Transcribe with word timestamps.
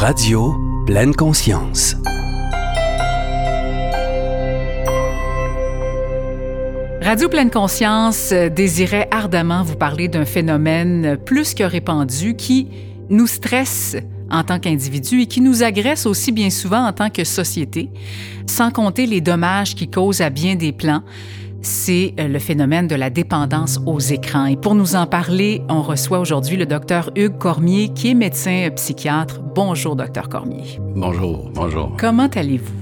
Radio 0.00 0.54
Pleine 0.86 1.14
Conscience. 1.14 1.94
Radio 7.02 7.28
Pleine 7.28 7.50
Conscience 7.50 8.30
euh, 8.32 8.48
désirait 8.48 9.08
ardemment 9.10 9.62
vous 9.62 9.76
parler 9.76 10.08
d'un 10.08 10.24
phénomène 10.24 11.18
plus 11.26 11.52
que 11.52 11.64
répandu 11.64 12.34
qui 12.34 12.68
nous 13.10 13.26
stresse 13.26 13.94
en 14.30 14.42
tant 14.42 14.58
qu'individu 14.58 15.20
et 15.20 15.26
qui 15.26 15.42
nous 15.42 15.62
agresse 15.62 16.06
aussi 16.06 16.32
bien 16.32 16.48
souvent 16.48 16.86
en 16.86 16.94
tant 16.94 17.10
que 17.10 17.24
société, 17.24 17.90
sans 18.46 18.70
compter 18.70 19.04
les 19.04 19.20
dommages 19.20 19.74
qu'il 19.74 19.90
cause 19.90 20.22
à 20.22 20.30
bien 20.30 20.54
des 20.54 20.72
plans. 20.72 21.02
C'est 21.62 22.14
euh, 22.18 22.28
le 22.28 22.38
phénomène 22.38 22.88
de 22.88 22.94
la 22.94 23.10
dépendance 23.10 23.78
aux 23.86 24.00
écrans. 24.00 24.46
Et 24.46 24.56
pour 24.56 24.74
nous 24.74 24.96
en 24.96 25.06
parler, 25.06 25.62
on 25.68 25.82
reçoit 25.82 26.18
aujourd'hui 26.18 26.56
le 26.56 26.66
docteur 26.66 27.10
Hugues 27.16 27.38
Cormier, 27.38 27.90
qui 27.90 28.10
est 28.10 28.14
médecin 28.14 28.66
euh, 28.66 28.70
psychiatre. 28.70 29.40
Bonjour, 29.40 29.96
docteur 29.96 30.28
Cormier. 30.28 30.78
Bonjour, 30.94 31.50
bonjour. 31.52 31.94
Comment 31.98 32.28
allez-vous? 32.34 32.72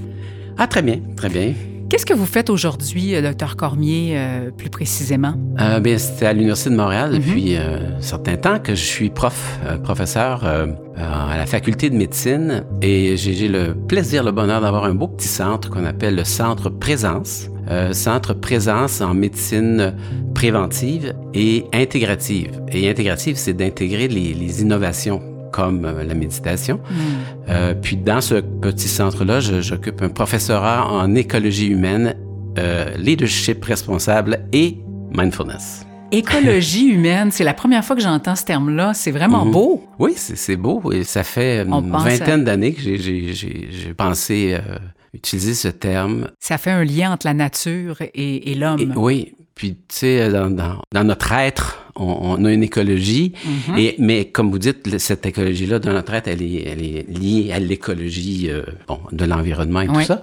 Ah, 0.57 0.67
très 0.67 0.81
bien, 0.81 0.99
très 1.15 1.29
bien. 1.29 1.53
Qu'est-ce 1.89 2.05
que 2.05 2.13
vous 2.13 2.27
faites 2.27 2.51
aujourd'hui, 2.51 3.15
euh, 3.15 3.21
docteur 3.23 3.55
Cormier, 3.55 4.13
euh, 4.13 4.51
plus 4.51 4.69
précisément? 4.69 5.33
Euh, 5.59 5.79
bien, 5.79 5.97
c'était 5.97 6.27
à 6.27 6.33
l'Université 6.33 6.69
de 6.69 6.75
Montréal 6.75 7.13
depuis 7.13 7.55
un 7.55 7.99
certain 7.99 8.37
temps 8.37 8.59
que 8.59 8.75
je 8.75 8.83
suis 8.83 9.09
prof, 9.09 9.59
professeur 9.83 10.43
à 10.43 11.37
la 11.37 11.45
faculté 11.47 11.89
de 11.89 11.95
médecine 11.95 12.63
et 12.81 13.17
j'ai 13.17 13.47
le 13.47 13.73
plaisir, 13.73 14.23
le 14.23 14.31
bonheur 14.31 14.61
d'avoir 14.61 14.83
un 14.83 14.93
beau 14.93 15.07
petit 15.07 15.27
centre 15.27 15.69
qu'on 15.69 15.85
appelle 15.85 16.15
le 16.15 16.25
Centre 16.25 16.69
Présence. 16.69 17.49
centre 17.93 18.33
Présence 18.33 19.01
en 19.01 19.13
médecine 19.13 19.95
préventive 20.35 21.15
et 21.33 21.65
intégrative. 21.73 22.61
Et 22.71 22.89
intégrative, 22.89 23.35
c'est 23.37 23.53
d'intégrer 23.53 24.07
les, 24.07 24.33
les 24.33 24.61
innovations 24.61 25.21
comme 25.59 25.85
euh, 25.85 26.03
la 26.03 26.13
méditation. 26.13 26.77
Hmm. 26.89 27.49
Euh, 27.49 27.73
puis 27.73 27.97
dans 27.97 28.21
ce 28.21 28.35
petit 28.35 28.87
centre-là, 28.87 29.39
j'occupe 29.39 30.01
un 30.01 30.09
professorat 30.09 30.87
en 30.91 31.15
écologie 31.15 31.67
humaine, 31.67 32.15
euh, 32.57 32.95
leadership 32.97 33.63
responsable 33.65 34.39
et 34.53 34.77
mindfulness. 35.15 35.85
Écologie 36.11 36.87
humaine, 36.93 37.29
c'est 37.31 37.43
la 37.43 37.53
première 37.53 37.83
fois 37.85 37.95
que 37.95 38.01
j'entends 38.01 38.35
ce 38.35 38.43
terme-là. 38.45 38.93
C'est 38.93 39.11
vraiment 39.11 39.45
Mhm. 39.45 39.51
beau. 39.51 39.83
Oui, 39.99 40.13
c'est 40.15 40.55
beau 40.55 40.91
et 40.91 41.03
ça 41.03 41.23
fait 41.23 41.65
On 41.69 41.81
une 41.83 41.91
pense 41.91 42.03
vingtaine 42.03 42.43
d'années 42.43 42.73
que 42.73 42.81
j'ai- 42.81 43.93
pensé 43.95 44.53
euh, 44.55 44.77
utiliser 45.13 45.53
ce 45.53 45.67
terme. 45.67 46.29
Ça 46.39 46.57
fait 46.57 46.71
un 46.71 46.83
lien 46.83 47.11
entre 47.11 47.27
la 47.27 47.33
nature 47.33 47.97
et, 48.01 48.51
et 48.51 48.55
l'homme. 48.55 48.93
Oui, 48.95 49.33
puis 49.55 49.73
tu 49.73 49.79
sais, 49.89 50.29
dans, 50.29 50.49
dans, 50.49 50.81
dans 50.93 51.03
notre 51.03 51.31
être, 51.33 51.88
on, 51.95 52.37
on 52.39 52.45
a 52.45 52.51
une 52.53 52.63
écologie, 52.63 53.33
Mhm. 53.45 53.77
et, 53.77 53.95
mais 53.99 54.25
comme 54.25 54.51
vous 54.51 54.59
dites, 54.59 54.97
cette 54.99 55.25
écologie-là, 55.25 55.79
dans 55.79 55.93
notre 55.93 56.13
être, 56.13 56.27
elle 56.27 56.41
est, 56.41 56.63
elle 56.67 56.83
est 56.83 57.05
liée 57.09 57.51
à 57.51 57.59
l'écologie 57.59 58.47
euh, 58.49 58.63
bon, 58.87 58.99
de 59.11 59.25
l'environnement 59.25 59.81
et 59.81 59.87
Oui. 59.89 59.97
tout 59.97 60.03
ça. 60.03 60.21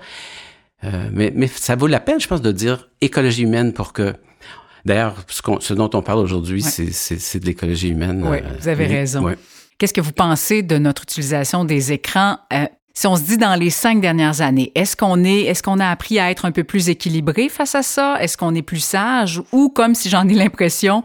Euh, 0.84 1.08
mais, 1.12 1.32
mais 1.34 1.46
ça 1.46 1.74
vaut 1.74 1.86
la 1.86 2.00
peine, 2.00 2.20
je 2.20 2.28
pense, 2.28 2.42
de 2.42 2.52
dire 2.52 2.88
écologie 3.00 3.42
humaine 3.42 3.72
pour 3.72 3.92
que... 3.92 4.14
D'ailleurs, 4.84 5.16
ce, 5.60 5.74
dont 5.74 5.90
on 5.94 6.02
parle 6.02 6.20
aujourd'hui, 6.20 6.62
Ouais. 6.62 6.70
c'est- 6.92 7.40
de 7.40 7.46
l'écologie 7.46 7.88
humaine. 7.88 8.22
Oui, 8.24 8.38
euh, 8.38 8.48
vous 8.60 8.68
avez 8.68 8.86
raison. 8.86 9.34
Qu'est-ce 9.78 9.92
que 9.92 10.00
vous 10.00 10.12
pensez 10.12 10.62
de 10.62 10.78
notre 10.78 11.02
utilisation 11.02 11.64
des 11.64 11.92
écrans? 11.92 12.38
euh, 12.52 12.66
si 12.98 13.06
on 13.06 13.14
se 13.14 13.22
dit 13.24 13.36
dans 13.36 13.54
les 13.56 13.68
cinq 13.68 14.00
dernières 14.00 14.40
années, 14.40 14.72
est-ce 14.74 14.96
qu'on 14.96 15.22
est, 15.22 15.40
est-ce 15.42 15.62
qu'on 15.62 15.80
a 15.80 15.88
appris 15.90 16.18
à 16.18 16.30
être 16.30 16.46
un 16.46 16.50
peu 16.50 16.64
plus 16.64 16.88
équilibré 16.88 17.50
face 17.50 17.74
à 17.74 17.82
ça? 17.82 18.16
Est-ce 18.22 18.38
qu'on 18.38 18.54
est 18.54 18.62
plus 18.62 18.80
sage? 18.82 19.42
Ou 19.52 19.68
comme 19.68 19.94
si 19.94 20.08
j'en 20.08 20.26
ai 20.26 20.32
l'impression, 20.32 21.04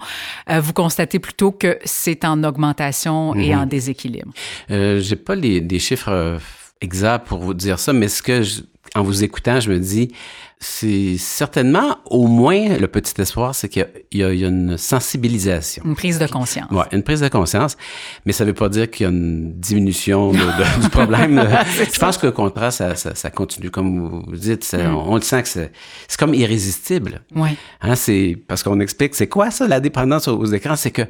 euh, 0.49 0.61
vous 0.61 0.71
constatez 0.71 1.19
plutôt 1.19 1.51
que 1.51 1.77
c'est 1.83 2.23
en 2.23 2.45
augmentation 2.45 3.35
et 3.35 3.53
Mhm. 3.53 3.59
en 3.59 3.65
déséquilibre? 3.65 4.31
Euh, 4.71 5.01
J'ai 5.01 5.17
pas 5.17 5.35
les, 5.35 5.59
des 5.59 5.79
chiffres 5.79 6.07
euh, 6.13 6.39
exacts 6.79 7.27
pour 7.27 7.39
vous 7.39 7.53
dire 7.53 7.77
ça, 7.77 7.91
mais 7.91 8.07
ce 8.07 8.21
que 8.23 8.41
je- 8.41 8.61
en 8.95 9.03
vous 9.03 9.23
écoutant, 9.23 9.59
je 9.59 9.71
me 9.71 9.79
dis, 9.79 10.11
c'est 10.59 11.17
certainement 11.17 11.97
au 12.05 12.27
moins 12.27 12.77
le 12.77 12.87
petit 12.87 13.19
espoir, 13.21 13.55
c'est 13.55 13.69
qu'il 13.69 13.87
y 14.11 14.23
a- 14.23 14.33
y, 14.33 14.43
une 14.43 14.77
sensibilisation. 14.77 15.81
Une 15.85 15.95
prise 15.95 16.19
de 16.19 16.27
conscience. 16.27 16.69
Ouais, 16.71 16.83
une 16.91 17.01
prise 17.01 17.21
de 17.21 17.27
conscience, 17.29 17.77
mais 18.25 18.31
ça 18.33 18.43
veut 18.45 18.53
pas 18.53 18.69
dire 18.69 18.91
qu'il 18.91 19.05
y 19.05 19.07
a 19.07 19.11
une 19.11 19.53
diminution 19.53 20.31
de- 20.33 20.37
de- 20.37 20.81
du 20.83 20.89
problème. 20.89 21.41
je 21.93 21.99
pense 21.99 22.17
que 22.17 22.27
au 22.27 22.31
contraire, 22.31 22.71
ça, 22.73 22.95
ça, 22.95 23.15
ça 23.15 23.29
continue, 23.31 23.71
comme 23.71 24.21
vous 24.27 24.35
dites, 24.35 24.63
ça- 24.63 24.77
Mm. 24.89 24.95
on, 24.95 25.11
on 25.13 25.15
le 25.15 25.21
sent 25.21 25.43
que 25.43 25.49
c'est 25.49 25.71
comme 26.19 26.33
irrésistible. 26.33 27.21
Oui. 27.33 27.49
Hein, 27.81 27.95
c'est 27.95 28.37
parce 28.47 28.61
qu'on 28.61 28.79
explique, 28.81 29.15
c'est 29.15 29.27
quoi 29.27 29.51
ça, 29.51 29.67
la 29.67 29.79
dépendance 29.79 30.27
aux, 30.27 30.37
aux 30.37 30.45
écrans? 30.45 30.75
C'est 30.75 30.91
que 30.91 31.03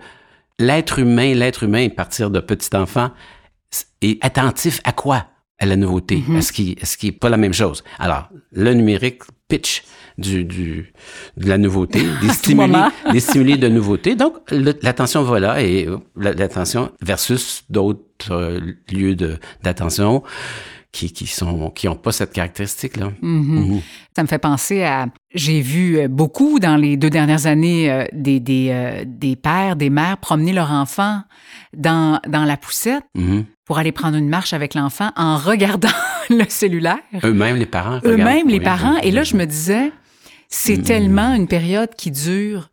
l'être 0.59 0.99
humain, 0.99 1.33
l'être 1.33 1.63
humain, 1.63 1.87
à 1.87 1.89
partir 1.89 2.29
de 2.29 2.39
petit 2.39 2.75
enfant, 2.75 3.09
est 4.01 4.23
attentif 4.23 4.79
à 4.83 4.91
quoi? 4.91 5.25
À 5.61 5.65
la 5.67 5.75
nouveauté. 5.77 6.23
Mhm. 6.27 6.35
À 6.37 6.41
ce 6.41 6.51
qui, 6.51 6.75
à 6.81 6.85
ce 6.85 6.97
qui 6.97 7.07
est 7.07 7.11
pas 7.23 7.29
la 7.29 7.37
même 7.37 7.53
chose? 7.53 7.83
Alors, 7.99 8.29
le 8.51 8.73
numérique 8.73 9.21
pitch 9.47 9.83
du, 10.17 10.43
du, 10.43 10.91
de 11.37 11.47
la 11.47 11.57
nouveauté, 11.57 12.01
des 12.21 12.29
stimuli, 12.29 12.73
des 13.13 13.19
stimuli 13.19 13.57
de 13.57 13.67
nouveauté. 13.69 14.15
Donc, 14.15 14.33
l'attention 14.81 15.21
va 15.23 15.39
là 15.39 15.61
et 15.61 15.87
euh, 15.87 15.97
la- 16.15 16.33
l'attention 16.33 16.91
versus 17.01 17.63
d'autres 17.69 18.31
euh, 18.31 18.59
lieux 18.91 19.15
d'attention 19.63 20.23
qui, 20.91 21.11
qui 21.13 21.25
sont, 21.27 21.69
qui 21.69 21.87
ont 21.87 21.95
pas 21.95 22.11
cette 22.11 22.33
caractéristique-là. 22.33 23.11
Mhm. 23.21 23.59
Mhm. 23.59 23.81
Ça 24.15 24.23
me 24.23 24.27
fait 24.27 24.39
penser 24.39 24.83
à. 24.83 25.05
J'ai 25.33 25.61
vu 25.61 25.97
euh, 25.99 26.07
beaucoup 26.09 26.59
dans 26.59 26.75
les 26.75 26.97
deux 26.97 27.09
dernières 27.09 27.45
années 27.45 27.89
euh, 27.89 28.05
des, 28.11 28.39
des, 28.41 28.67
euh, 28.71 29.03
des 29.07 29.35
pères, 29.37 29.77
des 29.77 29.89
mères 29.89 30.17
promener 30.17 30.51
leur 30.51 30.71
enfant 30.71 31.21
dans, 31.75 32.19
dans 32.27 32.43
la 32.43 32.57
poussette 32.57 33.03
Mhm. 33.15 33.45
pour 33.65 33.77
aller 33.77 33.91
prendre 33.93 34.17
une 34.17 34.27
marche 34.27 34.51
avec 34.53 34.73
l'enfant 34.73 35.11
en 35.15 35.37
regardant 35.37 35.87
le 36.29 36.43
cellulaire. 36.49 36.99
Eux-mêmes, 37.23 37.55
les 37.55 37.65
parents. 37.65 37.99
Eux-mêmes, 38.03 38.49
les 38.49 38.59
parents. 38.59 38.97
Et 38.97 39.11
là, 39.11 39.23
je 39.23 39.37
me 39.37 39.45
disais, 39.45 39.91
c'est 40.49 40.81
tellement 40.83 41.33
une 41.33 41.47
période 41.47 41.95
qui 41.95 42.11
dure 42.11 42.70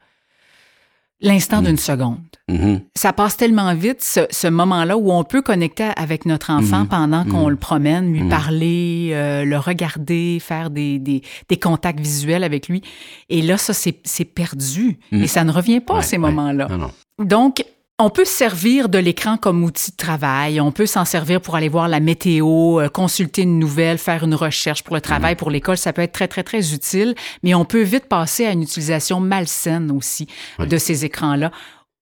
l'instant 1.21 1.59
Mhm. 1.59 1.67
d'une 1.67 1.77
seconde. 1.77 2.19
Mhm. 2.49 2.81
Ça 2.95 3.13
passe 3.13 3.37
tellement 3.37 3.75
vite, 3.75 4.03
ce, 4.03 4.21
ce 4.31 4.47
moment-là 4.49 4.97
où 4.97 5.13
on 5.13 5.25
peut 5.25 5.43
connecter 5.43 5.91
avec 5.97 6.25
notre 6.27 6.51
enfant 6.51 6.81
Mhm. 6.81 6.89
pendant 6.89 7.25
qu'on 7.25 7.45
Mhm. 7.45 7.51
le 7.51 7.57
promène, 7.57 8.13
lui 8.13 8.29
parler, 8.29 9.11
euh, 9.13 9.45
le 9.45 9.59
regarder, 9.59 10.39
faire 10.41 10.71
des, 10.71 10.99
des, 10.99 11.23
des 11.49 11.57
contacts 11.59 12.01
visuels 12.01 12.45
avec 12.45 12.69
lui. 12.69 12.83
Et 13.29 13.43
là, 13.43 13.57
ça, 13.59 13.73
c'est 13.75 13.99
c'est 14.05 14.25
perdu. 14.25 14.99
Mhm. 15.13 15.23
Et 15.23 15.27
ça 15.27 15.45
ne 15.45 15.51
revient 15.53 15.81
pas, 15.81 15.97
Ouais, 15.97 16.03
ces 16.03 16.17
ouais. 16.17 16.23
moments-là. 16.31 16.69
Non, 16.71 16.79
non. 16.79 16.91
Donc, 17.25 17.65
on 18.01 18.11
peut 18.11 18.25
se 18.25 18.33
servir 18.33 18.89
de 18.89 18.99
l'écran 18.99 19.37
comme 19.37 19.65
outil 19.65 19.91
de 19.91 19.97
travail. 19.97 20.61
On 20.61 20.71
peut 20.71 20.87
s'en 20.87 21.05
servir 21.05 21.41
pour 21.41 21.57
aller 21.57 21.69
voir 21.69 21.89
la 21.89 21.99
météo, 21.99 22.81
euh, 22.81 22.89
consulter 22.89 23.43
une 23.43 23.59
nouvelle, 23.59 23.99
faire 23.99 24.23
une 24.23 24.35
recherche 24.37 24.85
pour 24.85 24.95
le 24.95 25.01
travail, 25.01 25.35
pour 25.35 25.51
l'école. 25.51 25.77
Ça 25.77 25.93
peut 25.93 26.03
être 26.03 26.13
très, 26.13 26.29
très, 26.29 26.45
très 26.45 26.73
utile. 26.73 27.15
Mais 27.43 27.55
on 27.55 27.65
peut 27.65 27.83
vite 27.83 28.07
passer 28.07 28.47
à 28.47 28.53
une 28.53 28.63
utilisation 28.63 29.19
malsaine 29.19 29.91
aussi 29.91 30.29
Oui. 30.61 30.69
de 30.69 30.77
ces 30.79 31.05
écrans-là. 31.05 31.51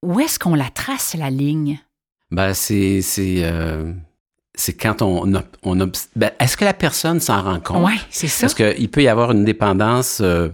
Où 0.02 0.20
est-ce 0.20 0.38
qu'on 0.38 0.54
la 0.54 0.68
trace, 0.68 1.14
la 1.18 1.30
ligne? 1.30 1.80
Ben, 2.30 2.52
c'est, 2.52 3.00
c'est, 3.00 3.36
euh, 3.44 3.90
c'est 4.54 4.74
quand 4.74 5.00
on, 5.00 5.32
ob- 5.34 5.44
on 5.62 5.76
ben, 6.14 6.30
est-ce 6.38 6.58
que 6.58 6.64
la 6.66 6.74
personne 6.74 7.20
s'en 7.20 7.42
rend 7.42 7.60
compte? 7.60 7.86
Oui, 7.86 7.98
c'est 8.10 8.28
ça. 8.28 8.42
Parce 8.42 8.54
qu'il 8.54 8.90
peut 8.90 9.02
y 9.02 9.08
avoir 9.08 9.30
une 9.32 9.44
dépendance, 9.46 10.18
euh, 10.20 10.50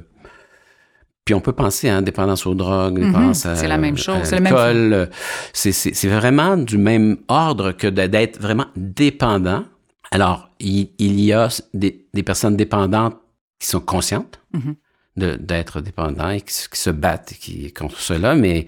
puis 1.25 1.35
on 1.35 1.41
peut 1.41 1.53
penser 1.53 1.89
à 1.89 2.01
dépendance 2.03 2.47
aux 2.47 2.55
drogues, 2.55 2.99
Mhm, 2.99 3.07
dépendance 3.07 3.47
à, 3.47 3.55
c'est 3.57 3.69
la 3.69 3.79
même 3.79 3.97
chose, 3.97 4.17
c'est 4.25 5.73
C'est, 5.73 6.09
vraiment 6.09 6.57
du 6.57 6.79
même 6.79 7.19
ordre 7.29 7.73
que 7.73 7.87
d'être 7.87 8.41
vraiment 8.41 8.67
dépendant. 8.77 9.65
Alors, 10.11 10.51
il, 10.61 10.91
il 10.99 11.21
y 11.21 11.33
a 11.33 11.49
des, 11.75 12.05
des 12.13 12.23
personnes 12.23 12.57
dépendantes 12.57 13.17
qui 13.59 13.69
sont 13.69 13.81
conscientes 13.81 14.41
Mhm. 14.53 14.75
d'être 15.17 15.81
dépendants 15.81 16.31
et 16.31 16.41
qui, 16.41 16.53
se- 16.55 16.69
qui 16.69 16.81
se 16.81 16.91
battent 16.91 17.35
qui, 17.39 17.73
contre 17.73 17.99
cela, 18.01 18.35
mais 18.35 18.67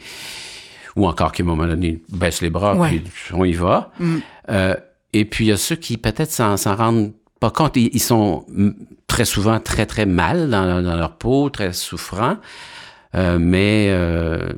ou 0.96 1.06
encore 1.08 1.32
qui, 1.32 1.42
à 1.42 1.44
un 1.44 1.48
moment 1.48 1.66
donné, 1.66 2.00
baissent 2.08 2.40
les 2.40 2.50
bras, 2.50 2.76
Ouais. 2.76 3.00
puis 3.12 3.34
on 3.34 3.44
y 3.44 3.52
va. 3.52 3.90
Mm. 3.98 4.16
Euh, 4.50 4.74
et 5.12 5.24
puis, 5.24 5.46
il 5.46 5.48
y 5.48 5.52
a 5.52 5.56
ceux 5.56 5.74
qui 5.76 5.96
peut-être 5.98 6.30
s'en, 6.30 6.54
rendent 6.76 7.12
pas 7.40 7.50
compte. 7.50 7.76
Ils, 7.76 7.90
ils 7.92 8.00
sont 8.00 8.46
très 9.14 9.24
souvent 9.34 9.58
très, 9.60 9.86
très 9.86 10.06
mal 10.06 10.50
dans, 10.50 10.82
dans 10.82 10.96
leur 10.96 11.12
peau, 11.22 11.48
très 11.50 11.72
souffrants, 11.72 12.36
Euh, 13.16 13.38
mais 13.38 13.86
euh, 13.90 14.48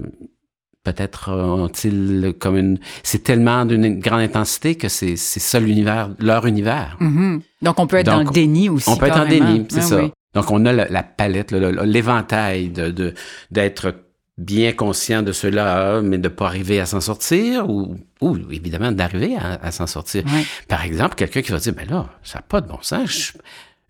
peut-être 0.83 1.31
ont-ils 1.31 2.33
comme 2.39 2.57
une... 2.57 2.79
C'est 3.03 3.23
tellement 3.23 3.67
d'une 3.67 4.01
grande 4.01 4.21
intensité 4.21 4.77
que 4.77 4.89
c'est, 4.89 5.17
ça 5.17 5.59
l'univers, 5.61 6.09
leur 6.19 6.47
univers. 6.47 6.97
Mhm. 7.01 7.43
Donc, 7.61 7.79
on 7.79 7.87
peut 7.87 7.99
être 7.99 8.07
Donc, 8.07 8.25
dans 8.25 8.31
le 8.31 8.35
déni 8.35 8.69
aussi. 8.71 8.89
On 8.89 8.97
peut 8.97 9.07
être 9.07 9.21
en 9.21 9.27
déni, 9.29 9.67
c'est 9.69 9.81
Ah 9.81 9.83
ça. 9.83 9.97
oui. 10.03 10.11
Donc, 10.35 10.51
on 10.51 10.65
a 10.65 10.73
la, 10.73 10.87
la 10.89 11.03
palette, 11.03 11.51
le- 11.53 11.71
le- 11.71 11.85
l'éventail 11.85 12.71
de, 12.71 13.13
d'être 13.51 13.95
bien 14.39 14.73
conscient 14.73 15.23
de 15.23 15.33
cela, 15.33 16.01
mais 16.03 16.19
de 16.19 16.29
pas 16.29 16.47
arriver 16.47 16.79
à 16.81 16.87
s'en 16.87 17.01
sortir, 17.01 17.69
ou, 17.69 17.97
ou 18.21 18.37
évidemment 18.51 18.93
d'arriver 18.93 19.37
à, 19.37 19.59
à 19.63 19.71
s'en 19.71 19.87
sortir. 19.87 20.23
Par 20.69 20.83
exemple, 20.85 21.15
quelqu'un 21.15 21.43
qui 21.43 21.53
va 21.53 21.59
dire, 21.59 21.75
ben 21.75 21.89
là, 21.91 22.07
ça 22.23 22.39
n'a 22.39 22.43
pas 22.43 22.61
de 22.63 22.69
bon 22.69 22.79
sens, 22.83 23.33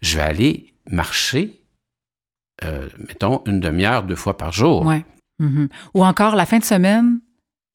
je, 0.03 0.17
vais 0.17 0.23
aller 0.23 0.75
marcher, 0.91 1.61
euh, 2.65 2.89
mettons, 3.09 3.43
une 3.47 3.61
demi-heure, 3.61 4.03
deux 4.05 4.17
fois 4.17 4.37
par 4.37 4.53
jour. 4.53 4.85
Ouais. 4.87 5.05
Mhm. 5.39 5.69
Ou 5.95 6.05
encore, 6.05 6.35
la 6.37 6.47
fin 6.47 6.59
de 6.59 6.65
semaine, 6.65 7.21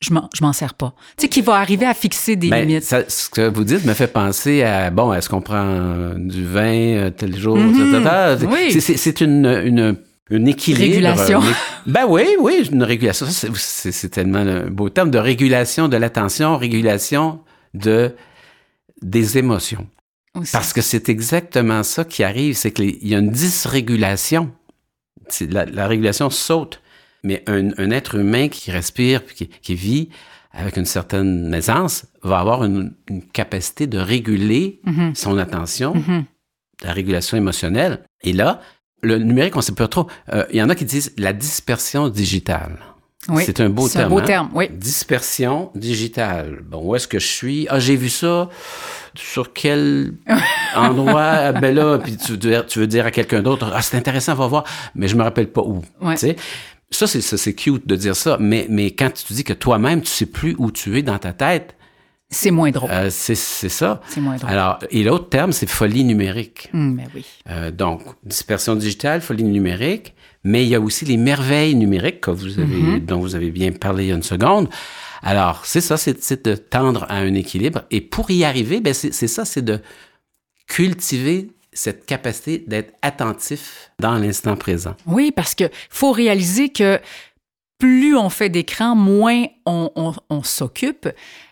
je 0.04 0.14
m'en, 0.14 0.54
sers 0.54 0.74
pas. 0.74 0.96
Tu 1.18 1.24
sais, 1.24 1.30
qui 1.30 1.42
va 1.42 1.56
arriver 1.58 1.86
à 1.86 1.94
fixer 1.94 2.36
des 2.36 2.50
Ben, 2.50 2.66
limites. 2.68 2.84
ça- 2.84 3.08
ce 3.08 3.30
que 3.30 3.48
vous 3.48 3.64
dites 3.64 3.86
me 3.86 3.94
fait 3.94 4.08
penser 4.08 4.64
à, 4.64 4.90
bon, 4.90 5.14
est-ce 5.14 5.30
qu'on 5.30 5.42
prend 5.42 6.16
du 6.16 6.44
vin 6.44 6.96
euh, 6.96 7.10
tel 7.12 7.38
jour, 7.38 7.58
ta, 7.94 8.36
ta. 8.38 8.46
Oui. 8.48 8.82
C'est- 8.82 9.22
une, 9.22 9.46
une, 9.46 9.98
une 10.32 10.48
équilibre. 10.48 10.82
Régulation. 10.82 11.42
ben 11.86 12.06
oui, 12.10 12.24
oui, 12.40 12.68
une 12.72 12.82
régulation. 12.84 13.28
Ça, 13.28 13.32
c'est- 13.32 13.56
C'est 13.56 13.92
c'est 13.92 14.10
tellement 14.10 14.40
un 14.40 14.72
beau 14.72 14.90
terme 14.90 15.12
de 15.12 15.20
régulation 15.20 15.88
de 15.88 15.98
l'attention, 15.98 16.58
régulation 16.58 17.42
de 17.76 18.16
des 19.04 19.38
émotions. 19.38 19.88
Aussi. 20.36 20.52
Parce 20.52 20.74
que 20.74 20.82
c'est 20.82 21.10
exactement 21.10 21.84
ça 21.84 22.04
qui 22.06 22.24
arrive, 22.24 22.56
c'est 22.56 22.72
qu'il 22.72 23.06
y 23.08 23.16
a 23.16 23.20
une 23.20 23.32
dysrégulation. 23.32 24.52
La, 25.50 25.66
la 25.66 25.88
régulation 25.88 26.30
saute. 26.30 26.82
Mais 27.24 27.44
un, 27.48 27.70
un 27.78 27.92
être 27.92 28.16
humain 28.16 28.48
qui 28.50 28.72
respire, 28.72 29.26
qui, 29.26 29.48
qui 29.48 29.76
vit 29.76 30.10
avec 30.54 30.76
une 30.76 30.86
certaine 30.86 31.54
aisance, 31.54 32.06
va 32.24 32.40
avoir 32.40 32.64
une, 32.66 32.94
une 33.10 33.24
capacité 33.24 33.88
de 33.88 33.98
réguler 34.00 34.82
Mhm. 34.86 35.16
son 35.16 35.38
attention, 35.38 35.94
Mhm. 35.96 36.26
la 36.84 36.92
régulation 36.94 37.38
émotionnelle. 37.38 38.04
Et 38.24 38.34
là, 38.34 38.60
le 39.02 39.18
numérique, 39.20 39.56
on 39.56 39.60
ne 39.60 39.64
sait 39.64 39.72
pas 39.74 39.88
trop. 39.88 40.08
Euh, 40.34 40.46
Il 40.52 40.58
y 40.58 40.64
en 40.64 40.70
a 40.70 40.76
qui 40.76 40.84
disent 40.86 41.14
la 41.18 41.32
dispersion 41.32 42.10
digitale. 42.10 42.80
Oui. 43.30 43.44
C'est 43.46 43.60
un 43.62 43.70
beau 43.70 43.88
C'est 43.88 44.00
un 44.00 44.02
terme. 44.02 44.14
beau 44.14 44.20
hein? 44.20 44.26
terme, 44.26 44.50
oui. 44.56 44.68
Dispersion 44.72 45.72
digitale. 45.76 46.62
Bon, 46.66 46.82
où 46.84 46.96
est-ce 46.96 47.08
que 47.08 47.20
je 47.20 47.28
suis? 47.28 47.68
Ah, 47.70 47.80
j'ai 47.80 47.96
vu 47.96 48.10
ça. 48.10 48.50
Sur 49.16 49.54
quel 49.54 50.14
endroit? 50.76 51.52
ben 51.54 51.74
là, 51.76 51.98
puis 51.98 52.18
tu, 52.18 52.38
veux- 52.38 52.66
tu 52.66 52.80
veux 52.80 52.88
dire 52.88 53.06
à 53.06 53.12
quelqu'un 53.12 53.42
d'autre, 53.42 53.72
ah, 53.74 53.82
c'est 53.82 53.98
intéressant, 53.98 54.36
va 54.36 54.48
voir, 54.48 54.64
mais 54.96 55.08
je 55.08 55.16
me 55.16 55.24
rappelle 55.24 55.48
pas 55.52 55.62
où. 55.62 55.82
Ouais. 56.02 56.14
Tu 56.16 56.20
sais? 56.22 56.36
Ça, 56.90 57.08
c'est, 57.08 57.22
ça, 57.22 57.38
c'est 57.38 57.54
cute 57.54 57.88
de 57.88 57.96
dire 57.96 58.16
ça, 58.16 58.38
mais, 58.40 58.66
mais 58.70 58.92
quand 58.92 59.12
tu 59.14 59.34
dis 59.34 59.44
que 59.44 59.54
toi-même, 59.54 60.02
tu 60.02 60.10
sais 60.12 60.26
plus 60.26 60.56
où 60.58 60.72
tu 60.72 60.98
es 60.98 61.02
dans 61.02 61.18
ta 61.18 61.32
tête, 61.32 61.76
C'est 62.30 62.52
moins 62.52 62.70
drôle. 62.72 62.90
euh, 62.92 63.10
c'est, 63.10 63.36
c'est 63.36 63.70
ça. 63.70 64.02
C'est 64.10 64.20
moins 64.20 64.36
drôle. 64.36 64.50
Alors, 64.50 64.80
et 64.90 65.04
l'autre 65.04 65.30
terme, 65.30 65.54
c'est 65.54 65.70
folie 65.70 66.04
numérique. 66.04 66.70
Hum, 66.74 66.96
ben 66.98 67.08
oui. 67.16 67.26
Euh, 67.50 67.72
donc, 67.72 68.02
dispersion 68.26 68.76
digitale, 68.76 69.22
folie 69.22 69.44
numérique, 69.46 70.14
mais 70.44 70.64
il 70.64 70.70
y 70.70 70.76
a 70.76 70.80
aussi 70.82 71.06
les 71.06 71.18
merveilles 71.18 71.76
numériques 71.76 72.22
que 72.22 72.32
vous 72.32 72.60
avez, 72.60 72.82
Mm-hmm. 72.82 73.06
dont 73.06 73.20
vous 73.20 73.36
avez 73.36 73.52
bien 73.52 73.72
parlé 73.72 74.06
il 74.06 74.08
y 74.10 74.12
a 74.12 74.16
une 74.16 74.24
seconde. 74.24 74.70
Alors, 75.24 75.66
c'est 75.66 75.82
ça, 75.82 75.98
c'est, 75.98 76.46
de 76.46 76.56
tendre 76.56 77.06
à 77.10 77.18
un 77.18 77.34
équilibre. 77.36 77.84
Et 77.92 78.02
pour 78.02 78.32
y 78.32 78.44
arriver, 78.44 78.82
ben 78.82 78.94
c'est, 78.94 79.14
c'est 79.14 79.28
ça, 79.28 79.46
c'est 79.46 79.62
de 79.62 79.80
cultiver 80.68 81.52
cette 81.74 82.06
capacité 82.06 82.64
d'être 82.68 82.94
attentif 83.02 83.92
dans 84.00 84.16
l'instant 84.18 84.56
présent. 84.58 84.96
Oui, 85.06 85.32
parce 85.32 85.56
que 85.56 85.66
faut 85.90 86.12
réaliser 86.12 86.70
que 86.70 87.00
plus 87.80 88.16
on 88.16 88.30
fait 88.30 88.50
d'écran, 88.50 88.96
moins 88.96 89.46
on, 89.66 89.90
on- 89.96 90.14
on 90.30 90.44
s'occupe 90.44 91.08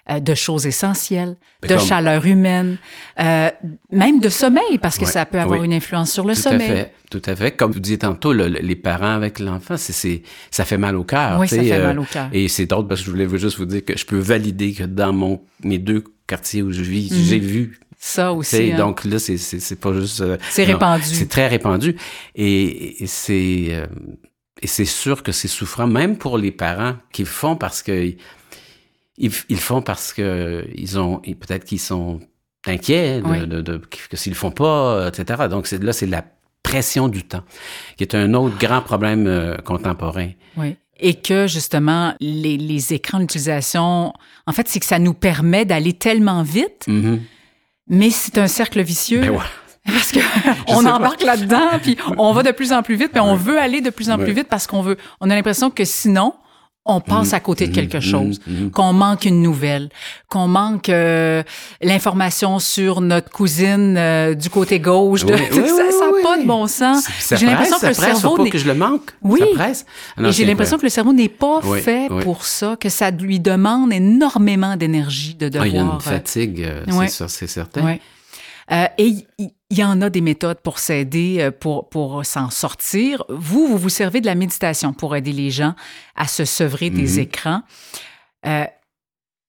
euh, 0.09 0.19
de 0.19 0.33
choses 0.35 0.65
essentielles, 0.65 1.35
Mais 1.61 1.69
de 1.69 1.75
comme- 1.75 1.85
chaleur 1.85 2.25
humaine, 2.25 2.77
euh, 3.19 3.49
même 3.91 4.19
de 4.19 4.29
sommeil, 4.29 4.77
parce 4.81 4.97
que 4.97 5.05
Ouais, 5.05 5.11
ça 5.11 5.25
peut 5.25 5.39
avoir 5.39 5.59
oui. 5.59 5.65
une 5.65 5.73
influence 5.73 6.11
sur 6.11 6.25
le 6.25 6.33
tout 6.35 6.41
sommeil. 6.41 6.69
à 6.71 6.75
fait, 6.75 6.93
tout 7.11 7.21
à 7.25 7.35
fait. 7.35 7.51
Comme 7.51 7.71
vous 7.71 7.79
disiez 7.79 7.97
tantôt, 7.99 8.33
le- 8.33 8.47
le- 8.47 8.59
les 8.59 8.75
parents 8.75 9.13
avec 9.15 9.39
l'enfant, 9.39 9.75
c'est, 9.77 10.23
ça 10.51 10.65
fait 10.65 10.77
mal 10.77 10.95
au 10.95 11.03
cœur. 11.03 11.39
Oui, 11.39 11.47
ça 11.47 11.57
fait 11.61 11.71
euh, 11.73 11.87
mal 11.87 11.99
au 11.99 12.03
cœur. 12.05 12.29
Et 12.33 12.47
c'est 12.47 12.65
drôle 12.65 12.87
parce 12.87 13.01
que 13.01 13.05
je 13.07 13.11
voulais 13.11 13.27
juste 13.37 13.57
vous 13.57 13.65
dire 13.65 13.85
que 13.85 13.97
je 13.97 14.05
peux 14.05 14.17
valider 14.19 14.73
que 14.73 14.83
dans 14.83 15.13
mon, 15.13 15.41
mes 15.63 15.77
deux 15.77 16.03
quartiers 16.27 16.61
où 16.63 16.71
je 16.71 16.81
vis, 16.81 17.11
Mhm. 17.11 17.23
j'ai 17.25 17.39
vu 17.39 17.79
Ça 17.99 18.31
aussi. 18.33 18.71
hein. 18.73 18.77
Donc 18.77 19.03
là, 19.05 19.19
c'est 19.19 19.37
c'est 19.37 19.79
pas 19.79 19.93
juste. 19.93 20.23
C'est 20.49 20.63
répandu. 20.63 21.03
C'est 21.03 21.27
très 21.29 21.47
répandu 21.47 21.95
et, 22.35 23.03
et 23.03 23.07
c'est 23.07 23.83
et 24.61 24.67
c'est 24.67 24.85
sûr 24.85 25.23
que 25.23 25.31
c'est 25.31 25.47
souffrant 25.47 25.87
même 25.87 26.17
pour 26.17 26.37
les 26.37 26.51
parents 26.51 26.95
qui 27.13 27.21
le 27.23 27.27
font 27.29 27.55
parce 27.55 27.81
que 27.81 28.13
ils, 29.19 29.31
ils 29.49 29.59
font 29.59 29.81
parce 29.81 30.13
que 30.13 30.65
ils 30.75 30.97
ont 30.99 31.17
peut-être 31.19 31.65
qu'ils 31.65 31.79
sont 31.79 32.19
inquiets 32.65 33.21
de, 33.21 33.25
Oui. 33.27 33.39
de- 33.47 33.61
de- 33.61 33.77
que 34.09 34.17
s'ils 34.17 34.31
le 34.33 34.37
font 34.37 34.51
pas, 34.51 35.07
etc. 35.07 35.47
Donc 35.49 35.69
là 35.71 35.93
c'est 35.93 36.07
la 36.07 36.23
pression 36.63 37.07
du 37.07 37.23
temps 37.23 37.43
qui 37.97 38.03
est 38.03 38.15
un 38.15 38.33
autre 38.33 38.57
grand 38.57 38.81
problème 38.81 39.27
euh, 39.27 39.55
contemporain. 39.57 40.31
Oui. 40.57 40.75
Et 41.01 41.13
que 41.15 41.47
justement, 41.47 42.13
les, 42.19 42.57
les 42.57 42.93
écrans 42.93 43.19
d'utilisation, 43.21 44.11
en 44.45 44.51
fait, 44.51 44.67
c'est 44.67 44.81
que 44.81 44.85
ça 44.85 44.99
nous 44.99 45.13
permet 45.13 45.63
d'aller 45.63 45.93
tellement 45.93 46.43
vite, 46.43 46.85
Mhm. 46.87 47.21
mais 47.87 48.09
c'est 48.09 48.37
un 48.37 48.47
cercle 48.47 48.81
vicieux. 48.81 49.21
Ben 49.21 49.29
ouais. 49.31 49.37
Parce 49.85 50.11
que 50.11 50.19
on 50.67 50.85
embarque 50.85 51.23
là-dedans, 51.23 51.79
puis 51.81 51.97
on 52.17 52.33
va 52.33 52.43
de 52.43 52.51
plus 52.51 52.73
en 52.73 52.83
plus 52.83 52.95
vite, 52.95 53.11
puis 53.13 53.21
on 53.21 53.35
veut 53.35 53.57
aller 53.57 53.79
de 53.81 53.89
plus 53.89 54.09
en 54.11 54.17
plus 54.17 54.33
vite 54.33 54.47
parce 54.49 54.67
qu'on 54.67 54.81
veut. 54.81 54.97
On 55.21 55.29
a 55.29 55.35
l'impression 55.35 55.71
que 55.71 55.85
sinon, 55.85 56.33
on 56.89 57.01
passe 57.01 57.33
à 57.33 57.39
côté 57.39 57.67
de 57.67 57.73
quelque 57.73 57.97
Mhm, 57.97 58.01
chose, 58.01 58.39
mhm. 58.47 58.71
qu'on 58.71 58.93
manque 58.93 59.25
une 59.25 59.41
nouvelle, 59.41 59.89
qu'on 60.27 60.47
manque 60.47 60.89
euh, 60.89 61.43
l'information 61.81 62.59
sur 62.59 63.01
notre 63.01 63.29
cousine 63.29 63.95
euh, 63.97 64.33
du 64.33 64.49
côté 64.49 64.79
gauche. 64.79 65.25
De, 65.25 65.33
Oui, 65.33 65.39
oui, 65.51 65.67
ça 65.67 66.05
n'a 66.05 66.11
oui, 66.13 66.21
pas 66.23 66.37
de 66.37 66.45
bon 66.45 66.67
sens. 66.67 67.05
J'ai 67.31 67.45
l'impression 67.45 67.75
que 67.75 67.81
ça 67.81 67.87
le 67.89 67.93
cerveau 68.17 68.35
pas 68.35 68.49
que 68.49 68.57
je 68.57 68.67
le 68.67 68.73
manque. 68.73 69.11
Oui. 69.21 69.41
Ah 69.59 69.71
non, 70.17 70.29
Et 70.29 70.31
j'ai 70.31 70.45
l'impression 70.45 70.77
que 70.77 70.83
le 70.83 70.89
cerveau 70.89 71.13
n'est 71.13 71.29
pas 71.29 71.61
fait 71.61 72.09
pour 72.23 72.43
ça, 72.45 72.75
que 72.79 72.89
ça 72.89 73.11
lui 73.11 73.39
demande 73.39 73.93
énormément 73.93 74.75
d'énergie 74.75 75.35
de 75.35 75.45
Ah, 75.47 75.49
devoir. 75.49 75.67
il 75.67 75.75
y 75.75 75.77
a 75.77 75.81
une 75.81 75.89
euh, 75.89 75.99
fatigue, 75.99 76.63
euh, 76.63 76.83
c'est 77.01 77.07
ça, 77.09 77.27
c'est 77.27 77.47
certain. 77.47 77.97
Euh, 78.71 78.85
et 78.97 79.15
il 79.69 79.77
y 79.77 79.83
en 79.83 80.01
a 80.01 80.09
des 80.09 80.21
méthodes 80.21 80.59
pour 80.61 80.79
s'aider, 80.79 81.37
euh, 81.39 81.51
pour, 81.51 81.89
pour 81.89 82.25
s'en 82.25 82.49
sortir. 82.49 83.23
Vous, 83.29 83.67
vous 83.67 83.77
vous 83.77 83.89
servez 83.89 84.19
de 84.21 84.25
la 84.25 84.35
méditation 84.35 84.93
pour 84.93 85.15
aider 85.15 85.31
les 85.31 85.51
gens 85.51 85.75
à 86.15 86.27
se 86.27 86.43
sevrer 86.45 86.89
des 86.89 87.13
Mhm. 87.13 87.19
écrans. 87.19 87.61
Euh, 88.45 88.65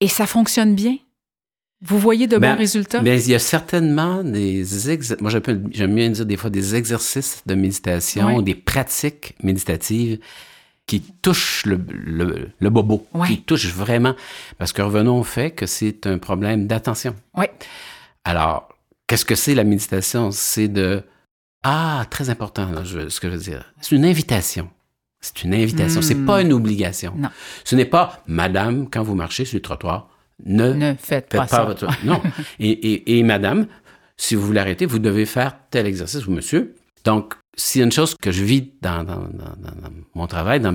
et 0.00 0.08
ça 0.08 0.26
fonctionne 0.26 0.75
bien? 0.75 0.96
Vous 1.82 1.99
voyez 1.99 2.26
de 2.26 2.37
Ben, 2.37 2.52
bons 2.52 2.58
résultats? 2.58 3.00
Mais 3.00 3.22
il 3.22 3.31
y 3.31 3.34
a 3.34 3.38
certainement 3.38 4.22
des 4.22 4.90
exercices, 4.90 5.20
moi 5.22 5.31
j'aime 5.31 5.94
bien 5.94 6.11
dire 6.11 6.26
des 6.26 6.37
fois 6.37 6.50
des 6.50 6.75
exercices 6.75 7.43
de 7.46 7.55
méditation, 7.55 8.43
des 8.43 8.55
pratiques 8.55 9.34
méditatives 9.43 10.19
qui 10.87 11.00
touchent 11.23 11.64
le, 11.64 11.81
le, 11.88 12.50
le 12.58 12.70
bobo, 12.70 13.06
qui 13.26 13.40
touchent 13.43 13.73
vraiment. 13.73 14.14
Parce 14.58 14.73
que 14.75 14.82
revenons 14.82 15.20
au 15.20 15.25
fait 15.25 15.52
que 15.52 15.64
c'est 15.64 16.06
un 16.06 16.19
problème 16.19 16.66
d'attention. 16.66 17.14
Oui. 17.37 17.46
Alors, 18.25 18.69
qu'est-ce 19.11 19.25
que 19.25 19.35
c'est 19.35 19.55
la 19.57 19.65
méditation? 19.65 20.31
C'est 20.31 20.69
de... 20.69 21.03
Ah, 21.65 22.07
très 22.11 22.31
important, 22.31 22.71
là, 22.71 22.85
je- 22.85 23.09
ce 23.09 23.21
que 23.21 23.29
je 23.29 23.35
veux 23.35 23.41
dire. 23.43 23.73
C'est 23.81 23.95
une 23.97 24.05
invitation. 24.05 24.71
C'est 25.21 25.43
une 25.43 25.53
invitation. 25.53 26.01
C'est 26.01 26.15
Hmm. 26.15 26.27
pas 26.27 26.41
une 26.43 26.53
obligation. 26.53 27.12
Non. 27.17 27.29
Ce 27.65 27.75
n'est 27.77 27.85
pas, 27.85 28.23
Madame, 28.27 28.89
quand 28.89 29.03
vous 29.03 29.15
marchez 29.17 29.45
sur 29.45 29.57
le 29.57 29.62
trottoir, 29.62 30.09
ne 30.47 30.73
Ne 30.73 30.95
faites 30.95 31.29
pas, 31.29 31.41
Faites 31.43 31.51
pas 31.51 31.57
ça. 31.57 31.65
votre... 31.65 31.87
Non. 32.05 32.23
Et, 32.61 32.71
et, 32.71 33.19
et 33.19 33.23
madame, 33.25 33.67
si 34.17 34.35
vous 34.37 34.47
voulez 34.47 34.61
arrêter, 34.61 34.87
vous 34.87 34.99
devez 35.00 35.26
faire 35.26 35.55
tel 35.71 35.87
exercice, 35.87 36.26
ou 36.26 36.31
monsieur. 36.31 36.75
Donc, 37.05 37.35
s'il 37.57 37.81
y 37.81 37.83
a 37.83 37.87
une 37.87 37.93
chose 37.93 38.14
que 38.14 38.31
je 38.31 38.45
vis 38.45 38.71
dans, 38.81 39.02
dans, 39.05 39.17
dans- 39.17 39.57
dans- 39.59 39.81
dans 39.83 39.90
mon 40.14 40.26
travail, 40.29 40.61
dans, 40.61 40.73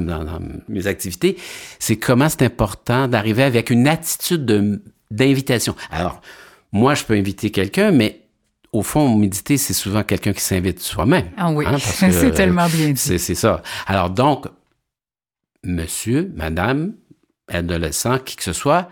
mes 0.67 0.85
activités, 0.87 1.37
c'est 1.79 1.95
comment 1.97 2.27
c'est 2.29 2.43
important 2.43 3.07
d'arriver 3.07 3.43
avec 3.43 3.69
une 3.71 3.87
attitude 3.87 4.45
de- 4.45 4.81
d'invitation. 5.09 5.75
Alors, 5.89 6.21
moi, 6.71 6.93
je 6.93 7.03
peux 7.05 7.13
inviter 7.15 7.49
quelqu'un, 7.49 7.89
mais 7.91 8.21
au 8.75 8.83
fond, 8.83 9.15
méditer, 9.17 9.57
c'est 9.57 9.73
souvent 9.73 10.03
quelqu'un 10.03 10.33
qui 10.33 10.41
s'invite 10.41 10.79
soi-même. 10.79 11.29
Ah 11.37 11.51
oui, 11.51 11.65
Hein, 11.67 11.77
c'est 11.79 12.31
tellement 12.31 12.67
bien 12.67 12.89
dit. 12.91 13.19
C'est 13.19 13.35
ça. 13.35 13.61
Alors 13.87 14.09
donc, 14.09 14.45
monsieur, 15.63 16.31
madame, 16.35 16.93
adolescent, 17.47 18.19
qui 18.19 18.35
que 18.35 18.43
ce 18.43 18.53
soit, 18.53 18.89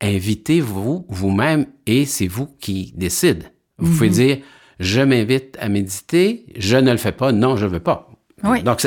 invitez-vous 0.00 1.06
vous-même 1.08 1.66
et 1.86 2.06
c'est 2.06 2.26
vous 2.26 2.46
qui 2.60 2.92
décidez. 2.96 3.46
Vous 3.78 3.90
pouvez 3.92 4.08
Mhm. 4.08 4.14
dire, 4.14 4.38
je 4.78 5.00
m'invite 5.00 5.56
à 5.60 5.68
méditer, 5.68 6.46
je 6.56 6.76
ne 6.76 6.90
le 6.90 6.96
fais 6.98 7.12
pas, 7.12 7.32
non, 7.32 7.56
je 7.56 7.66
ne 7.66 7.70
veux 7.70 7.80
pas. 7.80 8.08
Oui. 8.44 8.62
Donc, 8.62 8.80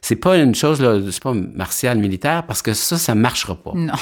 c'est- 0.00 0.16
pas 0.16 0.36
une 0.38 0.54
chose, 0.54 0.78
c'est 1.10 1.22
pas 1.22 1.32
martial 1.34 1.98
militaire, 1.98 2.44
parce 2.46 2.62
que 2.62 2.74
ça, 2.74 2.98
ça 2.98 3.14
marchera 3.14 3.54
pas. 3.56 3.72
Non. 3.74 3.94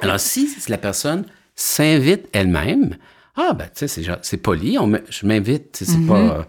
Alors, 0.00 0.18
si 0.20 0.48
la 0.68 0.78
personne 0.78 1.24
s'invite 1.54 2.28
elle-même, 2.32 2.96
ah, 3.36 3.52
ben, 3.54 3.66
tu 3.66 3.86
sais, 3.86 3.88
c'est 3.88 4.04
c'est 4.22 4.36
poli, 4.36 4.78
on 4.78 4.90
je 5.08 5.26
m'invite, 5.26 5.76
c'est 5.76 6.06
pas, 6.06 6.18
euh, 6.18 6.42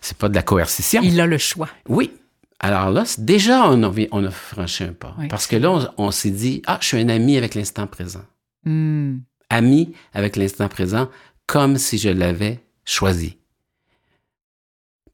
c'est 0.00 0.16
pas 0.16 0.28
de 0.28 0.34
la 0.34 0.42
coercition. 0.42 1.00
Il 1.02 1.20
a 1.20 1.26
le 1.26 1.38
choix. 1.38 1.68
Oui. 1.88 2.12
Alors 2.60 2.90
là, 2.90 3.04
c'est- 3.04 3.24
déjà, 3.24 3.68
on 3.68 3.82
a, 3.82 3.92
on 4.12 4.24
a 4.24 4.30
franchi 4.30 4.84
un 4.84 4.92
pas. 4.92 5.14
Oui. 5.18 5.28
Parce 5.28 5.46
que 5.46 5.56
là, 5.56 5.70
on, 5.70 5.88
on 6.06 6.10
s'est 6.10 6.30
dit, 6.30 6.62
ah, 6.66 6.78
je 6.80 6.86
suis 6.88 6.98
un 6.98 7.08
ami 7.08 7.36
avec 7.36 7.54
l'instant 7.54 7.86
présent. 7.86 8.22
Hmm. 8.64 9.18
Ami 9.50 9.94
avec 10.14 10.36
l'instant 10.36 10.68
présent, 10.68 11.08
comme 11.46 11.76
si 11.76 11.98
je 11.98 12.08
l'avais 12.08 12.60
choisi. 12.84 13.36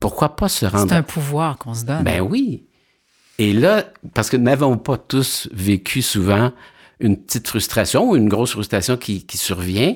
Pourquoi 0.00 0.36
pas 0.36 0.48
se 0.48 0.60
C'est 0.60 0.68
rendre... 0.68 0.94
un 0.94 1.02
pouvoir 1.02 1.58
qu'on 1.58 1.74
se 1.74 1.84
donne. 1.84 2.04
Ben 2.04 2.20
oui. 2.20 2.66
Et 3.38 3.52
là, 3.52 3.84
parce 4.14 4.30
que 4.30 4.36
nous 4.36 4.44
n'avons 4.44 4.76
pas 4.76 4.96
tous 4.96 5.48
vécu 5.52 6.02
souvent 6.02 6.52
une 7.00 7.16
petite 7.16 7.48
frustration 7.48 8.10
ou 8.10 8.16
une 8.16 8.28
grosse 8.28 8.52
frustration 8.52 8.96
qui, 8.96 9.24
qui 9.26 9.38
survient, 9.38 9.94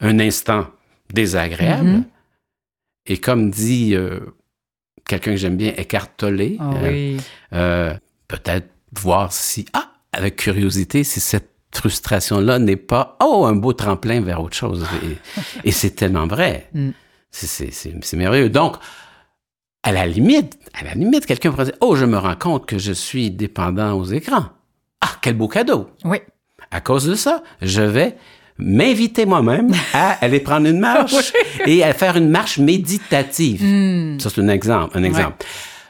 un 0.00 0.18
instant 0.18 0.66
désagréable. 1.12 1.88
Mhm. 1.88 2.04
Et 3.06 3.18
comme 3.18 3.50
dit 3.50 3.94
euh, 3.94 4.20
quelqu'un 5.06 5.32
que 5.32 5.36
j'aime 5.36 5.56
bien, 5.56 5.72
Eckhart 5.76 6.16
Tolle, 6.16 6.56
Ah 6.58 6.70
euh, 6.74 6.90
oui. 6.90 7.16
euh, 7.52 7.94
peut-être 8.28 8.68
voir 8.98 9.32
si, 9.32 9.66
ah, 9.72 9.92
avec 10.12 10.36
curiosité, 10.36 11.04
si 11.04 11.20
cette 11.20 11.50
frustration-là 11.74 12.58
n'est 12.58 12.76
pas, 12.76 13.16
oh, 13.22 13.44
un 13.46 13.54
beau 13.54 13.72
tremplin 13.72 14.20
vers 14.20 14.42
autre 14.42 14.56
chose. 14.56 14.86
Et, 15.64 15.72
c'est 15.72 15.90
tellement 15.90 16.26
vrai. 16.26 16.68
Mm. 16.74 16.90
C'est 17.30 18.14
merveilleux. 18.14 18.50
Donc, 18.50 18.76
à 19.82 19.92
la 19.92 20.06
limite, 20.06 20.58
à 20.74 20.84
la 20.84 20.94
limite, 20.94 21.26
quelqu'un 21.26 21.50
pourrait 21.50 21.66
dire, 21.66 21.76
oh, 21.80 21.94
je 21.94 22.04
me 22.04 22.18
rends 22.18 22.34
compte 22.34 22.66
que 22.66 22.78
je 22.78 22.92
suis 22.92 23.30
dépendant 23.30 23.94
aux 23.94 24.04
écrans. 24.04 24.46
Ah, 25.00 25.12
quel 25.22 25.34
beau 25.36 25.48
cadeau. 25.48 25.90
Oui. 26.04 26.18
À 26.70 26.80
cause 26.80 27.06
de 27.06 27.14
ça, 27.14 27.42
je 27.62 27.82
vais 27.82 28.16
m'inviter 28.60 29.26
moi-même 29.26 29.70
à 29.92 30.12
aller 30.24 30.40
prendre 30.40 30.66
une 30.66 30.80
marche 30.80 31.32
et 31.66 31.82
à 31.82 31.92
faire 31.92 32.16
une 32.16 32.30
marche 32.30 32.58
méditative. 32.58 33.62
Hmm. 33.64 34.18
Ça, 34.20 34.30
c'est 34.30 34.40
un 34.40 34.48
exemple. 34.48 34.96
Un 34.96 35.02
exemple. 35.02 35.44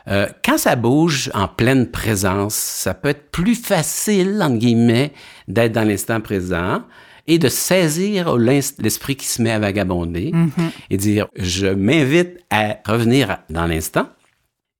Euh, 0.09 0.27
quand 0.45 0.59
ça 0.59 0.77
bouge 0.77 1.31
en 1.35 1.47
pleine 1.47 1.91
présence, 1.91 2.55
ça 2.55 2.95
peut 2.95 3.11
être 3.11 3.31
plus 3.31 3.55
facile, 3.55 4.41
entre 4.43 4.57
guillemets, 4.57 5.13
d'être 5.47 5.73
dans 5.73 5.87
l'instant 5.87 6.21
présent 6.21 6.83
et 7.27 7.39
de 7.39 7.49
saisir 7.49 8.37
l'esprit 8.37 9.15
qui 9.15 9.27
se 9.27 9.43
met 9.43 9.51
à 9.51 9.59
vagabonder 9.59 10.33
mm-hmm. 10.33 10.71
et 10.91 10.97
dire, 10.97 11.29
je 11.37 11.69
m'invite 11.69 12.39
à 12.51 12.79
revenir 12.87 13.39
dans 13.51 13.67
l'instant. 13.67 14.09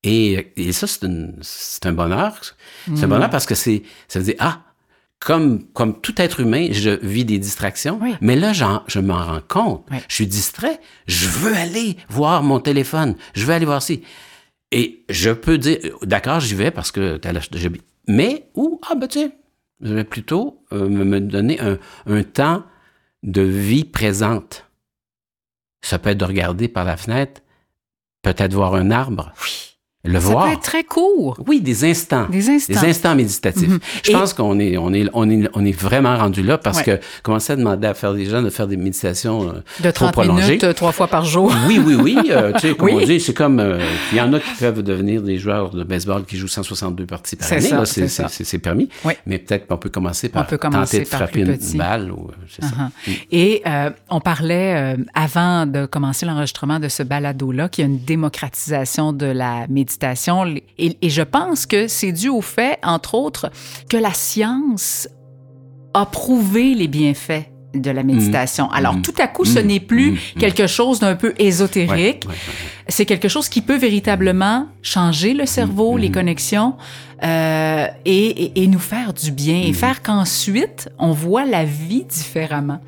Et, 0.03 0.53
et, 0.57 0.73
ça, 0.73 0.87
c'est 0.87 1.87
un 1.87 1.93
bonheur. 1.93 2.41
C'est 2.97 3.05
un 3.05 3.09
bonheur 3.09 3.29
mm. 3.29 3.31
parce 3.31 3.45
que 3.45 3.55
c'est, 3.55 3.83
ça 4.09 4.19
veut 4.19 4.25
dire, 4.25 4.37
ah, 4.39 4.63
comme, 5.21 5.65
comme 5.75 6.01
tout 6.01 6.21
être 6.21 6.41
humain, 6.41 6.69
je 6.73 6.91
vis 6.91 7.27
des 7.27 7.39
distractions, 7.39 8.01
mais 8.23 8.37
là, 8.37 8.53
je 8.53 8.99
m'en 9.01 9.23
rends 9.23 9.43
compte. 9.47 9.87
Je 10.09 10.15
suis 10.15 10.27
distrait. 10.27 10.81
Je 11.07 11.29
veux 11.29 11.55
aller 11.55 11.99
voir 12.09 12.43
mon 12.43 12.59
téléphone. 12.59 13.15
Je 13.35 13.45
veux 13.45 13.53
aller 13.53 13.67
voir 13.67 13.83
si. 13.83 14.03
Et 14.73 15.05
je 15.11 15.31
peux 15.31 15.59
dire, 15.59 15.79
d'accord, 16.03 16.41
j'y 16.41 16.55
vais 16.55 16.71
parce 16.71 16.91
que 16.91 17.19
t'as 17.19 17.33
Mais, 18.09 18.49
ou, 18.55 18.81
ah, 18.89 18.95
ben, 18.95 19.09
tu 19.09 19.21
sais, 19.21 19.33
je 19.83 19.93
vais 19.93 20.05
plutôt 20.05 20.65
euh, 20.73 20.89
me 20.89 21.21
donner 21.21 21.61
un, 21.61 21.79
un 22.07 22.23
temps 22.23 22.65
de 23.23 23.43
vie 23.43 23.85
présente. 23.85 24.67
Ça 25.83 25.99
peut 25.99 26.11
être 26.11 26.19
de 26.19 26.25
regarder 26.25 26.69
par 26.69 26.85
la 26.85 26.97
fenêtre, 26.97 27.43
peut-être 28.23 28.55
voir 28.55 28.75
un 28.75 28.91
arbre. 28.91 29.33
Oui 29.43 29.70
le 30.03 30.19
ça 30.19 30.35
peut 30.35 30.53
être 30.53 30.63
très 30.63 30.85
court. 30.85 31.37
Oui, 31.47 31.61
des 31.61 31.85
instants. 31.85 32.27
Des 32.31 32.49
instants. 32.49 32.81
Des 32.81 32.89
instants 32.89 33.15
méditatifs. 33.15 33.69
Mhm. 33.69 33.79
Je 34.03 34.13
pense 34.13 34.33
qu'on 34.33 34.59
est, 34.59 34.79
on 34.79 34.95
est, 34.95 35.07
on 35.13 35.29
est, 35.29 35.47
on 35.53 35.63
est 35.63 35.79
vraiment 35.79 36.17
rendu 36.17 36.43
là 36.43 36.57
parce 36.57 36.81
que 36.81 36.99
commencer 37.23 37.53
à 37.53 37.57
demander 37.57 37.87
à 37.87 37.93
faire 37.93 38.15
des 38.15 38.25
gens 38.25 38.41
de 38.41 38.49
faire 38.49 38.67
des 38.67 38.79
méditations 38.79 39.51
euh, 39.51 39.63
de 39.83 39.91
30 39.91 40.17
minutes, 40.27 40.65
euh, 40.65 40.73
trois 40.73 40.93
fois 40.93 41.07
par 41.07 41.27
jour. 41.27 41.53
Oui, 41.69 41.79
oui, 41.85 41.97
oui. 41.97 42.17
Euh, 42.31 42.53
tu 42.55 42.69
sais, 42.69 42.75
comme 42.77 42.89
on 42.89 43.01
dit, 43.01 43.21
c'est 43.21 43.35
comme, 43.35 43.79
il 44.13 44.17
y 44.17 44.21
en 44.23 44.33
a 44.33 44.41
qui 44.41 44.55
peuvent 44.59 44.83
devenir 44.83 45.21
des 45.21 45.37
joueurs 45.37 45.69
de 45.69 45.85
baseball 45.85 46.25
qui 46.25 46.39
jouent 46.39 46.49
162 46.49 47.05
parties 47.05 47.37
par 47.37 47.53
année. 47.53 47.71
C'est 47.85 48.09
c'est 48.09 48.59
permis. 48.59 48.89
Mais 49.27 49.39
peut-être 49.39 49.67
qu'on 49.67 49.77
peut 49.77 49.91
commencer 49.91 50.31
par 50.31 50.47
tenter 50.47 51.01
de 51.01 51.05
frapper 51.05 51.41
une 51.41 51.59
balle. 51.77 52.11
Ou, 52.11 52.31
ça. 52.49 52.67
Uh-huh. 52.67 53.19
Et 53.31 53.63
on 54.09 54.21
parlait 54.21 54.97
avant 55.15 55.67
de 55.67 55.85
commencer 55.85 56.25
l'enregistrement 56.25 56.79
de 56.79 56.89
ce 56.89 57.03
balado-là 57.03 57.69
qu'il 57.69 57.85
y 57.85 57.87
a 57.87 57.91
une 57.91 58.03
démocratisation 58.03 59.13
de 59.13 59.27
la 59.27 59.67
méditation 59.69 59.90
et, 60.79 61.11
je 61.11 61.23
pense 61.23 61.67
que 61.67 61.89
c'est 61.89 62.13
dû 62.13 62.29
au 62.29 62.41
fait, 62.41 62.79
entre 62.83 63.15
autres, 63.15 63.51
que 63.89 63.97
la 63.97 64.13
science 64.13 65.09
a 65.95 66.07
prouvé 66.07 66.75
les 66.75 66.89
bienfaits 66.89 67.50
de 67.75 67.91
la 67.91 68.03
méditation. 68.03 68.67
Mm. 68.67 68.75
Alors, 68.75 68.95
mm. 68.95 69.03
tout 69.03 69.15
à 69.19 69.27
coup, 69.27 69.45
ce 69.45 69.59
mm. 69.59 69.67
n'est 69.67 69.81
plus 69.81 70.19
quelque 70.39 70.67
chose 70.67 71.01
d'un 71.01 71.15
peu 71.15 71.35
ésotérique. 71.39 72.27
C'est 72.89 73.07
quelque 73.07 73.29
chose 73.29 73.49
qui 73.49 73.61
peut 73.61 73.77
véritablement 73.77 74.67
changer 74.83 75.35
le 75.35 75.47
cerveau, 75.47 75.97
les 75.97 76.11
connexions, 76.11 76.75
euh, 77.23 77.87
et, 78.05 78.67
nous 78.67 78.79
faire 78.79 79.13
du 79.13 79.31
bien, 79.31 79.63
et 79.63 79.73
faire 79.73 80.03
qu'ensuite, 80.03 80.89
on 80.99 81.13
voit 81.13 81.45
la 81.45 81.65
vie 81.65 82.05
différemment. 82.05 82.81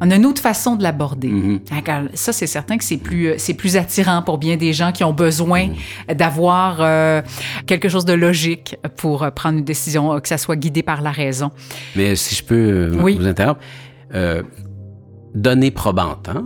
On 0.00 0.10
a 0.10 0.16
une 0.16 0.24
autre 0.24 0.40
façon 0.40 0.76
de 0.76 0.82
l'aborder. 0.82 1.28
Mm-hmm. 1.28 2.08
Ça, 2.14 2.32
c'est 2.32 2.46
certain 2.46 2.78
que 2.78 2.84
c'est 2.84 2.96
plus, 2.96 3.28
euh, 3.28 3.34
c'est 3.36 3.54
plus 3.54 3.76
attirant 3.76 4.22
pour 4.22 4.38
bien 4.38 4.56
des 4.56 4.72
gens 4.72 4.92
qui 4.92 5.04
ont 5.04 5.12
besoin 5.12 5.68
d'avoir 6.12 6.78
euh, 6.80 7.20
quelque 7.66 7.88
chose 7.88 8.06
de 8.06 8.14
logique 8.14 8.76
pour 8.96 9.22
euh, 9.22 9.30
prendre 9.30 9.58
une 9.58 9.64
décision, 9.64 10.18
que 10.18 10.28
ça 10.28 10.38
soit 10.38 10.56
guidé 10.56 10.82
par 10.82 11.02
la 11.02 11.10
raison. 11.10 11.50
Mais 11.96 12.16
si 12.16 12.34
je 12.34 12.42
peux 12.42 12.86
vous 12.86 13.26
interrompre, 13.26 13.60
données 15.34 15.70
probantes, 15.70 16.28
hein, 16.28 16.44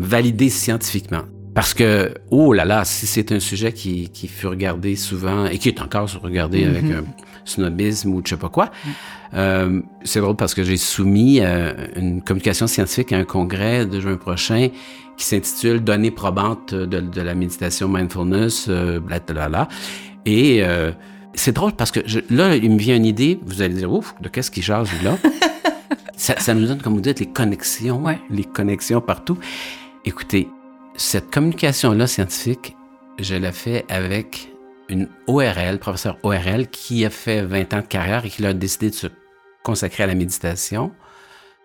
validées 0.00 0.50
scientifiquement. 0.50 1.22
Parce 1.54 1.74
que, 1.74 2.14
oh 2.30 2.52
là 2.52 2.64
là, 2.64 2.84
si 2.84 3.06
c'est 3.06 3.32
un 3.32 3.40
sujet 3.40 3.72
qui, 3.72 4.10
qui 4.10 4.28
fut 4.28 4.46
regardé 4.46 4.94
souvent 4.94 5.46
et 5.46 5.58
qui 5.58 5.68
est 5.68 5.80
encore 5.80 6.08
regardé 6.22 6.64
avec 6.64 6.84
mm-hmm. 6.84 6.98
un 6.98 7.04
snobisme 7.44 8.12
ou 8.14 8.22
je 8.24 8.30
sais 8.30 8.36
pas 8.36 8.48
quoi, 8.48 8.70
euh, 9.34 9.80
c'est 10.04 10.20
drôle 10.20 10.36
parce 10.36 10.54
que 10.54 10.62
j'ai 10.62 10.76
soumis 10.76 11.40
euh, 11.40 11.72
une 11.96 12.22
communication 12.22 12.66
scientifique 12.66 13.12
à 13.12 13.16
un 13.16 13.24
congrès 13.24 13.86
de 13.86 13.98
juin 14.00 14.16
prochain 14.16 14.68
qui 15.16 15.24
s'intitule 15.24 15.82
Données 15.82 16.12
probantes 16.12 16.74
de, 16.74 17.00
de, 17.00 17.20
la 17.20 17.34
méditation 17.34 17.88
mindfulness, 17.88 18.66
euh, 18.68 19.00
là. 19.50 19.68
Et 20.24 20.62
euh, 20.62 20.92
c'est 21.34 21.52
drôle 21.52 21.72
parce 21.72 21.90
que 21.90 22.00
je, 22.06 22.20
là, 22.30 22.54
il 22.54 22.70
me 22.70 22.78
vient 22.78 22.94
une 22.94 23.04
idée, 23.04 23.40
vous 23.44 23.62
allez 23.62 23.74
dire, 23.74 23.92
ouf, 23.92 24.14
de 24.20 24.28
qu'est-ce 24.28 24.52
qui 24.52 24.62
change 24.62 24.90
là? 25.02 25.18
Ça, 26.18 26.38
ça, 26.38 26.52
nous 26.52 26.66
donne, 26.66 26.82
comme 26.82 26.94
vous 26.94 27.00
dites, 27.00 27.20
les 27.20 27.30
connexions, 27.30 28.04
les 28.28 28.44
connexions 28.44 29.00
partout. 29.00 29.38
Écoutez, 30.04 30.48
cette 30.96 31.30
communication-là 31.30 32.06
scientifique, 32.08 32.76
je 33.18 33.36
l'ai 33.36 33.52
fait 33.52 33.84
avec 33.88 34.52
une 34.88 35.08
ORL, 35.28 35.78
professeur 35.78 36.18
ORL, 36.24 36.66
qui 36.68 37.04
a 37.04 37.10
fait 37.10 37.42
20 37.42 37.74
ans 37.74 37.80
de 37.80 37.86
carrière 37.86 38.24
et 38.24 38.30
qui 38.30 38.44
a 38.44 38.52
décidé 38.52 38.90
de 38.90 38.94
se 38.94 39.06
consacrer 39.62 40.02
à 40.02 40.06
la 40.06 40.14
méditation. 40.14 40.92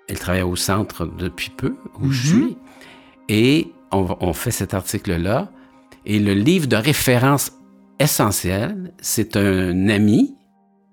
Elle 0.08 0.20
travaille 0.20 0.44
au 0.44 0.56
centre 0.56 1.06
depuis 1.06 1.50
peu, 1.50 1.76
où 2.00 2.12
je 2.12 2.36
mhm. 2.36 2.42
suis. 2.44 2.58
Et 3.30 3.72
on, 3.92 4.34
fait 4.34 4.52
cet 4.52 4.74
article-là. 4.74 5.50
Et 6.06 6.20
le 6.20 6.34
livre 6.34 6.68
de 6.68 6.76
référence 6.76 7.54
essentiel, 8.00 8.94
c'est 9.02 9.36
un 9.36 9.90
ami 9.90 10.36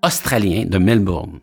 australien 0.02 0.64
de 0.66 0.78
Melbourne. 0.78 1.40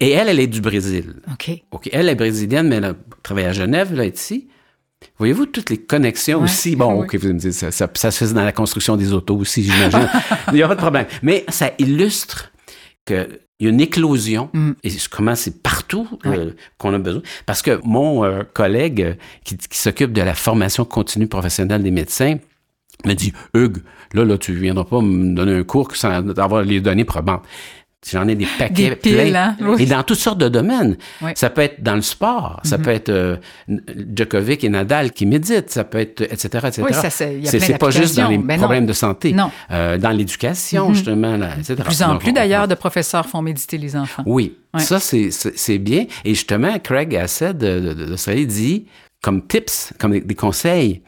Et 0.00 0.10
elle, 0.10 0.28
elle 0.28 0.40
est 0.40 0.46
du 0.46 0.60
Brésil. 0.60 1.16
OK. 1.32 1.50
OK. 1.70 1.88
Elle 1.92 2.08
est 2.08 2.14
brésilienne, 2.14 2.68
mais 2.68 2.76
elle 2.76 2.94
travaille 3.22 3.44
à 3.44 3.52
Genève, 3.52 3.94
là, 3.94 4.04
ici. 4.04 4.48
Voyez-vous 5.18 5.46
toutes 5.46 5.70
les 5.70 5.78
connexions 5.78 6.42
aussi? 6.42 6.76
Bon, 6.76 7.02
OK, 7.02 7.14
vous 7.16 7.28
me 7.28 7.38
dites, 7.38 7.52
ça, 7.52 7.70
ça, 7.70 7.88
se 8.10 8.18
faisait 8.18 8.34
dans 8.34 8.44
la 8.44 8.52
construction 8.52 8.96
des 8.96 9.12
autos 9.12 9.36
aussi, 9.36 9.62
j'imagine. 9.62 10.08
Il 10.48 10.54
n'y 10.54 10.62
a 10.62 10.68
pas 10.68 10.74
de 10.74 10.80
problème. 10.80 11.06
Mais 11.22 11.44
ça 11.48 11.72
illustre 11.78 12.52
qu'il 13.04 13.38
y 13.60 13.66
a 13.66 13.70
une 13.70 13.80
éclosion, 13.80 14.50
mm. 14.52 14.72
et 14.82 14.90
comment 15.10 15.34
c'est 15.34 15.62
partout 15.62 16.08
euh, 16.26 16.52
qu'on 16.78 16.94
a 16.94 16.98
besoin. 16.98 17.22
Parce 17.46 17.62
que 17.62 17.80
mon 17.84 18.24
euh, 18.24 18.42
collègue 18.52 19.02
euh, 19.02 19.14
qui, 19.44 19.56
qui 19.56 19.78
s'occupe 19.78 20.12
de 20.12 20.22
la 20.22 20.34
formation 20.34 20.84
continue 20.84 21.28
professionnelle 21.28 21.82
des 21.82 21.90
médecins 21.90 22.38
m'a 23.04 23.14
dit, 23.14 23.32
Hugues, 23.54 23.82
là, 24.14 24.24
là, 24.24 24.38
tu 24.38 24.54
viendras 24.54 24.84
pas 24.84 25.00
me 25.00 25.34
donner 25.34 25.54
un 25.54 25.64
cours 25.64 25.94
sans 25.94 26.10
avoir 26.38 26.62
les 26.62 26.80
données 26.80 27.04
probantes. 27.04 27.42
J'en 28.10 28.28
ai 28.28 28.34
des 28.34 28.46
paquets 28.58 28.96
pleins. 28.96 29.34
Hein? 29.34 29.76
Et 29.78 29.86
dans 29.86 30.02
toutes 30.02 30.18
sortes 30.18 30.38
de 30.38 30.48
domaines. 30.48 30.96
Ça 31.34 31.50
peut 31.50 31.62
être 31.62 31.82
dans 31.82 31.94
le 31.94 32.02
sport, 32.02 32.60
ça 32.62 32.76
mm-hmm. 32.76 32.82
peut 32.82 32.90
être 32.90 33.08
euh, 33.08 33.36
Djokovic 34.14 34.64
et 34.64 34.68
Nadal 34.68 35.12
qui 35.12 35.26
méditent, 35.26 35.70
ça 35.70 35.84
peut 35.84 35.98
être, 35.98 36.20
etc., 36.20 36.48
etc. 36.68 36.82
Oui, 36.82 36.92
ça, 36.92 37.10
c'est 37.10 37.78
pas 37.78 37.90
juste 37.90 38.16
dans 38.16 38.28
les 38.28 38.38
ben 38.38 38.58
problèmes 38.58 38.86
de 38.86 38.92
santé. 38.92 39.32
Non. 39.32 39.50
Euh, 39.70 39.98
dans 39.98 40.10
l'éducation, 40.10 40.90
mm-hmm. 40.90 40.94
justement, 40.94 41.36
là, 41.36 41.50
etc. 41.58 41.74
De 41.76 41.82
plus 41.82 42.02
en 42.02 42.18
plus, 42.18 42.32
d'ailleurs, 42.32 42.68
de 42.68 42.74
professeurs 42.74 43.26
font 43.26 43.42
méditer 43.42 43.78
les 43.78 43.96
enfants. 43.96 44.22
Oui. 44.26 44.56
Ça, 44.78 44.98
c'est 45.00 45.78
bien. 45.78 46.06
Et 46.24 46.34
justement, 46.34 46.78
Craig 46.78 47.10
de, 47.10 47.80
de, 47.80 48.44
dit, 48.44 48.86
comme 49.22 49.46
tips, 49.46 49.92
comme 49.98 50.18
des, 50.18 50.34
conseils, 50.34 51.02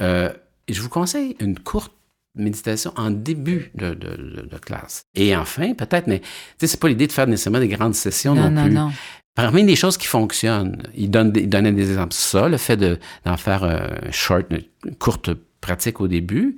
euh, 0.00 0.30
je 0.68 0.80
vous 0.80 0.88
conseille 0.88 1.36
une 1.40 1.58
courte 1.58 1.92
méditation 2.34 2.92
en 2.96 3.10
début 3.10 3.70
de, 3.74 3.94
de, 3.94 4.58
classe. 4.58 5.06
Et 5.14 5.36
enfin, 5.36 5.74
peut-être, 5.74 6.06
mais 6.06 6.20
c'est 6.58 6.80
pas 6.80 6.88
l'idée 6.88 7.06
de 7.06 7.12
faire 7.12 7.26
nécessairement 7.26 7.60
des 7.60 7.68
grandes 7.68 7.94
sessions 7.94 8.34
non, 8.34 8.50
non 8.50 8.64
plus. 8.64 8.72
Non. 8.72 8.92
Parmi 9.34 9.64
les 9.64 9.76
choses 9.76 9.96
qui 9.96 10.06
fonctionnent, 10.06 10.80
il, 10.94 11.10
donne, 11.10 11.32
il 11.34 11.48
donnait 11.48 11.72
des 11.72 11.90
exemples. 11.90 12.14
Ça, 12.14 12.48
le 12.48 12.56
fait 12.56 12.76
d'en 13.24 13.36
faire 13.36 13.64
un 13.64 14.10
short, 14.12 14.46
une 14.50 14.94
courte 14.96 15.30
pratique 15.60 16.00
au 16.00 16.08
début 16.08 16.56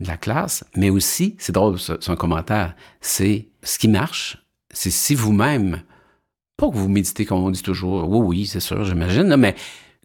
de 0.00 0.08
la 0.08 0.16
classe, 0.16 0.64
mais 0.76 0.90
aussi, 0.90 1.36
c'est 1.38 1.52
drôle, 1.52 1.78
son 1.78 2.16
commentaire, 2.16 2.74
c'est 3.00 3.48
ce 3.62 3.78
qui 3.78 3.88
marche, 3.88 4.38
c'est 4.70 4.90
si 4.90 5.14
vous-même, 5.14 5.82
pas 6.56 6.68
que 6.68 6.76
vous 6.76 6.88
méditez 6.88 7.24
comme 7.24 7.42
on 7.42 7.50
dit 7.50 7.62
toujours, 7.62 8.08
oui, 8.08 8.20
oui, 8.20 8.46
c'est 8.46 8.60
sûr, 8.60 8.84
j'imagine, 8.84 9.34
mais 9.36 9.54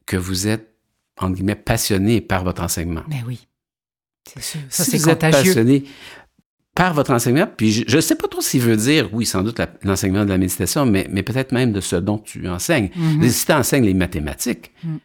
que 0.05 0.17
vous 0.17 0.47
êtes, 0.47 0.75
entre 1.19 1.33
guillemets, 1.33 1.55
passionné 1.55 2.21
par 2.21 2.43
votre 2.43 2.63
enseignement. 2.63 3.03
Mais 3.07 3.23
oui. 3.27 3.47
C'est. 4.39 4.59
Ça, 4.69 4.83
si 4.83 4.97
vous 4.97 5.09
êtes 5.09 5.19
passionné 5.19 5.83
par 6.75 6.93
votre 6.93 7.11
enseignement, 7.11 7.47
puis 7.55 7.71
je 7.87 7.95
ne 7.95 8.01
sais 8.01 8.15
pas 8.15 8.27
trop 8.27 8.41
s'il 8.41 8.61
veut 8.61 8.77
dire, 8.77 9.09
oui, 9.13 9.25
sans 9.25 9.43
doute 9.43 9.61
l'enseignement 9.83 10.23
de 10.25 10.29
la 10.29 10.37
méditation, 10.39 10.85
mais, 10.85 11.07
mais 11.11 11.21
peut-être 11.21 11.51
même 11.51 11.71
de 11.71 11.81
ce 11.81 11.95
dont 11.97 12.17
tu 12.17 12.47
enseignes. 12.49 12.89
Mm-hmm. 12.97 13.29
Si 13.29 13.45
tu 13.45 13.51
enseignes 13.51 13.85
les 13.85 13.93
mathématiques, 13.93 14.71
mm. 14.83 14.95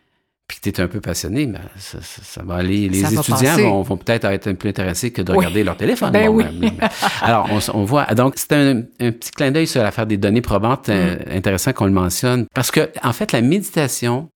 puis 0.46 0.58
que 0.60 0.70
tu 0.70 0.70
es 0.70 0.80
un 0.80 0.88
peu 0.88 1.00
passionné, 1.02 1.44
ben, 1.46 1.60
ça, 1.76 2.00
ça- 2.00 2.22
ça 2.24 2.42
va 2.42 2.54
aller. 2.54 2.88
Les 2.88 3.02
Ça 3.02 3.10
étudiants 3.12 3.56
vont, 3.58 3.82
vont 3.82 3.96
peut-être 3.98 4.24
être 4.24 4.50
plus 4.52 4.70
intéressés 4.70 5.10
que 5.10 5.20
de 5.20 5.30
Oui. 5.32 5.38
regarder 5.38 5.62
leur 5.62 5.76
téléphone. 5.76 6.10
Ben 6.10 6.28
oui. 6.28 6.44
même. 6.58 6.72
Alors, 7.20 7.50
on, 7.74 7.84
voit. 7.84 8.06
Donc, 8.14 8.34
c'est 8.36 8.52
un, 8.52 8.78
un 9.00 9.12
petit 9.12 9.30
clin 9.32 9.50
d'œil 9.50 9.66
sur 9.66 9.82
l'affaire 9.82 10.06
des 10.06 10.16
données 10.16 10.40
probantes, 10.40 10.88
euh, 10.88 11.16
Mm. 11.16 11.36
intéressant 11.36 11.72
qu'on 11.74 11.84
le 11.86 11.92
mentionne. 11.92 12.46
Parce 12.54 12.70
que, 12.70 12.88
en 13.02 13.12
fait, 13.12 13.32
la 13.32 13.42
méditation, 13.42 14.30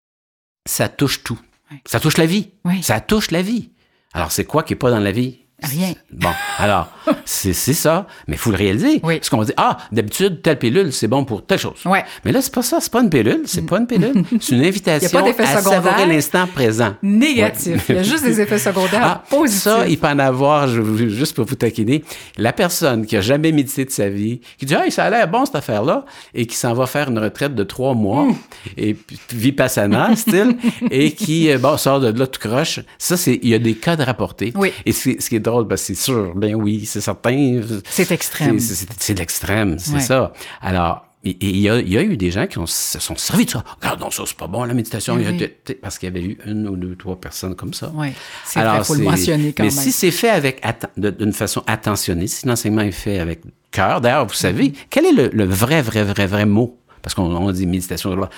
ça 0.69 0.91
touche 0.91 1.23
tout. 1.25 1.41
Oui. 1.71 1.79
Ça 1.87 1.99
touche 1.99 2.19
la 2.19 2.27
vie. 2.27 2.51
Ça 2.83 3.01
touche 3.01 3.31
la 3.31 3.41
vie. 3.41 3.71
Alors, 4.15 4.33
c'est 4.33 4.45
quoi 4.47 4.63
qui 4.63 4.73
n'est 4.73 4.79
pas 4.79 4.91
dans 4.91 5.01
la 5.01 5.13
vie? 5.13 5.42
Rien. 5.63 5.95
Bon, 6.13 6.29
alors, 6.59 6.89
c'est 7.25 7.53
ça, 7.53 8.07
mais 8.29 8.35
il 8.35 8.39
faut 8.39 8.51
le 8.51 8.57
réaliser. 8.57 9.01
Oui. 9.03 9.17
Parce 9.19 9.29
qu'on 9.31 9.39
va 9.39 9.45
dire, 9.45 9.55
ah, 9.57 9.79
d'habitude, 9.93 10.43
telle 10.43 10.59
pilule, 10.59 10.93
c'est 10.93 11.09
bon 11.09 11.25
pour 11.25 11.45
telle 11.45 11.59
chose. 11.59 11.81
Ouais. 11.85 12.05
Mais 12.25 12.33
là, 12.33 12.41
c'est 12.43 12.53
pas 12.53 12.63
ça, 12.63 12.79
c'est 12.81 12.93
pas 12.93 13.01
une 13.03 13.11
pilule, 13.11 13.43
c'est 13.47 13.67
pas 13.67 13.79
une 13.79 13.87
pilule. 13.87 14.23
C'est 14.41 14.57
une 14.57 14.65
invitation 14.65 15.23
d'effet 15.25 15.43
à 15.45 15.59
secondaire. 15.61 15.83
savourer 15.85 16.07
l'instant 16.07 16.47
présent. 16.47 16.95
Négatif. 17.03 17.89
Ouais. 17.89 17.95
Il 17.95 17.97
y 17.97 17.99
a 17.99 18.03
juste 18.03 18.25
des 18.25 18.41
effets 18.41 18.59
secondaires 18.59 19.01
Ah, 19.03 19.23
positifs. 19.29 19.63
ça, 19.63 19.87
il 19.89 19.99
peut 19.99 20.09
en 20.09 20.19
avoir, 20.19 20.67
je- 20.69 21.09
juste 21.09 21.35
pour 21.37 21.45
vous 21.45 21.55
taquiner, 21.55 22.03
la 22.37 22.53
personne 22.53 23.07
qui 23.07 23.17
a 23.17 23.21
jamais 23.21 23.53
médité 23.53 23.85
de 23.85 23.91
sa 23.91 24.09
vie, 24.09 24.41
qui 24.59 24.67
dit, 24.67 24.75
ah, 24.75 24.91
ça 24.91 25.05
a 25.05 25.11
l'air 25.11 25.29
bon 25.29 25.45
cette 25.45 25.57
affaire-là, 25.57 26.05
et 26.35 26.47
qui 26.47 26.57
s'en 26.57 26.75
va 26.75 26.87
faire 26.87 27.09
une 27.11 27.19
retraite 27.19 27.55
de 27.55 27.63
trois 27.65 27.95
mois, 27.95 28.25
Mmh. 28.25 28.35
et 28.77 28.95
puis 28.95 29.19
vipassana, 29.33 30.15
style, 30.17 30.57
et 30.91 31.13
qui, 31.13 31.51
euh, 31.51 31.59
bon, 31.59 31.77
sort 31.77 32.01
de 32.01 32.17
là 32.19 32.27
tout 32.27 32.41
croche. 32.41 32.81
Ça, 32.99 33.17
c'est, 33.17 33.39
il 33.43 33.49
y 33.49 33.55
a 33.55 33.59
des 33.59 33.75
cas 33.75 33.97
de 33.97 34.03
rapportés. 34.03 34.53
Oui. 34.55 34.73
Et 34.87 34.93
ce 34.93 35.11
qui 35.11 35.37
est 35.37 35.41
drôle, 35.53 35.65
ben, 35.67 35.77
c'est 35.77 35.95
sûr, 35.95 36.33
ben 36.35 36.55
oui, 36.55 36.85
c'est 36.87 37.01
certain. 37.01 37.61
C'est 37.89 38.11
extrême. 38.11 38.59
C'est- 38.59 39.19
l'extrême, 39.19 39.79
c'est 39.79 39.95
Ouais. 39.95 40.01
ça. 40.01 40.33
Alors, 40.61 41.07
et- 41.25 41.37
il 41.41 41.59
y, 41.59 41.69
a, 41.69 41.79
il 41.79 41.89
y 41.93 41.97
a 41.97 42.03
eu 42.03 42.17
des 42.17 42.31
gens 42.33 42.47
qui 42.49 42.59
ont, 42.59 42.67
se 42.67 42.99
sont 42.99 43.15
servis 43.17 43.45
de 43.45 43.51
ça. 43.51 43.65
Non, 44.01 44.11
ça, 44.11 44.25
c'est 44.27 44.37
pas 44.37 44.49
bon, 44.49 44.65
la 44.65 44.75
méditation. 44.75 45.17
A 45.17 45.33
t- 45.33 45.75
parce 45.75 45.99
qu'il 45.99 46.09
y 46.09 46.11
avait 46.19 46.25
eu 46.27 46.39
une 46.47 46.67
ou 46.67 46.75
deux, 46.77 46.97
trois 46.97 47.15
personnes 47.21 47.55
comme 47.55 47.73
ça. 47.75 47.93
Oui. 47.95 48.09
C'est 48.45 48.61
vrai, 48.61 48.83
faut 48.83 48.95
le 48.95 49.05
mentionner 49.05 49.53
quand 49.53 49.63
mais 49.63 49.71
même. 49.71 49.79
si 49.79 49.93
c'est 49.93 50.11
fait 50.11 50.31
avec 50.31 50.61
d'une 50.97 51.33
façon 51.33 51.63
attentionnée, 51.69 52.27
si 52.27 52.47
l'enseignement 52.47 52.83
est 52.83 52.91
fait 52.91 53.21
avec 53.21 53.43
cœur, 53.71 54.01
d'ailleurs, 54.01 54.27
vous 54.27 54.35
savez, 54.35 54.69
Mm-hmm. 54.71 54.87
quel 54.91 55.07
est 55.07 55.13
le, 55.13 55.31
le 55.33 55.45
vrai, 55.45 55.81
vrai, 55.81 56.03
vrai, 56.03 56.27
vrai 56.27 56.45
mot? 56.47 56.77
Parce 57.03 57.15
qu'on 57.15 57.25
on 57.25 57.51
dit 57.53 57.67
méditation 57.67 58.11
de 58.11 58.17
loi. 58.17 58.29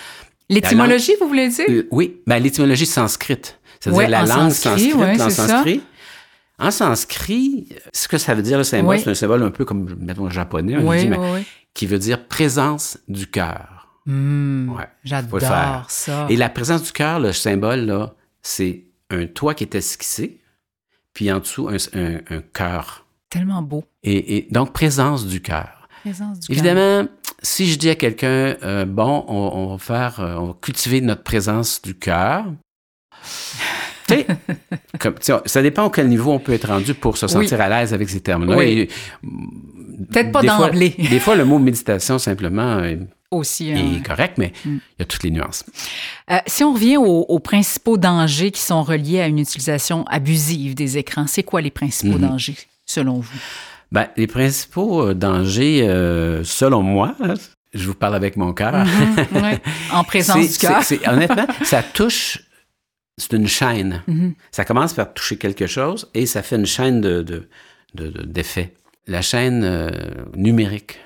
L'étymologie, 0.50 1.12
vous 1.20 1.26
voulez 1.28 1.48
dire? 1.48 1.64
Euh, 1.70 1.86
oui, 1.90 2.16
ben, 2.26 2.38
l'étymologie 2.38 2.86
sanscrite. 2.86 3.58
C'est-à-dire 3.80 3.98
Ouais, 3.98 4.08
la 4.08 4.20
langue 4.24 4.50
sanskrit, 4.50 4.90
sanscrite, 4.90 4.94
ouais, 4.96 5.22
en 5.22 5.30
c'est 5.30 5.36
ça. 5.36 5.48
sanskrit. 5.48 5.80
En 6.58 6.70
sanskrit, 6.70 7.68
ce 7.92 8.06
que 8.06 8.16
ça 8.18 8.34
veut 8.34 8.42
dire, 8.42 8.58
le 8.58 8.64
symbole, 8.64 8.96
Oui. 8.96 9.00
c'est 9.02 9.10
un 9.10 9.14
symbole 9.14 9.42
un 9.42 9.50
peu 9.50 9.64
comme, 9.64 9.94
mettons, 9.98 10.30
japonais, 10.30 10.76
on 10.78 10.88
Oui, 10.88 11.00
dit, 11.00 11.08
mais 11.08 11.18
oui, 11.18 11.44
qui 11.74 11.86
veut 11.86 11.98
dire 11.98 12.26
présence 12.28 12.98
du 13.08 13.26
cœur. 13.26 13.98
Hmm, 14.06 14.68
Ouais. 14.70 14.86
J'adore 15.02 15.86
ça. 15.88 16.26
Et 16.28 16.36
la 16.36 16.48
présence 16.48 16.82
du 16.84 16.92
cœur, 16.92 17.18
le 17.18 17.32
symbole, 17.32 17.80
là, 17.86 18.14
c'est 18.42 18.84
un 19.10 19.26
toit 19.26 19.54
qui 19.54 19.64
est 19.64 19.74
esquissé, 19.74 20.40
puis 21.12 21.32
en 21.32 21.40
dessous, 21.40 21.68
un, 21.68 21.76
un- 21.98 22.20
un 22.30 22.40
cœur. 22.52 23.04
Tellement 23.30 23.62
beau. 23.62 23.82
Et, 24.04 24.36
et 24.36 24.48
donc, 24.52 24.72
présence 24.72 25.26
du 25.26 25.40
cœur. 25.42 25.88
Présence 26.02 26.38
du 26.40 26.46
cœur. 26.46 26.56
Évidemment, 26.56 27.08
si 27.42 27.66
je 27.70 27.76
dis 27.78 27.88
à 27.90 27.94
quelqu'un, 27.96 28.56
euh, 28.62 28.84
bon, 28.84 29.24
on, 29.26 29.34
on 29.34 29.66
va 29.72 29.78
faire, 29.78 30.20
euh, 30.20 30.36
on 30.36 30.46
va 30.48 30.54
cultiver 30.60 31.00
notre 31.00 31.22
présence 31.24 31.82
du 31.82 31.94
cœur. 31.98 32.44
Comme, 34.98 35.14
ça 35.46 35.62
dépend 35.62 35.88
à 35.88 35.90
quel 35.90 36.08
niveau 36.08 36.32
on 36.32 36.38
peut 36.38 36.52
être 36.52 36.68
rendu 36.68 36.94
pour 36.94 37.16
se 37.16 37.26
sentir 37.26 37.60
à 37.60 37.68
l'aise 37.68 37.92
avec 37.94 38.08
ces 38.08 38.20
termes-là. 38.20 38.56
Oui. 38.56 38.64
Et, 38.64 38.88
Peut-être 40.10 40.32
pas 40.32 40.42
d'emblée. 40.42 40.90
Des 41.10 41.20
fois, 41.20 41.36
le 41.36 41.44
mot 41.44 41.58
méditation, 41.58 42.18
simplement, 42.18 42.78
euh, 42.78 42.96
Aussi. 43.30 43.70
est 43.70 43.76
hein. 43.78 44.02
correct, 44.04 44.34
mais 44.38 44.52
Mm. 44.64 44.70
il 44.76 44.80
y 44.98 45.02
a 45.02 45.04
toutes 45.04 45.22
les 45.22 45.30
nuances. 45.30 45.64
Euh, 46.30 46.36
si 46.46 46.64
on 46.64 46.72
revient 46.74 46.96
aux, 46.96 47.20
aux 47.28 47.38
principaux 47.38 47.96
dangers 47.96 48.50
qui 48.50 48.60
sont 48.60 48.82
reliés 48.82 49.20
à 49.20 49.26
une 49.28 49.38
utilisation 49.38 50.04
abusive 50.06 50.74
des 50.74 50.98
écrans, 50.98 51.26
c'est 51.26 51.44
quoi 51.44 51.60
les 51.60 51.70
principaux 51.70 52.18
Mhm. 52.18 52.28
dangers, 52.28 52.56
selon 52.86 53.20
vous? 53.20 53.38
Ben, 53.92 54.08
les 54.16 54.26
principaux 54.26 55.02
euh, 55.08 55.14
dangers, 55.14 55.86
euh, 55.88 56.42
selon 56.42 56.82
moi, 56.82 57.14
hein, 57.22 57.34
je 57.72 57.86
vous 57.86 57.94
parle 57.94 58.16
avec 58.16 58.36
mon 58.36 58.52
cœur. 58.52 58.74
Ouais. 59.32 59.60
En 59.92 60.02
présence 60.04 60.50
du 60.52 60.58
cœur. 60.58 60.82
honnêtement, 61.06 61.46
ça 61.62 61.82
touche. 61.82 62.40
C'est 63.16 63.32
une 63.34 63.46
chaîne. 63.46 64.02
Mhm. 64.08 64.34
Ça 64.50 64.64
commence 64.64 64.92
par 64.92 65.12
toucher 65.14 65.36
quelque 65.36 65.66
chose 65.66 66.10
et 66.14 66.26
ça 66.26 66.42
fait 66.42 66.56
une 66.56 66.66
chaîne 66.66 67.00
de, 67.00 67.22
de- 67.22 67.48
de- 67.94 68.08
de- 68.08 68.22
d'effets. 68.24 68.74
La 69.06 69.22
chaîne 69.22 69.62
euh, 69.64 69.90
numérique. 70.34 70.98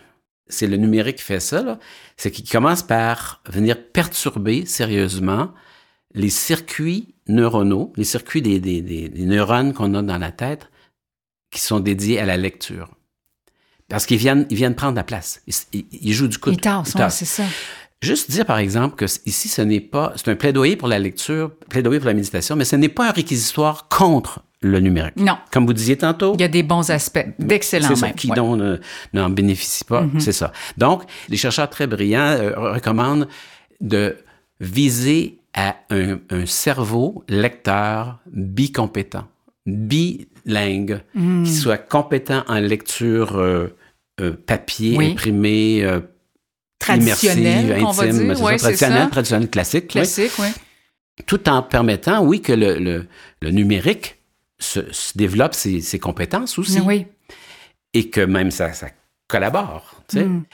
C'est 0.48 0.66
le 0.66 0.76
numérique 0.78 1.16
qui 1.16 1.24
fait 1.24 1.40
ça. 1.40 1.78
C'est 2.16 2.30
qu'il 2.30 2.48
commence 2.48 2.82
par 2.82 3.42
venir 3.50 3.76
perturber 3.92 4.64
sérieusement 4.64 5.52
les 6.14 6.30
circuits 6.30 7.14
neuronaux, 7.28 7.92
les 7.96 8.04
circuits 8.04 8.40
des, 8.40 8.58
des- 8.58 8.80
des- 8.80 9.10
des 9.10 9.26
neurones 9.26 9.74
qu'on 9.74 9.92
a 9.94 10.00
dans 10.02 10.16
la 10.18 10.32
tête 10.32 10.70
qui 11.50 11.60
sont 11.60 11.80
dédiés 11.80 12.18
à 12.20 12.24
la 12.26 12.38
lecture. 12.38 12.94
Parce 13.88 14.06
qu'ils 14.06 14.18
viennent, 14.18 14.46
ils 14.48 14.56
viennent 14.56 14.74
prendre 14.74 14.96
la 14.96 15.04
place. 15.04 15.42
Ils, 15.46 15.54
ils- 15.74 15.86
ils 15.92 16.12
jouent 16.14 16.28
du 16.28 16.38
coup. 16.38 16.50
Il 16.50 16.56
tasse, 16.60 16.94
ouais, 17.04 17.10
c'est 17.10 17.24
ça. 17.26 17.44
Juste 18.00 18.30
dire, 18.30 18.46
par 18.46 18.58
exemple, 18.58 18.94
que 18.94 19.06
ici, 19.26 19.48
ce 19.48 19.60
n'est 19.62 19.80
pas, 19.80 20.12
c'est 20.16 20.28
un 20.28 20.36
plaidoyer 20.36 20.76
pour 20.76 20.86
la 20.88 20.98
lecture, 21.00 21.50
plaidoyer 21.68 21.98
pour 21.98 22.06
la 22.06 22.14
méditation, 22.14 22.54
mais 22.54 22.64
ce 22.64 22.76
n'est 22.76 22.88
pas 22.88 23.08
un 23.08 23.12
réquisitoire 23.12 23.88
contre 23.88 24.40
le 24.60 24.78
numérique. 24.80 25.16
Non. 25.16 25.36
Comme 25.52 25.66
vous 25.66 25.72
disiez 25.72 25.96
tantôt, 25.96 26.34
Il 26.34 26.40
y 26.40 26.44
a 26.44 26.48
des 26.48 26.62
bons 26.62 26.90
aspects, 26.90 27.26
d'excellents 27.38 27.88
c'est 27.88 27.96
ça, 27.96 28.06
même. 28.06 28.14
qui 28.14 28.30
Ouais. 28.30 28.78
n'en 29.14 29.30
bénéficie 29.30 29.84
pas, 29.84 30.02
Mhm. 30.02 30.20
c'est 30.20 30.32
ça. 30.32 30.52
Donc, 30.76 31.02
les 31.28 31.36
chercheurs 31.36 31.68
très 31.70 31.86
brillants 31.88 32.20
euh, 32.38 32.52
recommandent 32.72 33.28
de 33.80 34.16
viser 34.60 35.38
à 35.54 35.76
un, 35.90 36.18
un 36.30 36.46
cerveau 36.46 37.24
lecteur 37.28 38.18
bicompétent, 38.32 39.24
bilingue, 39.66 41.00
qui 41.44 41.52
soit 41.52 41.78
compétent 41.78 42.44
en 42.48 42.58
lecture 42.60 43.36
euh, 43.36 43.68
euh, 44.20 44.32
papier, 44.46 44.96
Oui. 44.96 45.12
imprimé, 45.12 45.82
Traditionnel, 46.78 47.64
immersive, 47.64 47.84
qu'on 47.84 47.92
va 47.92 48.06
dire. 48.06 49.50
classique, 49.50 49.84
oui. 49.84 49.88
Classique, 49.90 50.32
oui. 50.38 50.46
tout 51.26 51.48
en 51.48 51.62
permettant, 51.62 52.22
oui, 52.24 52.40
que 52.40 52.52
le, 52.52 52.78
le- 52.78 53.06
le 53.42 53.50
numérique 53.50 54.16
se, 54.60 54.80
se 54.92 55.16
développe 55.16 55.54
ses, 55.54 55.80
ses 55.80 55.98
compétences 55.98 56.58
aussi, 56.58 56.80
Oui. 56.80 57.06
et 57.94 58.10
que 58.10 58.20
même 58.20 58.50
ça, 58.50 58.72
ça 58.72 58.88
collabore. 59.28 60.02
Tu 60.08 60.18
sais. 60.18 60.24
Mm. 60.24 60.44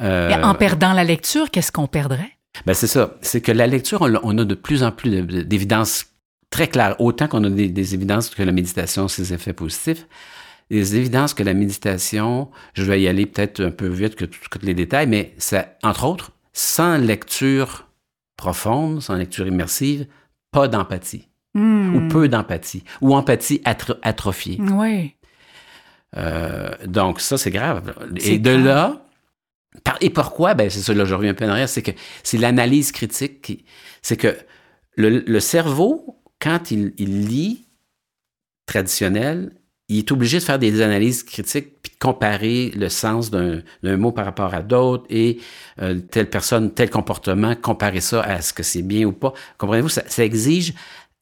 Euh, 0.00 0.42
en 0.42 0.54
perdant 0.54 0.92
la 0.92 1.04
lecture, 1.04 1.50
qu'est-ce 1.50 1.72
qu'on 1.72 1.86
perdrait? 1.86 2.30
ben 2.66 2.74
c'est 2.74 2.86
ça. 2.86 3.14
C'est 3.22 3.40
que 3.40 3.52
la 3.52 3.66
lecture, 3.66 4.00
on, 4.22 4.38
a 4.38 4.44
de 4.44 4.54
plus 4.54 4.82
en 4.82 4.90
plus 4.92 5.10
de- 5.10 5.20
de- 5.20 5.42
d'évidences 5.42 6.06
très 6.50 6.68
claires. 6.68 6.96
Autant 7.00 7.28
qu'on 7.28 7.44
a 7.44 7.50
des, 7.50 7.68
des 7.68 7.94
évidences 7.94 8.28
que 8.30 8.42
la 8.42 8.52
méditation, 8.52 9.08
ses 9.08 9.32
effets 9.32 9.52
positifs, 9.52 10.06
des 10.70 10.96
évidences 10.96 11.34
que 11.34 11.42
la 11.42 11.54
méditation, 11.54 12.50
je 12.74 12.84
vais 12.84 13.00
y 13.00 13.08
aller 13.08 13.26
peut-être 13.26 13.60
un 13.60 13.70
peu 13.70 13.88
vite 13.88 14.14
que 14.14 14.24
tous 14.24 14.40
les 14.62 14.74
détails, 14.74 15.06
mais 15.08 15.34
ça, 15.38 15.66
entre 15.82 16.04
autres, 16.04 16.32
sans 16.52 16.96
lecture 16.96 17.88
profonde, 18.36 19.02
sans 19.02 19.14
lecture 19.16 19.46
immersive, 19.46 20.06
pas 20.52 20.68
d'empathie, 20.68 21.26
Hmm. 21.54 21.96
ou 21.96 22.08
peu 22.08 22.28
d'empathie, 22.28 22.84
ou 23.00 23.14
empathie 23.16 23.60
atro- 23.64 23.98
atrophiée. 24.02 24.58
Oui. 24.60 25.16
Euh, 26.16 26.70
donc, 26.86 27.20
ça, 27.20 27.36
c'est 27.38 27.50
grave. 27.50 27.92
Et 28.16 28.38
de 28.38 28.50
grave. 28.52 28.64
là, 28.64 29.06
par- 29.84 29.98
et 30.00 30.10
pourquoi? 30.10 30.54
Ben, 30.54 30.70
c'est 30.70 30.80
ça, 30.80 30.94
là, 30.94 31.04
je 31.04 31.14
reviens 31.14 31.30
un 31.32 31.34
peu 31.34 31.44
en 31.44 31.48
arrière, 31.50 31.68
c'est 31.68 31.82
que 31.82 31.90
c'est 32.22 32.38
l'analyse 32.38 32.92
critique 32.92 33.42
qui. 33.42 33.64
C'est 34.02 34.16
que 34.16 34.36
le, 34.96 35.24
le 35.26 35.40
cerveau, 35.40 36.20
quand 36.40 36.70
il, 36.70 36.94
il 36.98 37.26
lit 37.28 37.66
traditionnel, 38.66 39.52
il 39.90 39.98
est 39.98 40.12
obligé 40.12 40.38
de 40.38 40.44
faire 40.44 40.58
des 40.58 40.80
analyses 40.80 41.22
critiques 41.22 41.68
puis 41.82 41.92
de 41.92 41.98
comparer 41.98 42.70
le 42.76 42.88
sens 42.88 43.30
d'un 43.30 43.62
mot 43.96 44.12
par 44.12 44.24
rapport 44.24 44.54
à 44.54 44.62
d'autres 44.62 45.04
et 45.10 45.38
euh, 45.82 45.98
telle 46.10 46.30
personne, 46.30 46.70
tel 46.72 46.88
comportement, 46.90 47.54
comparer 47.54 48.00
ça 48.00 48.22
à 48.22 48.40
ce 48.40 48.52
que 48.52 48.62
c'est 48.62 48.82
bien 48.82 49.04
ou 49.06 49.12
pas. 49.12 49.32
Comprenez-vous? 49.58 49.88
Ça, 49.88 50.02
ça 50.06 50.24
exige 50.24 50.72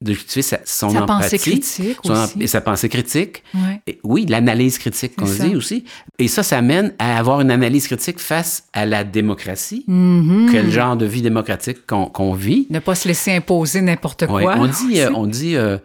de 0.00 0.12
cultiver 0.14 0.42
sa- 0.42 0.60
son 0.64 0.90
Sa 0.90 1.02
empathie. 1.02 1.22
pensée 1.22 1.38
critique 1.38 1.96
son 2.04 2.12
aussi. 2.12 2.40
et 2.40 2.46
sa 2.46 2.60
pensée 2.60 2.88
critique. 2.88 3.42
Ouais. 3.52 3.80
Et 3.88 3.98
oui, 4.04 4.26
l'analyse 4.28 4.78
critique 4.78 5.16
qu'on 5.16 5.24
dit 5.24 5.56
aussi. 5.56 5.82
Et 6.20 6.28
ça, 6.28 6.44
ça 6.44 6.62
mène 6.62 6.94
à 7.00 7.18
avoir 7.18 7.40
une 7.40 7.50
analyse 7.50 7.86
critique 7.88 8.20
face 8.20 8.64
à 8.72 8.86
la 8.86 9.02
démocratie. 9.02 9.82
Mhm. 9.88 10.50
Quel 10.52 10.70
genre 10.70 10.96
de 10.96 11.04
vie 11.04 11.22
démocratique 11.22 11.84
qu'on 11.86 12.06
qu'on 12.06 12.32
vit. 12.32 12.68
Ne 12.70 12.78
pas 12.78 12.94
se 12.94 13.08
laisser 13.08 13.32
imposer 13.32 13.80
n'importe 13.80 14.22
Ouais, 14.28 14.42
quoi. 14.44 14.54
on 14.58 14.66
dit, 14.66 15.00
euh, 15.00 15.10
on 15.14 15.26
dit 15.26 15.56
euh, 15.56 15.78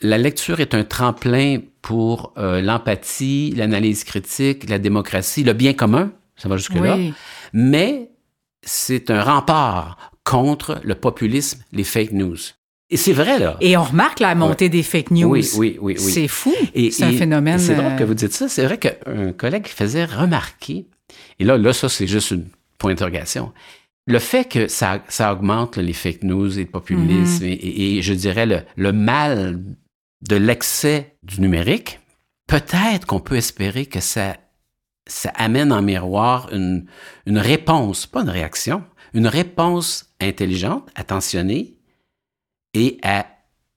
la 0.00 0.16
lecture 0.18 0.60
est 0.60 0.72
un 0.74 0.84
tremplin 0.84 1.58
pour 1.82 2.32
euh, 2.38 2.60
l'empathie, 2.60 3.52
l'analyse 3.56 4.04
critique, 4.04 4.68
la 4.68 4.78
démocratie, 4.78 5.42
le 5.44 5.52
bien 5.52 5.72
commun. 5.72 6.12
Ça 6.36 6.48
va 6.48 6.56
jusque-là. 6.56 6.96
Oui. 6.96 7.12
Mais 7.52 8.10
c'est 8.62 9.10
un 9.10 9.22
rempart 9.22 10.12
contre 10.24 10.80
le 10.84 10.94
populisme, 10.94 11.62
les 11.72 11.84
fake 11.84 12.12
news. 12.12 12.36
Et 12.92 12.96
c'est 12.96 13.12
vrai, 13.12 13.38
là. 13.38 13.56
Et 13.60 13.76
on 13.76 13.84
remarque 13.84 14.20
la 14.20 14.34
montée 14.34 14.68
des 14.68 14.82
fake 14.82 15.10
news. 15.12 15.30
Oui, 15.30 15.48
oui, 15.56 15.78
oui, 15.80 15.96
oui. 15.98 16.12
C'est 16.12 16.28
fou. 16.28 16.52
C'est 16.74 17.02
un 17.04 17.12
phénomène. 17.12 17.58
C'est 17.58 17.74
drôle 17.74 17.92
euh, 17.92 17.96
que 17.96 18.04
vous 18.04 18.14
dites 18.14 18.32
ça. 18.32 18.48
C'est 18.48 18.64
vrai 18.64 18.78
qu'un 18.78 19.32
collègue 19.32 19.66
faisait 19.68 20.04
remarquer, 20.04 20.86
et 21.38 21.44
là, 21.44 21.56
là, 21.56 21.72
ça, 21.72 21.88
c'est 21.88 22.06
juste 22.06 22.30
une 22.32 22.46
point 22.78 22.90
d'interrogation. 22.92 23.52
le 24.06 24.18
fait 24.18 24.44
que 24.48 24.66
ça, 24.66 25.04
ça 25.08 25.32
augmente 25.32 25.76
les 25.76 25.92
fake 25.92 26.24
news 26.24 26.58
et 26.58 26.62
le 26.64 26.68
populisme 26.70 27.44
Mhm. 27.44 27.50
et, 27.50 27.52
et- 27.52 27.98
et 27.98 28.02
je 28.02 28.12
dirais 28.12 28.44
le, 28.46 28.60
le 28.76 28.92
mal 28.92 29.60
de 30.28 30.36
l'excès 30.36 31.16
du 31.22 31.40
numérique, 31.40 32.00
peut-être 32.46 33.06
qu'on 33.06 33.20
peut 33.20 33.36
espérer 33.36 33.86
que 33.86 34.00
ça, 34.00 34.36
ça 35.06 35.30
amène 35.36 35.72
en 35.72 35.82
miroir 35.82 36.48
une, 36.52 36.86
une 37.26 37.38
réponse, 37.38 38.06
pas 38.06 38.22
une 38.22 38.28
réaction, 38.30 38.84
une 39.14 39.26
réponse 39.26 40.12
intelligente, 40.20 40.88
attentionnée 40.94 41.76
et 42.74 42.98
à 43.02 43.26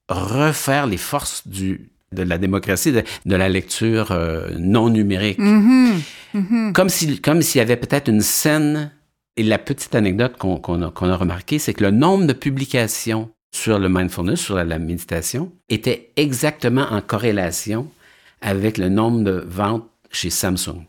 refaire 0.10 0.86
les 0.86 0.98
forces 0.98 1.48
du, 1.48 1.92
de 2.12 2.24
la 2.24 2.38
démocratie, 2.38 2.92
de, 2.92 3.04
de 3.26 3.36
la 3.36 3.50
lecture 3.50 4.12
euh, 4.12 4.50
non 4.60 4.90
numérique. 4.90 5.40
Mhm. 5.40 6.02
Mhm. 6.34 6.74
Comme 6.74 6.90
si- 6.90 7.20
comme 7.22 7.42
s'il 7.42 7.60
y 7.60 7.62
avait 7.62 7.78
peut-être 7.78 8.10
une 8.10 8.22
scène. 8.22 8.92
Et 9.36 9.42
la 9.42 9.58
petite 9.58 9.96
anecdote 9.96 10.38
qu'on 10.38 10.58
a, 10.84 10.92
qu'on 10.92 11.10
a 11.10 11.16
remarqué, 11.16 11.58
c'est 11.58 11.74
que 11.74 11.84
le 11.84 11.90
nombre 11.90 12.28
de 12.28 12.34
publications 12.34 13.32
sur 13.54 13.80
le 13.80 13.88
mindfulness, 13.88 14.42
sur 14.42 14.56
la, 14.56 14.80
méditation, 14.80 15.52
était 15.70 16.12
exactement 16.18 16.88
en 16.90 17.02
corrélation 17.02 17.88
avec 18.42 18.78
le 18.78 18.90
nombre 18.90 19.24
de 19.24 19.44
ventes 19.48 19.88
chez 20.12 20.30
Samsung. 20.30 20.84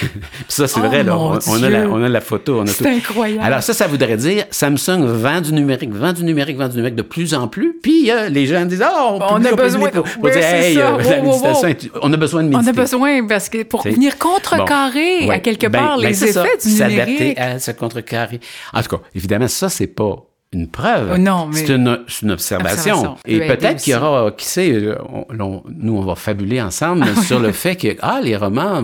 ça, 0.48 0.66
c'est 0.68 0.80
Oh, 0.80 0.86
vrai, 0.88 1.02
là, 1.02 1.16
on, 1.18 1.38
on 1.48 1.62
a 1.62 1.70
la, 1.70 1.88
on 1.88 2.02
a 2.02 2.08
la 2.08 2.20
photo, 2.20 2.58
on 2.60 2.62
a 2.62 2.66
tout. 2.66 2.72
C'est 2.78 2.88
incroyable. 2.88 3.42
Alors 3.42 3.62
ça, 3.62 3.72
ça 3.74 3.86
voudrait 3.86 4.16
dire 4.16 4.44
Samsung 4.50 5.04
vend 5.06 5.40
du 5.40 5.52
numérique, 5.52 5.92
vend 5.92 6.12
du 6.12 6.24
numérique, 6.24 6.56
vend 6.56 6.68
du 6.68 6.76
numérique 6.76 6.96
de 6.96 7.02
plus 7.02 7.34
en 7.34 7.48
plus. 7.48 7.74
Puis 7.82 8.10
euh, 8.10 8.28
les 8.28 8.46
gens 8.46 8.64
disent 8.66 8.84
oh, 8.84 9.18
on, 9.30 9.44
a 9.44 9.52
besoin- 9.52 9.88
pour- 9.90 10.02
pour 10.04 10.24
Oui, 10.24 10.30
dire, 10.32 10.40
c'est 10.42 10.68
hey, 10.70 10.74
ça. 10.74 10.80
euh, 10.88 10.92
Wow, 10.92 10.98
la 11.10 11.18
wow, 11.20 11.24
méditation, 11.26 11.62
wow. 11.62 11.68
est- 11.68 11.90
on 12.02 12.12
a 12.12 12.16
besoin 12.16 12.44
de 12.44 12.54
On 12.56 12.66
a 12.66 12.72
besoin 12.72 13.26
parce 13.26 13.48
que 13.48 13.62
pour 13.62 13.82
venir 13.82 14.18
contrecarrer 14.18 15.26
Bon. 15.26 15.30
à 15.30 15.38
quelque 15.38 15.66
Ben- 15.66 15.78
part 15.78 15.96
ben, 15.98 16.08
les 16.08 16.14
ça. 16.14 16.26
effets 16.44 16.56
du 16.62 16.70
S'adapter 16.70 17.12
numérique. 17.12 17.38
à 17.38 17.58
ce 17.58 17.70
contrecarré. 17.72 18.40
En 18.72 18.82
tout 18.82 18.96
cas, 18.96 19.02
évidemment, 19.14 19.48
ça, 19.48 19.68
c'est 19.68 19.86
pas 19.86 20.16
une 20.52 20.68
preuve. 20.68 21.10
Oh, 21.14 21.18
non, 21.18 21.46
mais- 21.46 21.56
C'est 21.58 21.74
une, 21.74 21.88
observation. 21.88 22.32
Observation. 22.32 23.16
Et 23.26 23.40
peut-être 23.40 23.82
qu'il 23.82 23.92
y 23.92 23.96
aura, 23.96 24.30
qui 24.30 24.46
sait, 24.46 24.70
euh, 24.72 24.96
on- 25.12 25.62
nous, 25.68 25.96
on 25.98 26.02
va 26.02 26.14
fabuler 26.14 26.62
ensemble 26.62 27.04
Ah 27.16 27.20
sur 27.22 27.40
le 27.40 27.52
fait 27.52 27.76
que, 27.76 27.88
ah, 28.00 28.20
les 28.22 28.36
romans, 28.36 28.82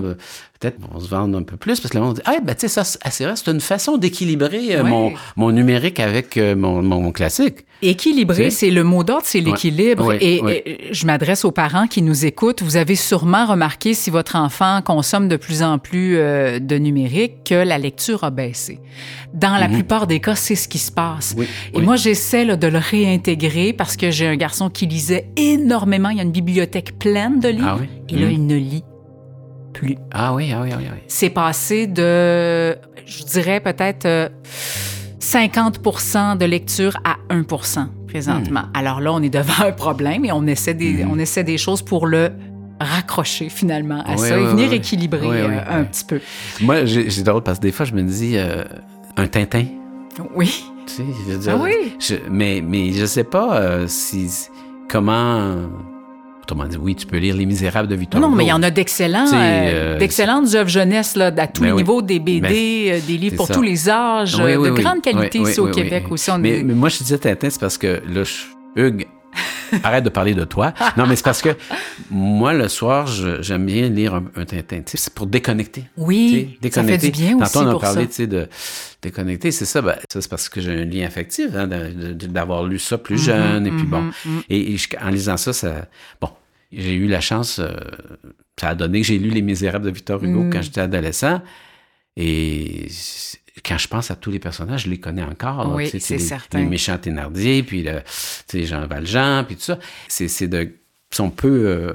peut-être 0.62 0.78
vont 0.92 1.00
se 1.00 1.08
vendre 1.08 1.36
un 1.38 1.42
peu 1.42 1.56
plus 1.56 1.80
parce 1.80 1.92
que 1.92 1.98
le 1.98 2.04
monde 2.04 2.14
dit, 2.16 2.22
ah, 2.24 2.36
ben, 2.42 2.54
tu 2.54 2.62
sais, 2.62 2.68
ça, 2.68 2.84
c'est 2.84 3.24
vrai, 3.24 3.34
c'est 3.36 3.50
une 3.50 3.60
façon 3.60 3.96
d'équilibrer 3.96 4.76
euh, 4.76 4.82
Ouais. 4.82 4.90
mon, 4.90 5.12
mon 5.36 5.50
numérique 5.50 5.98
avec 6.00 6.36
euh, 6.36 6.54
mon, 6.56 6.82
mon 6.82 7.10
classique. 7.12 7.64
Sais? 7.82 8.50
c'est 8.50 8.70
le 8.70 8.84
mot 8.84 9.02
d'ordre, 9.02 9.24
c'est 9.26 9.40
l'équilibre. 9.40 10.06
Ouais, 10.06 10.18
et, 10.20 10.40
ouais. 10.40 10.62
et 10.64 10.94
je 10.94 11.04
m'adresse 11.04 11.44
aux 11.44 11.50
parents 11.50 11.88
qui 11.88 12.00
nous 12.00 12.24
écoutent. 12.24 12.62
Vous 12.62 12.76
avez 12.76 12.94
sûrement 12.94 13.44
remarqué, 13.44 13.92
si 13.92 14.08
votre 14.10 14.36
enfant 14.36 14.82
consomme 14.84 15.26
de 15.28 15.36
plus 15.36 15.64
en 15.64 15.78
plus 15.78 16.16
euh, 16.16 16.60
de 16.60 16.76
numérique, 16.76 17.42
que 17.44 17.54
la 17.56 17.78
lecture 17.78 18.22
a 18.22 18.30
baissé. 18.30 18.78
Dans 19.34 19.56
la 19.56 19.68
plupart 19.68 20.06
des 20.06 20.20
cas, 20.20 20.36
c'est 20.36 20.54
ce 20.54 20.68
qui 20.68 20.78
se 20.78 20.92
passe. 20.92 21.34
Mhm. 21.34 21.40
Oui, 21.40 21.46
Et 21.74 21.78
oui. 21.78 21.84
moi, 21.84 21.96
j'essaie 21.96 22.44
de 22.56 22.66
le 22.68 22.78
réintégrer 22.78 23.72
parce 23.72 23.96
que 23.96 24.10
j'ai 24.12 24.28
un 24.28 24.36
garçon 24.36 24.70
qui 24.70 24.86
lisait 24.86 25.26
énormément. 25.36 26.10
Il 26.10 26.18
y 26.18 26.20
a 26.20 26.24
une 26.24 26.30
bibliothèque 26.30 26.98
pleine 27.00 27.40
de 27.40 27.48
livres. 27.48 27.66
Ah 27.68 27.78
oui? 27.80 27.88
Et 28.10 28.16
là, 28.18 28.26
Mhm. 28.26 28.32
il 28.32 28.46
ne 28.46 28.56
lit 28.56 28.84
plus. 29.72 29.96
Ah 30.12 30.34
oui, 30.34 30.52
ah 30.54 30.60
oui, 30.62 30.70
ah 30.72 30.76
oui. 30.78 30.84
ah 30.88 30.92
oui. 30.94 31.00
c'est 31.08 31.30
passé 31.30 31.86
de, 31.86 32.76
je 33.06 33.24
dirais 33.24 33.60
peut-être 33.60 34.06
euh, 34.06 34.28
50% 35.20 36.36
de 36.38 36.44
lecture 36.44 36.96
à 37.04 37.16
1% 37.34 37.86
présentement. 38.08 38.62
Hmm. 38.62 38.76
Alors 38.76 39.00
là, 39.00 39.12
on 39.12 39.22
est 39.22 39.30
devant 39.30 39.64
un 39.66 39.72
problème 39.72 40.24
et 40.24 40.32
on 40.32 40.46
essaie 40.46 40.74
des, 40.74 41.04
on 41.08 41.18
essaie 41.18 41.44
des 41.44 41.58
choses 41.58 41.82
pour 41.82 42.06
le 42.06 42.30
raccrocher 42.80 43.48
finalement 43.48 44.02
à 44.04 44.16
ça 44.16 44.38
et 44.38 44.44
venir 44.44 44.72
équilibrer 44.72 45.26
euh, 45.42 45.60
un 45.68 45.84
petit 45.84 46.04
peu. 46.04 46.20
Moi, 46.60 46.84
j'ai 46.84 47.08
j'ai 47.10 47.22
drôle 47.22 47.42
parce 47.42 47.58
que 47.58 47.62
des 47.62 47.72
fois, 47.72 47.86
je 47.86 47.94
me 47.94 48.02
dis, 48.02 48.36
euh, 48.36 48.64
un 49.16 49.26
Tintin. 49.28 49.64
Oui. 50.34 50.64
Tu 50.86 50.94
sais, 50.94 51.02
je 51.26 51.32
veux 51.32 51.38
dire, 51.38 51.54
Ah 51.56 51.62
oui? 51.62 51.94
je- 52.00 52.16
mais, 52.28 52.60
mais 52.66 52.92
je 52.92 53.06
sais 53.06 53.22
pas 53.24 53.56
euh, 53.60 53.86
si 53.86 54.28
comment. 54.90 55.54
Autrement 56.42 56.64
dit, 56.66 56.76
oui, 56.76 56.96
tu 56.96 57.06
peux 57.06 57.18
lire 57.18 57.36
Les 57.36 57.46
Misérables 57.46 57.88
de 57.88 57.94
Victor 57.94 58.20
Non, 58.20 58.26
Hugo. 58.28 58.36
mais 58.36 58.44
il 58.44 58.48
y 58.48 58.52
en 58.52 58.62
a 58.64 58.70
d'excellents, 58.70 59.26
euh, 59.32 59.36
euh, 59.36 59.98
d'excellentes 59.98 60.52
œuvres 60.54 60.68
jeunesse 60.68 61.14
là, 61.16 61.26
à 61.36 61.46
tous 61.46 61.60
Ben 61.62 61.68
les 61.68 61.72
oui. 61.72 61.82
niveaux, 61.82 62.02
des 62.02 62.18
BD, 62.18 62.90
euh, 62.90 63.00
des 63.06 63.16
livres 63.16 63.36
pour 63.36 63.46
ça. 63.46 63.54
tous 63.54 63.62
les 63.62 63.88
âges, 63.88 64.34
Oui, 64.42 64.56
oui, 64.56 64.68
de 64.70 64.74
grande 64.74 65.00
qualité 65.02 65.38
ici 65.38 65.60
au 65.60 65.68
Québec 65.68 66.04
aussi. 66.10 66.30
On 66.32 66.38
mais, 66.38 66.58
est- 66.58 66.62
mais 66.64 66.74
moi, 66.74 66.88
je 66.88 66.98
disais 66.98 67.18
Tintin, 67.18 67.48
c'est 67.48 67.60
parce 67.60 67.78
que 67.78 68.02
là, 68.12 68.24
je- 68.24 68.80
Hugues, 68.80 69.06
arrête 69.82 70.04
de 70.04 70.08
parler 70.10 70.34
de 70.34 70.44
toi. 70.44 70.72
Non, 70.96 71.06
mais 71.06 71.16
c'est 71.16 71.24
parce 71.24 71.42
que 71.42 71.50
moi, 72.10 72.52
le 72.52 72.68
soir, 72.68 73.06
j'aime 73.06 73.66
bien 73.66 73.88
lire 73.88 74.14
un, 74.14 74.24
un 74.36 74.44
Tintin. 74.44 74.82
C'est 74.84 75.12
pour 75.14 75.26
déconnecter. 75.26 75.84
Oui, 75.96 76.58
sais, 76.62 76.70
ça 76.70 76.84
fait 76.84 76.98
du 76.98 77.10
bien 77.10 77.36
aussi 77.38 77.52
Tantôt, 77.52 77.66
on 77.66 77.68
a 77.68 77.72
pour 77.72 77.80
parlé 77.80 78.02
ça. 78.02 78.06
tu 78.08 78.12
sais, 78.14 78.26
de 78.26 78.48
déconnecter. 79.00 79.50
C'est 79.50 79.64
ça, 79.64 79.80
ben, 79.82 79.96
ça 80.12 80.20
c'est 80.20 80.28
parce 80.30 80.48
que 80.48 80.60
j'ai 80.60 80.72
un 80.72 80.84
lien 80.84 81.06
affectif 81.06 81.48
hein, 81.54 81.66
d'avoir 81.68 82.64
lu 82.64 82.78
ça 82.78 82.98
plus 82.98 83.18
jeune. 83.18 83.66
Et 83.66 83.70
puis 83.70 83.84
bon, 83.84 84.10
et, 84.48 84.74
et 84.74 84.76
en 85.02 85.08
lisant 85.10 85.36
ça, 85.36 85.52
ça 85.52 85.86
bon, 86.20 86.28
j'ai 86.72 86.94
eu 86.94 87.06
la 87.06 87.20
chance, 87.20 87.58
euh, 87.58 87.68
ça 88.58 88.70
a 88.70 88.74
donné 88.74 89.00
que 89.00 89.06
j'ai 89.06 89.18
lu 89.18 89.30
Les 89.30 89.42
Misérables 89.42 89.84
de 89.86 89.90
Victor 89.90 90.22
Hugo 90.22 90.42
Mm. 90.44 90.50
quand 90.50 90.62
j'étais 90.62 90.80
adolescent. 90.82 91.40
Et 92.16 92.88
quand 93.64 93.78
je 93.78 93.88
pense 93.88 94.10
à 94.10 94.16
tous 94.16 94.30
les 94.30 94.38
personnages, 94.38 94.84
je 94.84 94.90
les 94.90 94.98
connais 95.00 95.22
encore. 95.22 95.68
là, 95.68 95.74
Oui, 95.74 95.88
c'est 95.88 96.10
les, 96.14 96.18
certain. 96.18 96.58
Les 96.60 96.64
méchants 96.66 96.96
Thénardier, 96.98 97.62
puis 97.62 97.82
le, 97.82 98.00
Jean 98.64 98.86
Valjean, 98.86 99.44
puis 99.46 99.56
tout 99.56 99.62
ça. 99.62 99.78
C'est 100.08 100.48
de... 100.48 100.70
Si 101.10 101.20
on 101.20 101.28
peut 101.28 101.48
euh, 101.66 101.92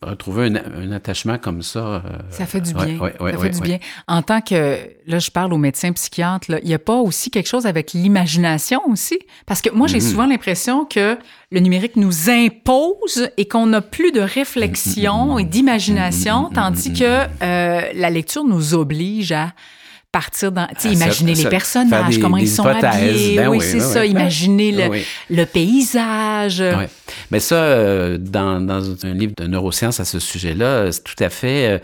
retrouver 0.00 0.46
un, 0.46 0.54
un 0.54 0.92
attachement 0.92 1.38
comme 1.38 1.60
ça... 1.62 1.80
euh, 1.80 2.00
Ça 2.30 2.46
fait 2.46 2.60
du 2.60 2.72
bien. 2.72 2.96
ouais, 3.00 3.20
ouais, 3.20 3.32
ça 3.32 3.38
fait 3.38 3.50
du 3.50 3.60
bien. 3.60 3.78
En 4.06 4.22
tant 4.22 4.40
que, 4.40 4.78
là, 5.08 5.18
je 5.18 5.28
parle 5.32 5.52
aux 5.52 5.58
médecins 5.58 5.92
psychiatres, 5.92 6.46
il 6.62 6.68
n'y 6.68 6.74
a 6.74 6.78
pas 6.78 6.94
aussi 6.94 7.30
quelque 7.32 7.48
chose 7.48 7.66
avec 7.66 7.92
l'imagination 7.92 8.80
aussi? 8.88 9.18
Parce 9.46 9.60
que 9.60 9.70
moi, 9.70 9.88
j'ai 9.88 9.96
Mhm. 9.98 10.08
souvent 10.08 10.26
l'impression 10.26 10.84
que 10.84 11.18
le 11.50 11.58
numérique 11.60 11.96
nous 11.96 12.30
impose 12.30 13.28
et 13.36 13.48
qu'on 13.48 13.66
n'a 13.66 13.80
plus 13.80 14.12
de 14.12 14.20
réflexion 14.20 15.34
Mhm. 15.34 15.40
et 15.40 15.44
d'imagination, 15.44 16.50
tandis 16.54 16.92
que 16.92 17.26
euh, 17.42 17.80
la 17.92 18.10
lecture 18.10 18.44
nous 18.44 18.74
oblige 18.74 19.32
à 19.32 19.52
partir 20.12 20.50
dans, 20.52 20.66
tu 20.68 20.74
sais, 20.88 20.92
imaginer 20.92 21.34
les 21.34 21.48
personnages, 21.48 22.16
des- 22.16 22.20
comment 22.20 22.36
ils 22.36 22.48
sont 22.48 22.64
habillés. 22.66 23.36
Ben 23.36 23.48
oui, 23.48 23.58
oui, 23.58 23.64
c'est 23.64 23.74
oui, 23.80 23.92
ça. 23.92 24.00
oui. 24.00 24.08
Imaginer 24.10 24.72
le, 24.72 24.88
Oui. 24.88 25.04
le 25.30 25.44
paysage. 25.46 26.62
Mais 27.30 27.40
ça, 27.40 27.54
euh, 27.56 28.18
dans, 28.18 28.60
dans 28.60 29.04
un 29.06 29.12
livre 29.14 29.34
de 29.36 29.46
neurosciences 29.46 30.00
à 30.00 30.04
ce 30.04 30.18
sujet-là, 30.18 30.90
c'est 30.92 31.04
tout 31.04 31.22
à 31.22 31.30
fait. 31.30 31.66
euh, 31.68 31.78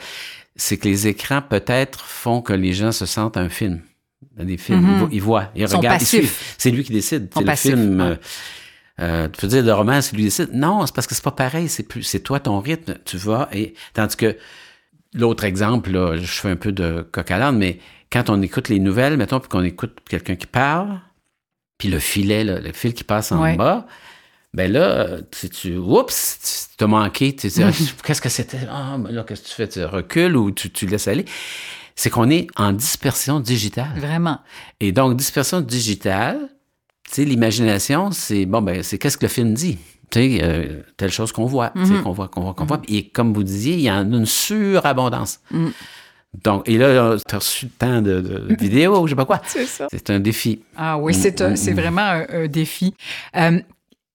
c'est 0.56 0.76
que 0.78 0.88
les 0.88 1.06
écrans, 1.06 1.42
peut-être, 1.42 2.04
font 2.06 2.40
que 2.40 2.52
les 2.54 2.72
gens 2.72 2.90
se 2.92 3.04
sentent 3.06 3.36
un 3.36 3.48
film. 3.48 3.80
Des 4.38 4.56
films. 4.56 4.80
Mhm. 4.80 5.08
Ils 5.10 5.16
Ils 5.16 5.22
voient, 5.22 5.50
ils, 5.54 5.66
regardent, 5.66 6.00
ils 6.02 6.06
suivent. 6.06 6.32
C'est 6.58 6.70
lui 6.70 6.82
qui 6.84 6.92
décide. 6.92 7.28
C'est 7.32 7.44
le 7.44 7.56
film. 7.56 8.16
euh, 9.00 9.28
tu 9.28 9.40
peux 9.40 9.46
dire 9.46 9.62
le 9.62 9.72
roman, 9.72 10.00
c'est 10.00 10.12
lui 10.16 10.22
qui 10.22 10.28
décide. 10.28 10.50
Non, 10.52 10.84
c'est 10.86 10.94
parce 10.94 11.06
que 11.06 11.14
c'est 11.14 11.24
pas 11.24 11.30
pareil. 11.30 11.68
C'est 11.68 11.82
plus, 11.82 12.02
c'est 12.02 12.20
toi 12.20 12.40
ton 12.40 12.58
rythme. 12.60 12.94
Tu 13.04 13.18
vas 13.18 13.48
et 13.52 13.74
tandis 13.94 14.16
que 14.16 14.36
l'autre 15.14 15.44
exemple, 15.44 15.90
là, 15.90 16.16
je 16.16 16.24
fais 16.26 16.48
un 16.50 16.56
peu 16.56 16.72
de 16.72 17.06
coq 17.12 17.30
à 17.30 17.52
mais 17.52 17.78
quand 18.12 18.30
on 18.30 18.40
écoute 18.42 18.68
les 18.68 18.78
nouvelles, 18.78 19.16
mettons, 19.16 19.40
puis 19.40 19.48
qu'on 19.48 19.62
écoute 19.64 19.96
quelqu'un 20.08 20.36
qui 20.36 20.46
parle, 20.46 21.00
puis 21.78 21.88
le 21.88 21.98
filet, 21.98 22.44
là, 22.44 22.60
le 22.60 22.72
fil 22.72 22.94
qui 22.94 23.04
passe 23.04 23.32
en 23.32 23.42
Ouais. 23.42 23.56
bas, 23.56 23.86
ben 24.54 24.72
là, 24.72 25.18
tu, 25.30 25.50
tu 25.50 25.76
oups, 25.76 26.38
tu 26.70 26.76
t'as 26.78 26.86
manqué, 26.86 27.34
tu 27.36 27.50
sais, 27.50 27.64
qu'est-ce 28.04 28.22
que 28.22 28.28
c'était? 28.28 28.60
Ah, 28.70 28.96
ben 28.98 29.10
là, 29.12 29.24
qu'est-ce 29.24 29.42
que 29.42 29.48
tu 29.48 29.54
fais? 29.54 29.68
Tu 29.68 29.84
recules 29.84 30.36
ou 30.36 30.50
tu, 30.50 30.70
tu 30.70 30.86
laisses 30.86 31.08
aller? 31.08 31.24
C'est 31.94 32.10
qu'on 32.10 32.30
est 32.30 32.46
en 32.56 32.72
dispersion 32.72 33.40
digitale. 33.40 33.98
Vraiment. 33.98 34.40
Et 34.80 34.92
donc, 34.92 35.16
dispersion 35.16 35.60
digitale, 35.60 36.38
tu 37.08 37.14
sais, 37.14 37.24
l'imagination, 37.24 38.10
c'est, 38.12 38.46
bon, 38.46 38.62
ben, 38.62 38.82
c'est 38.82 38.98
qu'est-ce 38.98 39.16
que 39.18 39.24
le 39.26 39.30
film 39.30 39.52
dit? 39.54 39.78
Tu 40.10 40.20
sais, 40.20 40.38
euh, 40.42 40.82
telle 40.96 41.10
chose 41.10 41.32
qu'on 41.32 41.46
voit, 41.46 41.70
tu 41.70 41.84
sais, 41.84 42.02
qu'on 42.02 42.12
voit, 42.12 42.28
qu'on 42.28 42.42
voit, 42.42 42.54
qu'on 42.54 42.64
voit. 42.64 42.80
Et 42.88 43.08
comme 43.08 43.32
vous 43.34 43.42
disiez, 43.42 43.74
il 43.74 43.80
y 43.80 43.90
en 43.90 44.12
a 44.12 44.16
une 44.16 44.24
surabondance. 44.26 45.40
Donc, 46.44 46.68
et 46.68 46.76
là, 46.78 47.16
tu 47.26 47.34
as 47.34 47.38
reçu 47.38 47.68
tant 47.68 48.02
de, 48.02 48.20
de 48.20 48.56
vidéos, 48.58 49.06
je 49.06 49.12
sais 49.12 49.16
pas 49.16 49.24
quoi. 49.24 49.40
C'est 49.46 49.66
ça. 49.66 49.86
C'est 49.90 50.10
un 50.10 50.20
défi. 50.20 50.62
Ah 50.76 50.98
oui, 50.98 51.14
c'est 51.14 51.40
un- 51.40 51.56
c'est 51.56 51.72
vraiment 51.72 52.02
un, 52.02 52.26
un 52.28 52.46
défi. 52.46 52.94
Euh, 53.36 53.60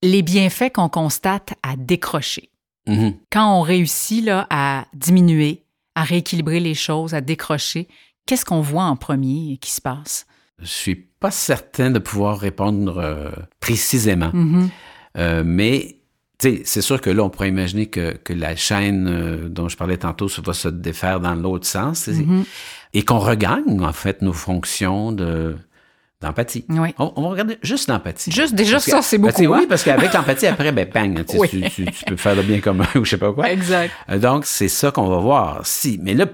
les 0.03 0.21
bienfaits 0.21 0.71
qu'on 0.73 0.89
constate 0.89 1.53
à 1.63 1.75
décrocher. 1.75 2.49
Mhm. 2.87 3.13
Quand 3.31 3.57
on 3.59 3.61
réussit 3.61 4.23
là, 4.25 4.47
à 4.49 4.85
diminuer, 4.93 5.63
à 5.95 6.03
rééquilibrer 6.03 6.59
les 6.59 6.73
choses, 6.73 7.13
à 7.13 7.21
décrocher, 7.21 7.87
qu'est-ce 8.25 8.45
qu'on 8.45 8.61
voit 8.61 8.83
en 8.85 8.95
premier 8.95 9.57
qui 9.61 9.71
se 9.71 9.81
passe? 9.81 10.25
Je 10.59 10.65
suis 10.67 10.95
pas 10.95 11.31
certain 11.31 11.91
de 11.91 11.99
pouvoir 11.99 12.39
répondre 12.39 12.97
euh, 12.97 13.29
précisément. 13.59 14.31
Mhm. 14.33 14.69
Euh, 15.17 15.43
mais 15.45 15.97
c'est 16.41 16.81
sûr 16.81 16.99
que 17.01 17.09
là, 17.09 17.23
on 17.23 17.29
pourrait 17.29 17.49
imaginer 17.49 17.85
que, 17.87 18.13
que 18.17 18.33
la 18.33 18.55
chaîne 18.55 19.07
euh, 19.07 19.49
dont 19.49 19.69
je 19.69 19.77
parlais 19.77 19.97
tantôt 19.97 20.27
ça 20.27 20.41
va 20.41 20.53
se 20.53 20.67
défaire 20.67 21.19
dans 21.19 21.35
l'autre 21.35 21.67
sens 21.67 22.07
Mhm. 22.07 22.43
et 22.93 23.03
qu'on 23.03 23.19
regagne, 23.19 23.81
en 23.81 23.93
fait, 23.93 24.21
nos 24.21 24.33
fonctions 24.33 25.11
de 25.11 25.55
d'empathie. 26.21 26.65
Oui. 26.69 26.89
On, 26.99 27.11
on 27.15 27.23
va 27.23 27.29
regarder 27.29 27.57
juste 27.63 27.89
l'empathie. 27.89 28.31
Juste, 28.31 28.53
déjà, 28.53 28.73
Parce 28.73 28.85
ça, 28.85 29.01
c'est 29.01 29.17
beaucoup, 29.17 29.41
hein? 29.53 29.57
Oui, 29.61 29.65
parce 29.67 29.83
qu'avec 29.83 30.13
l'empathie, 30.13 30.45
après, 30.45 30.71
ben, 30.71 30.87
bang, 30.93 31.25
tu, 31.25 31.31
sais, 31.31 31.39
Oui. 31.39 31.49
tu, 31.49 31.61
tu- 31.63 31.85
tu 31.85 32.05
peux 32.05 32.15
faire 32.15 32.35
le 32.35 32.43
bien 32.43 32.59
commun 32.59 32.85
ou 32.95 33.03
je 33.03 33.09
sais 33.09 33.17
pas 33.17 33.33
quoi. 33.33 33.49
Exact. 33.51 33.91
Euh, 34.09 34.19
Donc, 34.19 34.45
c'est 34.45 34.67
ça 34.67 34.91
qu'on 34.91 35.07
va 35.07 35.17
voir. 35.17 35.61
Si, 35.65 35.99
mais 36.03 36.13
là, 36.13 36.27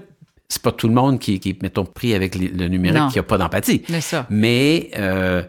c'est 0.46 0.60
pas 0.60 0.72
tout 0.72 0.88
le 0.88 0.94
monde 0.94 1.18
qui, 1.18 1.40
qui 1.40 1.56
mettons, 1.62 1.86
pris 1.86 2.14
avec 2.14 2.34
les- 2.34 2.48
le 2.48 2.68
numérique 2.68 2.98
Non. 2.98 3.08
qui 3.08 3.18
a 3.18 3.22
pas 3.22 3.38
d'empathie. 3.38 3.82
C'est 3.88 4.02
ça. 4.02 4.26
Mais 4.28 4.90
euh, 4.98 5.42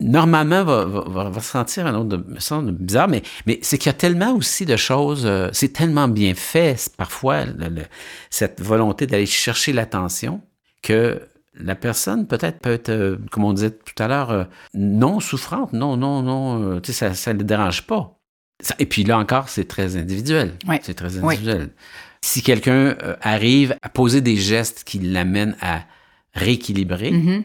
normalement, 0.00 0.64
va, 0.64 0.84
va, 0.84 1.40
sentir 1.40 1.86
un 1.86 1.94
autre 1.94 2.08
de, 2.08 2.16
me 2.34 2.38
semble 2.40 2.72
bizarre, 2.72 3.08
mais, 3.08 3.22
mais 3.46 3.58
c'est 3.62 3.78
qu'il 3.78 3.86
y 3.88 3.94
a 3.94 3.98
tellement 3.98 4.34
aussi 4.34 4.66
de 4.66 4.76
choses, 4.76 5.24
euh, 5.24 5.48
c'est 5.52 5.72
tellement 5.72 6.08
bien 6.08 6.34
fait 6.34 6.90
parfois, 6.96 7.44
le- 7.46 7.68
le- 7.68 7.82
cette 8.30 8.60
volonté 8.60 9.06
d'aller 9.06 9.26
chercher 9.26 9.72
l'attention, 9.72 10.42
que 10.82 11.20
la 11.58 11.74
personne 11.74 12.26
peut-être 12.26 12.58
peut 12.60 12.72
être, 12.72 12.90
euh, 12.90 13.16
comme 13.30 13.44
on 13.44 13.52
disait 13.54 13.70
tout 13.70 14.02
à 14.02 14.08
l'heure, 14.08 14.30
euh, 14.30 14.44
non 14.74 15.20
souffrante, 15.20 15.72
non, 15.72 15.96
non, 15.96 16.22
non, 16.22 16.80
tu 16.80 16.92
sais, 16.92 17.14
ça 17.14 17.32
ne 17.32 17.38
le 17.38 17.44
dérange 17.44 17.86
pas. 17.86 18.18
Ça- 18.60 18.74
et 18.78 18.86
puis 18.86 19.04
là 19.04 19.18
encore, 19.18 19.48
c'est 19.48 19.66
très 19.66 19.96
individuel. 19.96 20.52
Ouais. 20.68 20.80
C'est 20.82 20.94
très 20.94 21.18
individuel. 21.18 21.70
Si 22.22 22.42
quelqu'un 22.42 22.96
arrive 23.22 23.76
à 23.82 23.88
poser 23.88 24.20
des 24.20 24.36
gestes 24.36 24.82
qui 24.84 24.98
l'amènent 24.98 25.56
à 25.60 25.80
rééquilibrer, 26.34 27.10
Mhm. 27.12 27.44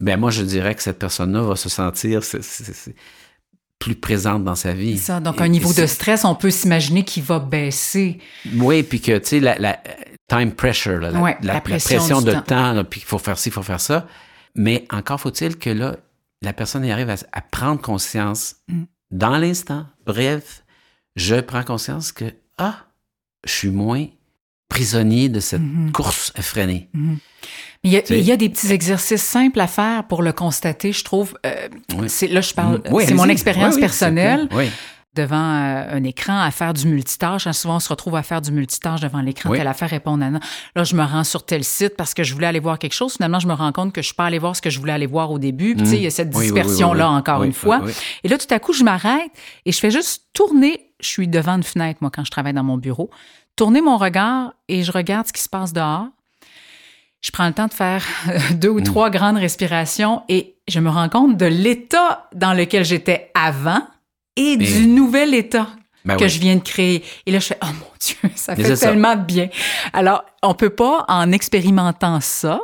Ben 0.00 0.18
moi, 0.18 0.30
je 0.30 0.42
dirais 0.42 0.74
que 0.74 0.82
cette 0.82 0.98
personne-là 0.98 1.42
va 1.42 1.56
se 1.56 1.68
sentir 1.68 2.20
plus 3.78 3.94
présente 3.94 4.42
dans 4.44 4.54
sa 4.54 4.72
vie. 4.72 4.98
Ça. 4.98 5.20
Donc, 5.20 5.38
Et- 5.38 5.42
un 5.44 5.48
niveau 5.48 5.72
et 5.72 5.82
de 5.82 5.86
stress, 5.86 6.24
on 6.24 6.34
peut 6.34 6.50
s'imaginer 6.50 7.04
qu'il 7.04 7.22
va 7.22 7.38
baisser. 7.38 8.18
Oui, 8.54 8.82
puis 8.82 9.00
que, 9.00 9.18
tu 9.18 9.26
sais, 9.26 9.40
la, 9.40 9.58
la 9.58 9.78
time 10.28 10.52
pressure, 10.52 10.98
là, 10.98 11.10
la, 11.10 11.20
Ouais, 11.20 11.36
la- 11.42 11.46
la 11.48 11.52
la 11.54 11.60
pression 11.60 12.22
de 12.22 12.32
temps. 12.32 12.42
temps, 12.42 12.72
là, 12.72 12.84
puis 12.84 13.00
qu'il 13.00 13.08
faut 13.08 13.18
faire 13.18 13.38
ci, 13.38 13.50
il 13.50 13.52
faut 13.52 13.62
faire 13.62 13.80
ça. 13.80 14.06
Mais 14.54 14.86
encore 14.90 15.20
faut-il 15.20 15.58
que 15.58 15.70
là, 15.70 15.96
la 16.42 16.52
personne 16.52 16.84
y 16.84 16.90
arrive 16.90 17.10
à, 17.10 17.16
à 17.32 17.40
prendre 17.42 17.80
conscience 17.80 18.56
Mm. 18.68 18.84
dans 19.10 19.36
l'instant. 19.36 19.86
Bref, 20.06 20.64
je 21.14 21.36
prends 21.36 21.62
conscience 21.62 22.12
que, 22.12 22.24
ah, 22.58 22.86
je 23.46 23.52
suis 23.52 23.70
moins 23.70 24.06
prisonnier 24.76 25.28
de 25.28 25.40
cette 25.40 25.62
Mhm. 25.62 25.90
course 25.92 26.32
effrénée. 26.36 26.88
Mais 26.94 27.16
il 27.84 27.92
y, 27.92 27.96
a, 27.96 28.02
C'est- 28.04 28.18
il 28.18 28.24
y 28.26 28.32
a 28.32 28.36
des 28.36 28.48
petits 28.50 28.72
exercices 28.72 29.22
simples 29.22 29.60
à 29.60 29.66
faire 29.66 30.04
pour 30.06 30.22
le 30.22 30.32
constater, 30.32 30.92
je 30.92 31.02
trouve. 31.04 31.34
Euh, 31.46 31.68
Oui. 31.96 32.08
c'est, 32.08 32.26
là, 32.28 32.40
je 32.42 32.52
parle, 32.52 32.82
Oui, 32.90 33.04
c'est 33.06 33.14
mon 33.14 33.28
expérience 33.28 33.74
Oui, 33.76 33.80
personnelle. 33.80 34.48
devant 35.14 35.36
euh, 35.54 35.96
un 35.96 36.04
écran 36.04 36.38
à 36.42 36.50
faire 36.50 36.74
du 36.74 36.86
multitâche. 36.88 37.46
Hein, 37.46 37.54
souvent, 37.54 37.76
on 37.76 37.80
se 37.80 37.88
retrouve 37.88 38.16
à 38.16 38.22
faire 38.22 38.42
du 38.42 38.52
multitâche 38.52 39.00
devant 39.00 39.22
l'écran, 39.22 39.50
telle 39.50 39.66
affaire, 39.66 39.88
répondre 39.88 40.22
à 40.22 40.28
non. 40.30 40.40
Là, 40.74 40.84
je 40.84 40.94
me 40.94 41.02
rends 41.02 41.24
sur 41.24 41.46
tel 41.46 41.64
site 41.64 41.96
parce 41.96 42.12
que 42.12 42.22
je 42.22 42.34
voulais 42.34 42.46
aller 42.48 42.60
voir 42.60 42.78
quelque 42.78 42.92
chose. 42.92 43.14
Finalement, 43.14 43.38
je 43.40 43.46
me 43.46 43.54
rends 43.54 43.72
compte 43.72 43.94
que 43.94 44.02
je 44.02 44.06
suis 44.08 44.14
pas 44.14 44.26
allé 44.26 44.38
voir 44.38 44.54
ce 44.54 44.60
que 44.60 44.68
je 44.68 44.78
voulais 44.78 44.92
aller 44.92 45.06
voir 45.06 45.30
au 45.30 45.38
début. 45.38 45.74
Puis, 45.74 45.86
il 45.92 46.02
y 46.02 46.06
a 46.06 46.10
cette 46.10 46.34
oui, 46.34 46.42
dispersion-là, 46.44 47.08
encore 47.08 47.44
une 47.44 47.54
fois. 47.54 47.80
Et 48.24 48.28
là, 48.28 48.36
tout 48.36 48.52
à 48.52 48.58
coup, 48.58 48.74
je 48.74 48.84
m'arrête 48.84 49.30
et 49.64 49.72
je 49.72 49.78
fais 49.78 49.90
juste 49.90 50.24
tourner. 50.34 50.80
Je 51.00 51.08
suis 51.08 51.28
devant 51.28 51.56
une 51.56 51.62
fenêtre, 51.62 51.98
moi, 52.02 52.10
quand 52.14 52.24
je 52.24 52.30
travaille 52.30 52.52
dans 52.54 52.62
mon 52.64 52.76
bureau. 52.76 53.08
Tourner 53.56 53.80
mon 53.80 53.96
regard 53.96 54.52
et 54.68 54.82
je 54.82 54.92
regarde 54.92 55.26
ce 55.26 55.32
qui 55.32 55.40
se 55.42 55.48
passe 55.48 55.72
dehors. 55.72 56.06
Je 57.22 57.30
prends 57.30 57.46
le 57.46 57.54
temps 57.54 57.66
de 57.66 57.74
faire 57.74 58.04
deux 58.52 58.68
ou 58.68 58.80
trois 58.82 59.10
grandes 59.10 59.38
respirations 59.38 60.22
et 60.28 60.54
je 60.68 60.78
me 60.80 60.90
rends 60.90 61.08
compte 61.08 61.36
de 61.36 61.46
l'état 61.46 62.28
dans 62.34 62.52
lequel 62.52 62.84
j'étais 62.84 63.30
avant 63.34 63.82
et 64.36 64.56
du 64.58 64.86
nouvel 64.86 65.32
état 65.34 65.68
Ben 66.04 66.16
que 66.16 66.24
oui. 66.24 66.28
je 66.30 66.38
viens 66.38 66.56
de 66.56 66.60
créer. 66.60 67.02
Et 67.24 67.32
là, 67.32 67.38
je 67.38 67.46
fais, 67.46 67.58
oh 67.62 67.66
mon 67.66 67.86
Dieu, 67.98 68.16
ça 68.36 68.54
Mais 68.56 68.62
fait 68.64 68.76
ça. 68.76 68.88
tellement 68.88 69.16
de 69.16 69.22
bien. 69.22 69.48
Alors, 69.94 70.24
on 70.42 70.52
peut 70.54 70.70
pas, 70.70 71.04
en 71.08 71.32
expérimentant 71.32 72.20
ça, 72.20 72.60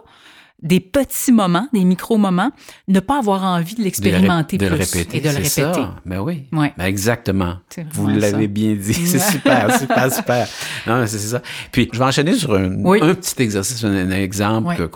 des 0.62 0.80
petits 0.80 1.32
moments, 1.32 1.68
des 1.72 1.84
micro-moments, 1.84 2.50
ne 2.88 3.00
pas 3.00 3.18
avoir 3.18 3.42
envie 3.42 3.74
de 3.74 3.80
le 3.80 3.84
l'expérimenter 3.84 4.58
de 4.58 4.66
plus 4.66 4.76
le 4.76 4.82
répéter. 4.82 5.16
et 5.18 5.20
de 5.20 5.28
le 5.28 5.44
c'est 5.44 5.64
répéter. 5.64 5.82
Ça. 5.84 5.96
Ben 6.06 6.20
oui. 6.20 6.44
Ouais. 6.52 6.72
Ben 6.78 6.84
exactement. 6.84 7.56
Vous 7.92 8.06
l'avez 8.08 8.46
bien 8.48 8.74
dit. 8.74 8.94
C'est 8.94 9.18
super, 9.32 9.76
super, 9.78 10.12
super. 10.12 10.48
Non, 10.86 11.04
c'est 11.06 11.18
ça. 11.18 11.42
Puis, 11.72 11.88
je 11.92 11.98
vais 11.98 12.04
enchaîner 12.04 12.34
sur 12.34 12.54
un, 12.54 12.74
Oui. 12.84 13.00
un 13.02 13.14
petit 13.14 13.42
exercice, 13.42 13.82
un, 13.84 13.92
un 13.92 14.10
exemple 14.12 14.76
Oui. 14.78 14.88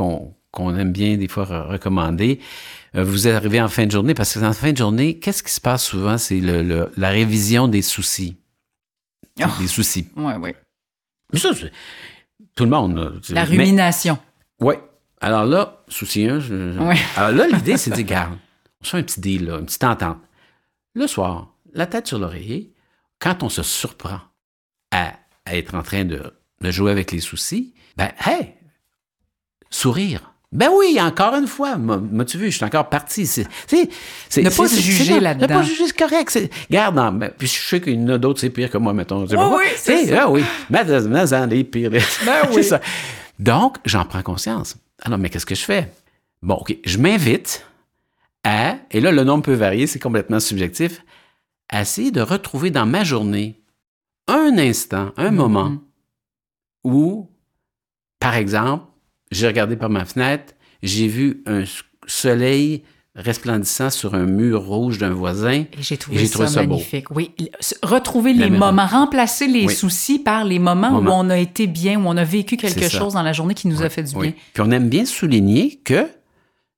qu'on 0.52 0.76
aime 0.79 0.92
bien 0.92 1.16
des 1.16 1.29
fois 1.29 1.44
re- 1.44 1.66
recommander. 1.72 2.40
Euh, 2.94 3.02
Vous 3.05 3.26
arrivez 3.29 3.61
en 3.61 3.68
fin 3.68 3.85
de 3.87 3.90
journée, 3.90 4.14
parce 4.14 4.33
que 4.35 4.38
en 4.44 4.52
fin 4.52 4.72
de 4.72 4.76
journée, 4.76 5.18
qu'est-ce 5.18 5.42
qui 5.42 5.52
se 5.52 5.61
passe 5.61 5.85
souvent? 5.85 6.16
C'est 6.16 6.40
le, 6.40 6.62
le- 6.62 6.90
la 6.96 7.11
révision 7.11 7.66
des 7.68 7.83
soucis. 7.83 8.37
Oh. 9.42 9.44
Des 9.61 9.66
soucis. 9.66 10.07
Ouais, 10.16 10.37
ouais. 10.37 10.55
Mais 11.33 11.38
ça, 11.38 11.50
c'est- 11.55 11.72
tout 12.55 12.64
le 12.64 12.70
monde. 12.70 13.20
La 13.31 13.44
rumination. 13.44 14.16
oui. 14.61 14.74
Alors 15.27 15.45
là, 15.45 15.83
souci 15.89 16.25
1, 16.25 16.39
je- 16.39 16.79
Ouais. 16.79 16.95
alors 17.17 17.33
là, 17.33 17.49
l'idée, 17.49 17.77
c'est 17.77 17.91
de 17.91 17.97
dire, 17.97 18.07
garde, 18.15 18.39
on 18.81 18.85
se 18.85 18.91
fait 18.91 18.99
un 18.99 19.03
petit 19.03 19.21
deal, 19.21 19.47
là, 19.47 19.59
une 19.59 19.67
petite 19.67 19.83
entente. 19.83 20.19
Le 20.95 21.09
soir, 21.09 21.49
la 21.75 21.87
tête 21.87 22.07
sur 22.07 22.19
l'oreiller, 22.21 22.73
quand 23.19 23.43
on 23.43 23.49
se 23.49 23.65
surprend 23.65 24.21
à, 24.93 25.15
à 25.45 25.57
être 25.57 25.75
en 25.75 25.83
train 25.83 26.05
de, 26.05 26.33
de 26.61 26.71
jouer 26.71 26.93
avec 26.93 27.11
les 27.11 27.19
soucis, 27.19 27.75
ben, 27.97 28.11
hey, 28.25 28.55
sourire. 29.69 30.33
Ben 30.53 30.71
oui, 30.73 30.97
encore 31.01 31.35
une 31.35 31.49
fois, 31.49 31.75
m'a- 31.77 31.97
m'as-tu 31.99 32.39
vu, 32.39 32.53
je 32.53 32.57
suis 32.59 32.65
encore 32.65 32.89
parti. 32.89 33.27
C'est, 33.27 33.49
Ne 34.37 34.49
pas 34.49 34.69
se 34.69 34.81
juger 34.81 35.19
là-dedans. 35.19 35.49
Ne 35.49 35.61
pas 35.61 35.62
juger, 35.67 35.87
c'est 35.89 35.99
correct. 35.99 36.39
Garde, 36.71 36.95
non, 36.95 37.11
ben, 37.11 37.33
puis 37.37 37.49
je 37.49 37.61
sais 37.61 37.81
qu'il 37.81 38.01
y 38.01 38.05
en 38.05 38.09
a 38.11 38.19
d'autres, 38.19 38.41
c'est 38.41 38.51
pire 38.51 38.71
que 38.71 38.79
moi, 38.79 38.93
mettons. 38.95 39.27
C'est 39.27 39.37
Oui, 39.37 39.65
c'est 39.77 40.05
sais, 40.05 40.07
ça. 40.15 40.23
Ah 40.23 40.31
oui, 40.31 40.45
mais, 40.71 40.85
en 41.35 41.47
les 41.47 41.65
pires. 41.65 41.91
Ben 41.91 42.01
oui. 42.55 42.62
ça. 42.62 42.81
Donc, 43.41 43.79
j'en 43.85 44.05
prends 44.05 44.23
conscience. 44.23 44.77
Alors, 45.03 45.19
mais 45.19 45.31
qu'est-ce 45.31 45.47
que 45.47 45.55
je 45.55 45.65
fais? 45.65 45.93
Bon, 46.43 46.55
OK, 46.55 46.77
je 46.85 46.99
m'invite 46.99 47.67
à, 48.45 48.79
et 48.91 49.01
là, 49.01 49.11
le 49.13 49.25
nombre 49.25 49.45
peut 49.45 49.55
varier, 49.55 49.87
c'est 49.87 49.99
complètement 49.99 50.41
subjectif, 50.41 51.03
à 51.69 51.83
essayer 51.83 52.11
de 52.11 52.21
retrouver 52.21 52.71
dans 52.71 52.87
ma 52.87 53.05
journée 53.05 53.61
un 54.29 54.57
instant, 54.59 55.13
un 55.17 55.31
moment 55.31 55.71
Mhm. 55.71 55.81
où, 56.85 57.31
par 58.21 58.35
exemple, 58.35 58.85
j'ai 59.31 59.47
regardé 59.47 59.77
par 59.77 59.91
ma 59.91 60.05
fenêtre, 60.05 60.55
j'ai 60.83 61.09
vu 61.09 61.43
un 61.47 61.65
soleil 62.07 62.85
resplendissant 63.16 63.90
sur 63.90 64.14
un 64.14 64.26
mur 64.26 64.62
rouge 64.64 64.98
d'un 64.98 65.11
voisin. 65.11 65.64
Et 65.72 65.81
j'ai 65.81 65.96
trouvé, 65.96 66.22
Et 66.22 66.26
ça, 66.26 66.44
beau. 66.62 66.74
magnifique. 66.74 67.11
Oui, 67.11 67.31
retrouver 67.83 68.33
les 68.35 68.50
moments, 68.50 68.87
remplacer 68.87 69.46
les 69.46 69.66
Oui. 69.66 69.74
soucis 69.74 70.18
par 70.18 70.44
les 70.44 70.59
moments 70.59 70.98
où 70.98 71.07
on 71.09 71.31
a 71.31 71.38
été 71.38 71.66
bien, 71.66 71.98
où 71.98 72.07
on 72.07 72.16
a 72.16 72.24
vécu 72.24 72.57
quelque 72.57 72.88
chose 72.88 73.14
dans 73.14 73.22
la 73.22 73.33
journée 73.33 73.55
qui 73.55 73.68
nous 73.68 73.83
a 73.83 73.88
fait 73.88 74.02
du 74.02 74.14
oui. 74.16 74.29
bien. 74.29 74.33
Puis 74.52 74.62
on 74.66 74.70
aime 74.70 74.88
bien 74.88 75.05
souligner 75.07 75.81
que 75.85 76.07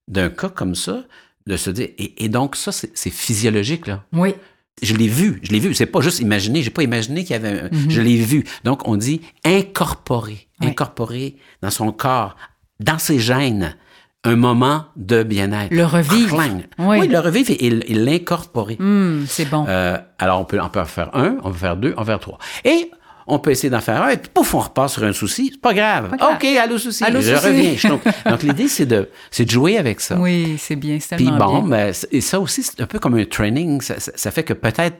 d'un 0.06 0.30
cas 0.30 0.48
comme 0.48 0.74
ça, 0.74 1.02
de 1.46 1.56
se 1.56 1.70
dire, 1.70 1.88
et, 1.98 2.24
et 2.24 2.28
donc 2.28 2.56
ça, 2.56 2.72
c'est 2.72 3.10
physiologique, 3.10 3.86
là. 3.86 4.04
Oui. 4.12 4.34
Je 4.80 4.94
l'ai 4.94 5.08
vu, 5.08 5.40
je 5.42 5.50
l'ai 5.50 5.58
vu. 5.58 5.74
C'est 5.74 5.86
pas 5.86 6.00
juste 6.00 6.20
imaginer, 6.20 6.62
j'ai 6.62 6.70
pas 6.70 6.84
imaginé 6.84 7.24
qu'il 7.24 7.32
y 7.32 7.34
avait 7.34 7.62
un, 7.62 7.68
Mhm. 7.72 7.90
je 7.90 8.00
l'ai 8.00 8.16
vu. 8.16 8.44
Donc 8.62 8.86
on 8.86 8.96
dit 8.96 9.22
incorporer, 9.44 10.46
incorporer 10.60 11.36
dans 11.62 11.70
son 11.70 11.90
corps, 11.90 12.36
dans 12.78 12.98
ses 12.98 13.18
gènes, 13.18 13.74
un 14.24 14.36
moment 14.36 14.84
de 14.96 15.22
bien-être. 15.22 15.72
Le 15.72 15.84
revivre. 15.84 16.36
Oui. 16.38 16.64
Oui, 17.00 17.08
le 17.08 17.18
revivre 17.20 17.50
et, 17.50 17.66
et 17.66 17.94
l'incorporer. 17.94 18.76
Hum, 18.80 19.24
c'est 19.28 19.44
bon. 19.48 19.64
Euh, 19.68 19.96
alors, 20.18 20.40
on 20.40 20.44
peut, 20.44 20.58
on 20.60 20.68
peut 20.68 20.80
en 20.80 20.84
faire 20.84 21.10
un, 21.14 21.36
on 21.44 21.50
peut 21.50 21.58
faire 21.58 21.76
deux, 21.76 21.94
on 21.96 22.00
peut 22.00 22.06
faire 22.06 22.18
trois. 22.20 22.38
Et 22.64 22.90
on 23.30 23.38
peut 23.38 23.50
essayer 23.50 23.68
d'en 23.70 23.80
faire 23.80 24.02
un, 24.02 24.08
et 24.08 24.16
puis 24.16 24.30
pouf, 24.32 24.54
on 24.54 24.60
repart 24.60 24.88
sur 24.90 25.04
un 25.04 25.12
souci. 25.12 25.50
C'est 25.52 25.60
pas 25.60 25.74
grave. 25.74 26.16
grave. 26.16 26.34
OK, 26.36 26.44
allô 26.44 26.78
souci. 26.78 27.04
Allô, 27.04 27.20
je 27.20 27.34
souci. 27.34 27.46
reviens. 27.46 27.90
Donc, 27.90 28.02
donc, 28.26 28.42
l'idée, 28.42 28.68
c'est 28.68 28.86
de, 28.86 29.08
c'est 29.30 29.44
de 29.44 29.50
jouer 29.50 29.78
avec 29.78 30.00
ça. 30.00 30.18
oui, 30.18 30.56
c'est 30.58 30.76
bien, 30.76 30.98
c'est 31.00 31.16
Puis 31.16 31.26
tellement 31.26 31.60
bon, 31.62 31.68
bien. 31.68 31.92
et 32.10 32.20
ça 32.20 32.40
aussi, 32.40 32.62
c'est 32.62 32.80
un 32.80 32.86
peu 32.86 32.98
comme 32.98 33.14
un 33.16 33.24
training. 33.24 33.80
Ça, 33.82 34.00
ça- 34.00 34.12
ça 34.14 34.30
fait 34.30 34.42
que 34.44 34.52
peut-être, 34.54 34.96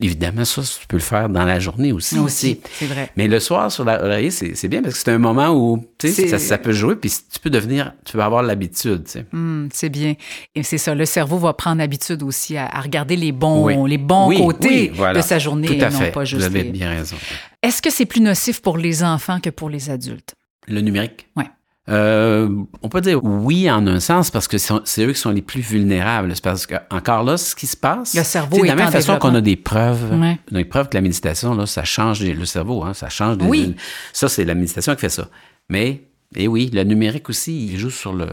évidemment, 0.00 0.44
ça, 0.44 0.62
tu 0.62 0.86
peux 0.86 0.96
le 0.96 1.02
faire 1.02 1.28
dans 1.28 1.44
la 1.44 1.60
journée 1.60 1.92
aussi. 1.92 2.18
Aussi, 2.18 2.60
c'est 2.78 2.86
vrai. 2.86 3.10
Mais 3.16 3.28
le 3.28 3.38
soir, 3.40 3.70
sur 3.70 3.84
l'oreiller, 3.84 4.30
c'est 4.30 4.54
c'est 4.54 4.68
bien 4.68 4.82
parce 4.82 4.94
que 4.94 5.00
c'est 5.00 5.10
un 5.12 5.18
moment 5.18 5.50
où, 5.50 5.84
ça, 6.02 6.38
ça 6.38 6.58
peut 6.58 6.72
jouer, 6.72 6.96
puis 6.96 7.10
tu 7.10 7.38
peux 7.40 7.50
devenir, 7.50 7.92
tu 8.04 8.12
peux 8.14 8.22
avoir 8.22 8.42
l'habitude. 8.42 9.04
Hum, 9.32 9.68
c'est 9.72 9.88
bien. 9.88 10.14
Et 10.54 10.62
c'est 10.62 10.78
ça, 10.78 10.94
le 10.94 11.04
cerveau 11.04 11.38
va 11.38 11.52
prendre 11.52 11.82
habitude 11.82 12.22
aussi 12.22 12.56
à, 12.56 12.66
à 12.66 12.80
regarder 12.80 13.16
les 13.16 13.32
bons, 13.32 13.64
Oui. 13.66 13.90
les 13.90 13.98
bons 13.98 14.28
Oui, 14.28 14.38
côtés 14.38 14.68
oui, 14.68 14.90
voilà. 14.94 15.20
de 15.20 15.24
sa 15.24 15.38
journée 15.38 15.66
Tout 15.68 15.74
et 15.74 15.82
à 15.84 15.90
non 15.90 15.98
fait. 15.98 16.10
pas 16.12 16.24
juste 16.24 16.40
Vous 16.40 16.46
avez 16.46 16.62
les- 16.64 16.70
bien 16.70 16.90
raison. 16.90 17.16
Est-ce 17.62 17.82
que 17.82 17.90
c'est 17.90 18.06
plus 18.06 18.20
nocif 18.20 18.60
pour 18.62 18.78
les 18.78 19.02
enfants 19.04 19.40
que 19.40 19.50
pour 19.50 19.68
les 19.70 19.90
adultes? 19.90 20.34
Le 20.68 20.80
numérique? 20.80 21.26
Ouais. 21.36 21.44
Euh, 21.90 22.48
on 22.82 22.88
peut 22.88 23.00
dire 23.00 23.22
oui 23.24 23.70
en 23.70 23.86
un 23.86 23.98
sens 24.00 24.30
parce 24.30 24.46
que 24.46 24.58
c'est 24.58 25.04
eux 25.04 25.12
qui 25.12 25.18
sont 25.18 25.30
les 25.30 25.42
plus 25.42 25.60
vulnérables. 25.60 26.30
C'est 26.34 26.44
parce 26.44 26.66
que 26.66 26.76
encore 26.90 27.24
là, 27.24 27.36
ce 27.36 27.54
qui 27.54 27.66
se 27.66 27.76
passe, 27.76 28.14
Le 28.14 28.22
cerveau 28.22 28.56
sais, 28.56 28.62
de 28.62 28.66
est 28.66 28.68
la 28.68 28.74
même 28.76 28.88
en 28.88 28.90
façon 28.92 29.18
qu'on 29.18 29.34
a 29.34 29.40
des 29.40 29.56
preuves, 29.56 30.12
Ouais. 30.20 30.38
on 30.52 30.54
a 30.54 30.58
des 30.58 30.64
preuves 30.64 30.88
que 30.88 30.96
la 30.96 31.00
méditation 31.00 31.54
là, 31.54 31.66
ça 31.66 31.84
change 31.84 32.22
le 32.22 32.44
cerveau, 32.44 32.84
hein, 32.84 32.94
ça 32.94 33.08
change. 33.08 33.38
Des, 33.38 33.44
Oui. 33.44 33.74
Ça 34.12 34.28
c'est 34.28 34.44
la 34.44 34.54
méditation 34.54 34.94
qui 34.94 35.00
fait 35.00 35.08
ça. 35.08 35.28
Mais 35.68 36.02
et 36.36 36.46
oui, 36.46 36.70
le 36.72 36.84
numérique 36.84 37.28
aussi, 37.28 37.66
il 37.66 37.76
joue 37.76 37.90
sur 37.90 38.12
le, 38.12 38.28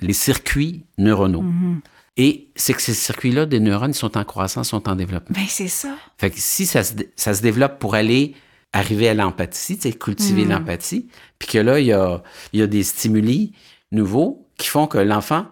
les 0.00 0.12
circuits 0.12 0.84
neuronaux. 0.98 1.42
Mhm. 1.42 1.80
Et 2.16 2.48
c'est 2.56 2.74
que 2.74 2.82
ces 2.82 2.94
circuits-là 2.94 3.46
des 3.46 3.60
neurones 3.60 3.92
ils 3.92 3.94
sont 3.94 4.18
en 4.18 4.24
croissance, 4.24 4.68
sont 4.70 4.88
en 4.88 4.96
développement. 4.96 5.34
Ben, 5.34 5.46
c'est 5.48 5.68
ça. 5.68 5.94
Fait 6.18 6.30
que 6.30 6.36
si 6.38 6.66
ça 6.66 6.82
se, 6.84 6.94
ça 7.16 7.32
se 7.32 7.40
développe 7.42 7.78
pour 7.78 7.94
aller 7.94 8.34
arriver 8.72 9.08
à 9.08 9.14
l'empathie, 9.14 9.76
tu 9.76 9.82
sais, 9.90 9.92
cultiver 9.96 10.44
Mm. 10.44 10.50
l'empathie, 10.50 11.08
puis 11.38 11.48
que 11.48 11.58
là, 11.58 11.78
il 11.80 11.86
y 11.86 11.92
a, 11.92 12.22
il 12.52 12.60
y 12.60 12.62
a 12.62 12.66
des 12.66 12.82
stimuli 12.82 13.52
nouveaux 13.90 14.48
qui 14.56 14.68
font 14.68 14.86
que 14.86 14.98
l'enfant 14.98 15.46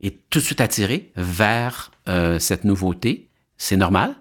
est 0.00 0.18
tout 0.30 0.38
de 0.40 0.44
suite 0.44 0.60
attiré 0.60 1.12
vers 1.16 1.92
euh, 2.08 2.38
cette 2.38 2.64
nouveauté. 2.64 3.28
C'est 3.56 3.76
normal, 3.76 4.14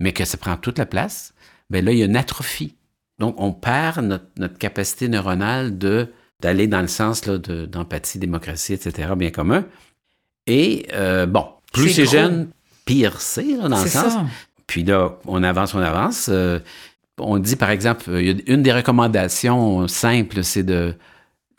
mais 0.00 0.12
que 0.12 0.24
ça 0.24 0.36
prend 0.38 0.56
toute 0.56 0.78
la 0.78 0.86
place. 0.86 1.34
Ben 1.70 1.84
là, 1.84 1.92
il 1.92 1.98
y 1.98 2.02
a 2.02 2.06
une 2.06 2.16
atrophie. 2.16 2.74
Donc, 3.18 3.36
on 3.38 3.52
perd 3.52 4.04
notre, 4.04 4.26
notre 4.38 4.58
capacité 4.58 5.08
neuronale 5.08 5.78
de 5.78 6.12
d'aller 6.40 6.66
dans 6.66 6.80
le 6.82 6.88
sens 6.88 7.22
de- 7.22 7.64
d'empathie, 7.66 8.18
démocratie, 8.18 8.72
etc., 8.74 9.12
bien 9.16 9.30
commun. 9.30 9.64
Et 10.46 10.86
euh, 10.92 11.24
bon, 11.26 11.46
plus 11.72 11.90
C'est 11.90 12.06
jeune, 12.06 12.50
pire 12.84 13.20
c'est, 13.20 13.56
dans 13.56 13.68
le 13.68 13.88
sens. 13.88 14.12
ça. 14.12 14.24
Puis 14.66 14.82
là, 14.84 15.16
on 15.26 15.42
avance, 15.42 15.74
on 15.74 15.78
avance. 15.80 16.26
Euh, 16.28 16.58
on 17.18 17.38
dit, 17.38 17.56
par 17.56 17.70
exemple, 17.70 18.10
a 18.30 18.52
une 18.52 18.62
des 18.62 18.72
recommandations 18.72 19.86
simples, 19.88 20.42
c'est 20.44 20.62
de, 20.62 20.94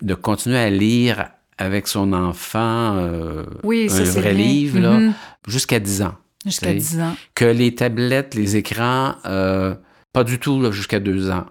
de 0.02 0.14
continuer 0.14 0.58
à 0.58 0.70
lire 0.70 1.30
avec 1.58 1.88
son 1.88 2.12
enfant 2.14 2.96
euh, 2.98 3.46
Oui, 3.64 3.88
un 3.90 4.04
vrai 4.04 4.34
livre 4.34 4.80
là, 4.80 4.98
Mhm. 5.00 5.14
jusqu'à 5.48 5.80
10 5.80 6.02
ans. 6.02 6.16
Jusqu'à 6.46 6.74
tu 6.74 6.82
sais. 6.82 6.96
10 6.98 7.00
ans. 7.02 7.16
Que 7.34 7.46
les 7.46 7.74
tablettes, 7.74 8.36
les 8.36 8.56
écrans, 8.58 9.16
euh, 9.26 9.74
pas 10.14 10.24
du 10.24 10.38
tout 10.40 10.72
jusqu'à 10.72 11.00
2 11.00 11.30
ans. 11.32 11.46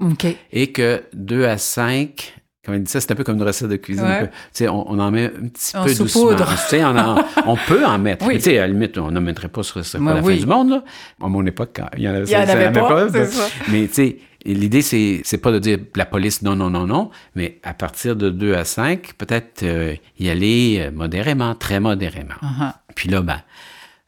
OK. 0.00 0.26
Et 0.52 0.70
que 0.72 1.02
2 1.14 1.44
à 1.46 1.58
5, 1.58 2.34
comme 2.68 2.76
il 2.76 2.82
dit 2.84 2.90
ça, 2.92 3.00
c'est 3.00 3.10
un 3.10 3.14
peu 3.14 3.24
comme 3.24 3.36
une 3.38 3.42
recette 3.42 3.68
de 3.70 3.76
cuisine. 3.76 4.04
Ouais. 4.04 4.10
un 4.10 4.20
peu. 4.20 4.26
Tu 4.26 4.32
sais, 4.52 4.68
on, 4.68 4.90
on 4.90 4.98
en 4.98 5.10
met 5.10 5.24
un 5.24 5.48
petit 5.48 5.72
On 5.74 5.84
peu 5.84 5.94
doucement. 5.94 6.22
on, 6.26 6.98
en- 6.98 7.24
on 7.46 7.56
peut 7.56 7.84
en 7.86 7.98
mettre. 7.98 8.26
Oui. 8.26 8.34
Mais 8.34 8.38
Tu 8.40 8.44
sais, 8.50 8.58
à 8.58 8.66
la 8.66 8.72
limite, 8.72 8.98
on 8.98 9.10
n'en 9.10 9.20
mettrait 9.22 9.48
pas 9.48 9.62
sur 9.62 9.76
pas 9.80 9.98
Ouais, 9.98 10.14
la 10.14 10.22
fin 10.22 10.36
du 10.36 10.46
monde. 10.46 10.70
Là. 10.70 10.84
À 11.22 11.28
mon 11.28 11.44
époque, 11.46 11.70
quand 11.74 11.88
il 11.96 12.02
y 12.02 12.08
en 12.08 12.12
avait, 12.14 12.24
Il 12.24 12.30
y 12.30 12.36
en 12.36 12.40
avait 12.40 12.70
pas. 12.72 13.06
Mais 13.70 13.86
tu 13.88 13.94
sais, 13.94 14.16
l'idée, 14.44 14.82
c'est, 14.82 15.22
c'est 15.24 15.38
pas 15.38 15.50
de 15.52 15.58
dire 15.58 15.78
la 15.96 16.04
police 16.06 16.42
non, 16.42 16.54
non, 16.56 16.68
non, 16.70 16.86
non, 16.86 17.10
mais 17.34 17.58
à 17.62 17.72
partir 17.74 18.14
de 18.16 18.28
2 18.30 18.54
à 18.54 18.64
5, 18.64 19.14
peut-être 19.16 19.62
euh, 19.62 19.94
y 20.18 20.28
aller 20.28 20.78
euh, 20.80 20.90
modérément, 20.90 21.54
très 21.54 21.80
modérément. 21.80 22.34
Uh-huh. 22.42 22.72
Puis 22.94 23.08
là, 23.08 23.20
ben, 23.22 23.40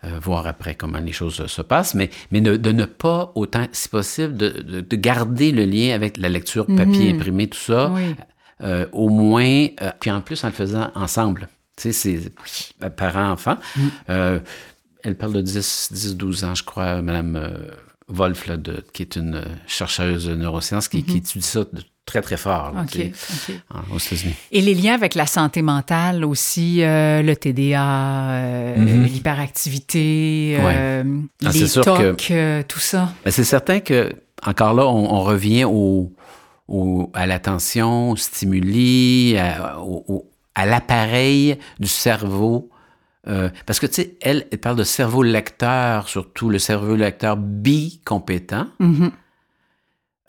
euh, 0.04 0.18
voir 0.22 0.46
après 0.46 0.74
comment 0.76 0.98
les 0.98 1.12
choses 1.12 1.46
se 1.46 1.60
passent, 1.62 1.94
mais, 1.94 2.08
mais 2.32 2.40
de, 2.40 2.56
de 2.56 2.72
ne 2.72 2.86
pas, 2.86 3.32
autant 3.34 3.66
si 3.72 3.88
possible, 3.90 4.34
de, 4.36 4.48
de- 4.48 4.80
de 4.80 4.96
garder 4.96 5.52
le 5.52 5.64
lien 5.66 5.94
avec 5.94 6.16
la 6.16 6.28
lecture 6.30 6.64
papier 6.66 7.12
Mhm. 7.12 7.18
imprimé, 7.20 7.46
tout 7.48 7.58
ça, 7.58 7.90
Oui. 7.94 8.14
Euh, 8.62 8.86
au 8.92 9.08
moins, 9.08 9.66
euh, 9.82 9.90
puis 10.00 10.10
en 10.10 10.20
plus 10.20 10.42
en 10.44 10.48
le 10.48 10.52
faisant 10.52 10.90
ensemble. 10.94 11.48
Tu 11.76 11.92
sais, 11.92 11.92
c'est 11.92 12.32
euh, 12.84 12.90
parents-enfants. 12.90 13.56
Mm. 13.76 13.80
Euh, 14.10 14.38
elle 15.02 15.16
parle 15.16 15.32
de 15.34 15.40
10, 15.40 15.88
10, 15.92 16.16
12 16.16 16.44
ans, 16.44 16.54
je 16.54 16.62
crois, 16.64 17.00
Madame 17.00 17.50
Wolf, 18.08 18.46
là, 18.48 18.56
de, 18.58 18.84
qui 18.92 19.02
est 19.02 19.16
une 19.16 19.42
chercheuse 19.66 20.26
de 20.26 20.34
neurosciences, 20.34 20.88
qui, 20.88 21.02
qui 21.04 21.18
étudie 21.18 21.44
ça 21.46 21.60
de 21.60 21.82
très, 22.04 22.20
très 22.20 22.36
fort 22.36 22.72
là, 22.74 22.84
Mm-hmm. 22.84 23.94
Aux 23.94 23.98
États-Unis. 23.98 24.34
Et 24.52 24.60
les 24.60 24.74
liens 24.74 24.94
avec 24.94 25.14
la 25.14 25.26
santé 25.26 25.62
mentale 25.62 26.24
aussi, 26.24 26.82
euh, 26.82 27.22
le 27.22 27.34
TDA, 27.36 28.30
euh, 28.32 28.76
Mhm. 28.76 29.04
l'hyperactivité, 29.04 30.56
euh, 30.60 31.04
Ah, 31.44 31.50
les 31.52 31.58
c'est 31.60 31.66
sûr 31.68 31.82
que- 31.84 32.10
TOC, 32.12 32.30
euh, 32.32 32.62
tout 32.66 32.78
ça. 32.80 33.12
Ben, 33.24 33.30
c'est 33.30 33.44
certain 33.44 33.80
que, 33.80 34.12
encore 34.44 34.74
là, 34.74 34.86
on, 34.86 35.12
on 35.14 35.20
revient 35.22 35.64
au, 35.64 36.12
au- 36.70 37.10
à 37.14 37.26
l'attention, 37.26 38.12
au 38.12 38.16
stimuli, 38.16 39.36
à, 39.36 40.66
l'appareil 40.66 41.58
du 41.78 41.88
cerveau. 41.88 42.70
Euh, 43.28 43.50
parce 43.66 43.80
que, 43.80 43.86
tu 43.86 43.94
sais, 43.94 44.16
elle, 44.22 44.46
elle 44.50 44.58
parle 44.60 44.76
de 44.76 44.84
cerveau 44.84 45.22
lecteur, 45.22 46.08
surtout 46.08 46.48
le 46.48 46.58
cerveau 46.58 46.96
lecteur 46.96 47.36
bicompétent. 47.36 48.66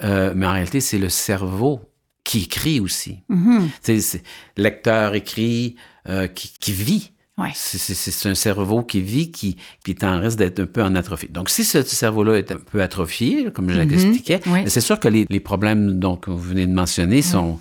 Euh, 0.03 0.33
mais 0.35 0.45
en 0.47 0.51
réalité, 0.53 0.81
c'est 0.81 0.97
le 0.97 1.09
cerveau 1.09 1.81
qui 2.23 2.43
écrit 2.43 2.79
aussi. 2.79 3.19
Tu 3.83 3.99
sais, 3.99 3.99
c'est 4.01 4.23
lecteur 4.57 5.13
écrit, 5.15 5.75
euh, 6.09 6.27
qui, 6.27 6.51
qui 6.59 6.71
vit. 6.73 7.11
Ouais. 7.41 7.49
C'est- 7.53 8.29
un 8.29 8.35
cerveau 8.35 8.83
qui 8.83 9.01
vit, 9.01 9.31
qui, 9.31 9.57
qui 9.83 9.91
est 9.91 10.03
en 10.03 10.19
risque 10.19 10.37
d'être 10.37 10.59
un 10.59 10.65
peu 10.65 10.83
en 10.83 10.95
atrophie. 10.95 11.27
Donc, 11.29 11.49
si 11.49 11.63
ce 11.63 11.81
cerveau-là 11.83 12.35
est 12.37 12.51
un 12.51 12.57
peu 12.57 12.81
atrophié, 12.81 13.51
comme 13.53 13.69
je 13.69 13.79
Mhm. 13.79 13.89
l'expliquais, 13.89 14.39
Oui. 14.47 14.59
c'est 14.67 14.81
sûr 14.81 14.99
que 14.99 15.07
les, 15.07 15.25
les 15.29 15.39
problèmes 15.39 15.99
donc, 15.99 16.25
que 16.25 16.31
vous 16.31 16.37
venez 16.39 16.67
de 16.67 16.73
mentionner 16.73 17.21
sont, 17.21 17.59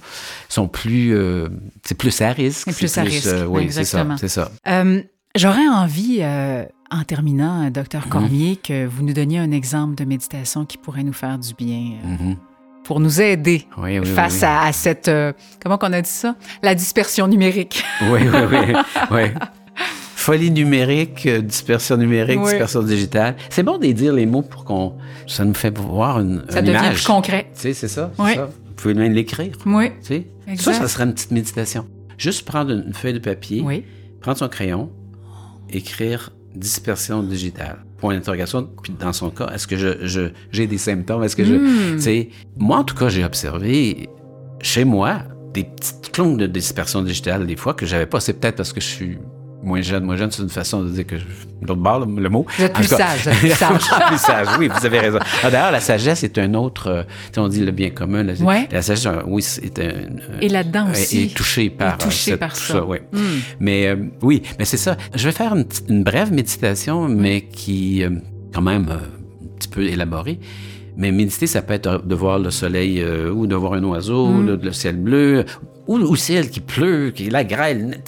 sont 0.48 0.68
plus... 0.68 1.14
euh, 1.16 1.48
c'est 1.84 1.94
plus 1.96 2.20
à 2.20 2.32
risque. 2.32 2.64
C'est 2.70 2.76
plus 2.76 2.98
à 2.98 3.02
risque, 3.02 3.28
oui, 3.48 3.66
c'est 3.70 3.84
ça, 3.84 4.00
exactement. 4.00 4.16
c'est 4.18 4.28
ça. 4.28 4.50
Euh, 4.68 5.02
J'aurais 5.36 5.68
envie, 5.68 6.18
euh, 6.22 6.64
en 6.90 7.04
terminant, 7.04 7.64
euh, 7.66 7.70
docteur 7.70 8.02
Mhm. 8.06 8.10
Cormier, 8.10 8.56
que 8.56 8.84
vous 8.86 9.04
nous 9.04 9.12
donniez 9.12 9.38
un 9.38 9.52
exemple 9.52 9.94
de 9.94 10.04
méditation 10.04 10.64
qui 10.64 10.76
pourrait 10.76 11.04
nous 11.04 11.12
faire 11.12 11.38
du 11.38 11.54
bien, 11.54 11.92
euh, 12.04 12.08
Mhm. 12.24 12.36
pour 12.82 12.98
nous 12.98 13.20
aider 13.20 13.64
Oui, 13.78 14.00
oui, 14.00 14.06
face 14.06 14.38
oui. 14.40 14.44
À, 14.48 14.62
à 14.64 14.72
cette, 14.72 15.06
euh, 15.06 15.32
comment 15.62 15.78
qu'on 15.78 15.92
a 15.92 16.02
dit 16.02 16.10
ça? 16.10 16.34
La 16.64 16.74
dispersion 16.74 17.28
numérique. 17.28 17.84
Oui, 18.10 18.20
oui, 18.24 18.74
oui. 19.12 19.20
Folie 20.20 20.50
numérique, 20.50 21.24
euh, 21.26 21.40
dispersion 21.40 21.96
numérique, 21.96 22.38
Oui. 22.40 22.50
dispersion 22.50 22.82
digitale. 22.82 23.36
C'est 23.48 23.62
bon 23.62 23.78
de 23.78 23.86
dire 23.92 24.12
les 24.12 24.26
mots 24.26 24.42
pour 24.42 24.64
qu'on... 24.64 24.94
Ça 25.26 25.46
nous 25.46 25.54
fait 25.54 25.76
voir 25.78 26.20
une, 26.20 26.42
Ça 26.50 26.60
une 26.60 26.66
devient 26.66 26.78
image. 26.78 26.94
plus 26.96 27.06
concret. 27.06 27.46
Tu 27.54 27.60
sais, 27.62 27.72
c'est 27.72 27.88
ça, 27.88 28.10
Oui. 28.18 28.34
ça. 28.34 28.44
Vous 28.44 28.74
pouvez 28.76 28.92
même 28.94 29.12
l'écrire. 29.14 29.52
Oui. 29.64 29.90
Tu 30.06 30.24
sais. 30.46 30.56
Ça, 30.56 30.74
ça 30.74 30.88
serait 30.88 31.04
une 31.04 31.14
petite 31.14 31.30
méditation. 31.30 31.86
Juste 32.18 32.44
prendre 32.44 32.70
une 32.70 32.92
feuille 32.92 33.14
de 33.14 33.18
papier, 33.18 33.62
Oui. 33.64 33.82
prendre 34.20 34.36
son 34.36 34.48
crayon, 34.48 34.90
écrire 35.70 36.30
dispersion 36.54 37.22
digitale. 37.22 37.78
Point 37.98 38.14
d'interrogation. 38.14 38.68
Puis 38.82 38.92
dans 38.98 39.12
son 39.14 39.30
cas, 39.30 39.48
est-ce 39.54 39.66
que 39.66 39.76
je, 39.78 40.06
je- 40.06 40.30
j'ai 40.52 40.66
des 40.66 40.78
symptômes? 40.78 41.22
Est-ce 41.22 41.36
que 41.36 41.44
je... 41.44 41.54
Hmm. 41.54 41.96
Tu 41.96 42.00
sais, 42.02 42.28
moi, 42.58 42.78
en 42.78 42.84
tout 42.84 42.94
cas, 42.94 43.08
j'ai 43.08 43.24
observé 43.24 44.08
chez 44.60 44.84
moi 44.84 45.20
des 45.54 45.64
petites 45.64 46.10
clones 46.12 46.36
de 46.36 46.46
dispersion 46.46 47.02
digitale 47.02 47.46
des 47.46 47.56
fois 47.56 47.72
que 47.74 47.86
j'avais 47.86 48.06
pas. 48.06 48.20
C'est 48.20 48.34
peut-être 48.34 48.56
parce 48.56 48.72
que 48.72 48.80
je 48.80 48.86
suis 48.86 49.18
moins 49.62 49.80
jeune. 49.82 50.04
Moins 50.04 50.16
jeune, 50.16 50.30
c'est 50.30 50.42
une 50.42 50.48
façon 50.48 50.82
de 50.82 50.90
dire 50.90 51.06
que 51.06 51.18
je... 51.18 51.24
L'autre 51.62 51.80
bord, 51.80 52.00
le, 52.06 52.20
le 52.22 52.28
mot. 52.30 52.46
Vous 52.56 52.64
êtes 52.64 52.72
plus 52.72 52.88
cas- 52.88 52.96
sage, 52.96 53.36
plus 53.38 53.50
sage. 53.50 53.82
plus 54.08 54.18
sage, 54.18 54.46
oui, 54.58 54.68
vous 54.74 54.86
avez 54.86 54.98
raison. 54.98 55.18
Ah, 55.42 55.50
D'ailleurs, 55.50 55.72
la 55.72 55.80
sagesse 55.80 56.24
est 56.24 56.38
un 56.38 56.54
autre... 56.54 56.86
euh, 56.88 57.02
tu 57.02 57.34
sais, 57.34 57.40
on 57.40 57.48
dit 57.48 57.64
le 57.64 57.70
bien 57.72 57.90
commun. 57.90 58.22
La, 58.22 58.32
Ouais. 58.34 58.66
la 58.72 58.80
sagesse, 58.82 59.06
euh, 59.06 59.22
oui, 59.26 59.42
c'est 59.42 59.78
un... 59.78 59.88
un- 59.88 60.40
Et 60.40 60.48
là-dedans 60.48 60.86
est- 60.88 60.92
aussi. 60.92 61.22
Est 61.24 61.36
touché 61.36 61.68
par, 61.70 61.94
Est 61.94 61.98
touché 61.98 62.30
euh, 62.30 62.34
cette- 62.34 62.40
par 62.40 62.52
tout 62.54 62.60
ça. 62.60 62.84
oui. 62.84 62.98
Hmm. 63.12 63.18
Mais 63.60 63.86
euh, 63.88 63.96
oui, 64.22 64.42
mais 64.58 64.64
c'est 64.64 64.78
ça. 64.78 64.96
Je 65.14 65.24
vais 65.26 65.32
faire 65.32 65.54
une, 65.88 66.02
brève 66.02 66.32
méditation, 66.32 67.06
mais 67.08 67.42
qui, 67.42 68.02
euh, 68.02 68.10
quand 68.54 68.62
même, 68.62 68.86
euh, 68.88 68.94
un 68.94 69.58
petit 69.58 69.68
peu 69.68 69.82
élaborée. 69.82 70.40
Mais 70.96 71.12
méditer, 71.12 71.46
ça 71.46 71.62
peut 71.62 71.74
être 71.74 72.02
de 72.06 72.14
voir 72.14 72.38
le 72.38 72.50
soleil 72.50 73.00
euh, 73.00 73.30
ou 73.30 73.46
de 73.46 73.54
voir 73.54 73.74
un 73.74 73.84
oiseau, 73.84 74.26
Mm. 74.28 74.46
le, 74.46 74.56
le 74.56 74.72
ciel 74.72 74.96
bleu, 74.96 75.44
ou 75.86 75.98
le 75.98 76.16
ciel 76.16 76.50
qui 76.50 76.60
pleut, 76.60 77.10
qui 77.14 77.28
la 77.30 77.44
grêle, 77.44 78.00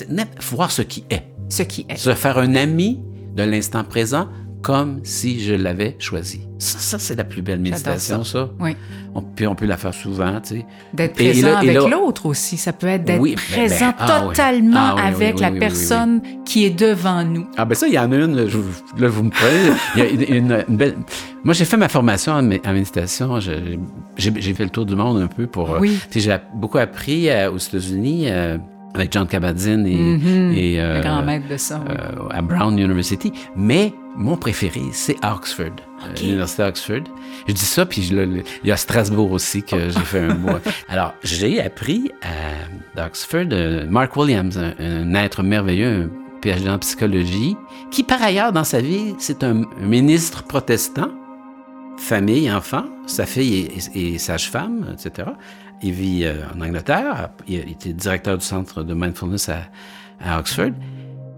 voir 0.51 0.71
ce 0.71 0.83
qui 0.83 1.05
est. 1.11 1.23
Ce 1.53 1.63
qui 1.63 1.85
est. 1.89 1.97
Se 1.97 2.15
faire 2.15 2.39
un 2.39 2.55
ami 2.55 3.01
de 3.37 3.43
l'instant 3.43 3.85
présent 3.85 4.29
comme 4.63 5.01
si 5.03 5.41
je 5.43 5.55
l'avais 5.55 5.97
choisi. 5.99 6.41
Ça, 6.59 6.79
ça, 6.79 6.99
c'est 7.01 7.17
la 7.17 7.25
plus 7.25 7.43
belle 7.43 7.59
méditation, 7.59 8.23
ça. 8.23 8.49
Oui. 8.61 8.77
On, 9.13 9.21
puis 9.21 9.49
on 9.49 9.57
peut 9.57 9.67
la 9.67 9.77
faire 9.77 9.93
souvent, 9.93 10.41
tu 10.41 10.51
sais. 10.61 10.67
D'être 10.95 11.21
et 11.21 11.31
présent 11.33 11.49
là- 11.49 11.59
avec 11.59 11.75
l'autre 11.91 12.27
aussi. 12.27 12.57
Ça 12.57 12.73
peut 12.73 12.87
être 12.87 13.03
d'être 13.05 13.21
Oui, 13.21 13.35
présent 13.35 13.87
ben, 13.89 13.95
ah 13.99 14.21
totalement 14.29 14.79
Ah 14.79 14.95
oui, 14.97 15.03
avec 15.25 15.41
la 15.41 15.51
personne 15.51 16.23
qui 16.45 16.65
est 16.65 16.71
devant 16.71 17.25
nous. 17.25 17.45
Ah 17.57 17.65
ben 17.65 17.75
ça, 17.75 17.89
il 17.89 17.95
y 17.95 17.99
en 17.99 18.13
a 18.13 18.17
une, 18.17 18.49
je, 18.49 18.59
là 18.99 19.09
vous 19.09 19.25
me 19.25 19.31
prenez, 19.31 19.77
il 19.97 19.99
y 19.99 20.03
a 20.03 20.09
une, 20.09 20.35
une- 20.47 20.65
une 20.69 20.77
belle... 20.77 20.95
Moi 21.43 21.55
j'ai 21.55 21.65
fait 21.65 21.77
ma 21.77 21.89
formation 21.89 22.33
en, 22.35 22.43
mé- 22.45 22.61
en 22.65 22.73
méditation, 22.73 23.41
j'ai 23.41 24.55
fait 24.55 24.65
le 24.65 24.71
tour 24.71 24.87
du 24.87 24.95
monde 24.95 25.21
un 25.21 25.27
peu 25.27 25.49
pour... 25.49 25.75
euh, 25.75 25.79
Oui. 25.81 25.99
tu 26.11 26.21
sais, 26.21 26.31
J'ai 26.31 26.37
beaucoup 26.55 26.79
appris 26.79 27.29
euh, 27.29 27.51
aux 27.51 27.59
États-Unis 27.59 28.27
euh, 28.29 28.59
avec 28.95 29.13
John 29.13 29.27
Kabat-Zinn 29.27 29.87
et, 29.87 29.97
Mhm. 29.97 30.53
et, 30.55 30.81
euh, 30.81 30.97
le 30.99 31.03
grand 31.03 31.23
maître 31.23 31.49
de 31.49 31.57
ça. 31.57 31.81
oui. 31.89 31.95
euh, 31.99 32.29
à 32.31 32.43
Brown 32.43 32.79
University, 32.79 33.33
mais 33.57 33.93
mon 34.17 34.37
préféré, 34.37 34.83
c'est 34.93 35.17
Oxford, 35.25 35.65
euh, 36.05 36.15
l'Université 36.21 36.63
d'Oxford. 36.65 37.05
Je 37.49 37.53
dis 37.55 37.65
ça, 37.65 37.87
puis 37.87 38.03
il 38.11 38.43
y 38.65 38.71
a 38.71 38.77
Strasbourg 38.77 39.33
aussi 39.33 39.63
que 39.63 39.89
j'ai 39.89 40.01
fait 40.01 40.21
un 40.21 40.35
mois. 40.35 40.61
Alors, 40.89 41.15
j'ai 41.23 41.61
appris 41.63 42.11
à 42.23 43.01
d'Oxford 43.03 43.47
euh, 43.53 43.87
Mark 43.89 44.15
Williams, 44.17 44.59
un, 44.59 44.75
un 44.79 45.15
être 45.15 45.43
merveilleux, 45.43 46.11
un 46.11 46.41
PhD 46.43 46.69
en 46.69 46.79
psychologie, 46.79 47.57
qui 47.91 48.03
par 48.03 48.21
ailleurs 48.23 48.53
dans 48.53 48.65
sa 48.65 48.81
vie, 48.83 49.15
c'est 49.19 49.43
un, 49.45 49.63
un 49.63 49.87
ministre 49.87 50.43
protestant, 50.43 51.09
famille, 51.97 52.51
enfant, 52.51 52.85
sa 53.07 53.27
fille 53.27 53.61
est, 53.77 53.97
est- 53.97 54.15
est 54.15 54.19
sage-femme, 54.19 54.87
etc. 54.93 55.29
Il 55.83 55.93
vit 55.93 56.25
euh, 56.25 56.45
en 56.55 56.61
Angleterre, 56.61 57.31
il 57.49 57.59
était 57.71 57.93
directeur 57.93 58.39
du 58.39 58.45
centre 58.45 58.83
de 58.83 58.95
mindfulness 58.95 59.49
à, 59.49 59.63
à 60.21 60.39
Oxford. 60.39 60.71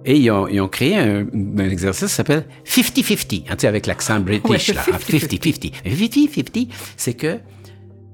Et 0.07 0.18
ils 0.18 0.30
ont, 0.30 0.46
ils 0.48 0.61
ont 0.61 0.68
créé 0.68 0.96
un, 0.98 1.26
un 1.33 1.70
exercice 1.70 2.09
qui 2.09 2.14
s'appelle 2.14 2.44
50-50, 2.66 3.44
hein, 3.48 3.54
tu 3.57 3.61
sais, 3.61 3.66
avec 3.66 3.87
l'accent 3.87 4.20
british, 4.20 4.68
Ouais, 4.68 4.74
là, 4.74 4.83
50-50. 4.83 5.72
50-50. 5.83 5.83
50-50, 5.85 6.68
c'est 6.96 7.14
que 7.14 7.38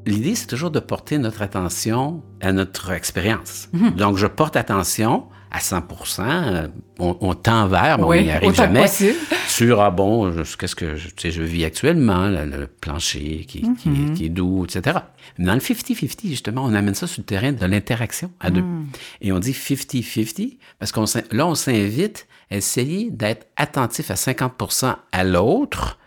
l'idée, 0.06 0.36
c'est 0.36 0.46
toujours 0.46 0.70
de 0.70 0.78
porter 0.78 1.18
notre 1.18 1.42
attention 1.42 2.22
à 2.40 2.52
notre 2.52 2.92
expérience. 2.92 3.68
Mhm. 3.72 3.90
Donc, 3.96 4.16
je 4.18 4.26
porte 4.28 4.54
attention 4.56 5.24
à 5.50 5.60
100 5.60 5.82
euh, 6.20 6.68
on, 6.98 7.16
on 7.20 7.34
tend 7.34 7.66
vers, 7.66 7.98
mais 7.98 8.04
Oui, 8.04 8.18
on 8.18 8.22
n'y 8.22 8.30
arrive 8.30 8.54
jamais, 8.54 8.82
possible. 8.82 9.14
sur, 9.48 9.80
ah 9.80 9.90
bon, 9.90 10.30
je- 10.32 10.56
qu'est-ce 10.56 10.76
que 10.76 10.96
je, 10.96 11.08
tu 11.08 11.14
sais, 11.18 11.30
je 11.30 11.42
vis 11.42 11.64
actuellement, 11.64 12.28
le, 12.28 12.44
le 12.44 12.66
plancher 12.66 13.44
qui, 13.48 13.62
qui- 13.74 13.88
Mhm. 13.88 14.14
qui 14.14 14.26
est 14.26 14.28
doux, 14.28 14.64
etc. 14.64 14.98
Mais 15.38 15.46
dans 15.46 15.54
le 15.54 15.60
50-50, 15.60 16.28
justement, 16.28 16.64
on 16.64 16.72
amène 16.74 16.94
ça 16.94 17.06
sur 17.06 17.20
le 17.22 17.26
terrain 17.26 17.52
de 17.52 17.64
l'interaction 17.66 18.30
à 18.40 18.50
deux. 18.50 18.62
Mhm. 18.62 18.86
Et 19.22 19.32
on 19.32 19.38
dit 19.38 19.52
50-50 19.52 20.58
parce 20.78 20.92
qu'on 20.92 21.04
là, 21.32 21.46
on 21.46 21.54
s'invite 21.54 22.26
à 22.50 22.56
essayer 22.56 23.10
d'être 23.10 23.46
attentif 23.56 24.10
à 24.10 24.14
50% 24.14 24.96
à 25.12 25.24
l'autre 25.24 25.98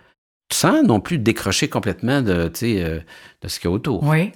sans 0.52 0.84
non 0.84 1.00
plus 1.00 1.18
décrocher 1.18 1.68
complètement 1.68 2.22
de, 2.22 2.52
euh, 2.64 3.00
de 3.42 3.48
ce 3.48 3.60
qu'il 3.60 3.70
y 3.70 3.74
a 3.74 3.76
autour. 3.76 4.04
Oui. 4.04 4.32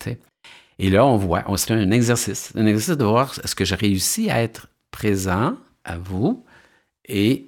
Et 0.79 0.89
là, 0.89 1.05
on 1.05 1.17
voit, 1.17 1.43
c'est 1.57 1.71
un 1.73 1.91
exercice, 1.91 2.51
un 2.55 2.65
exercice 2.65 2.97
de 2.97 3.03
voir 3.05 3.33
est-ce 3.43 3.55
que 3.55 3.65
j'ai 3.65 3.75
réussi 3.75 4.29
à 4.29 4.41
être 4.41 4.67
présent 4.91 5.55
à 5.83 5.97
vous 5.97 6.43
et 7.07 7.47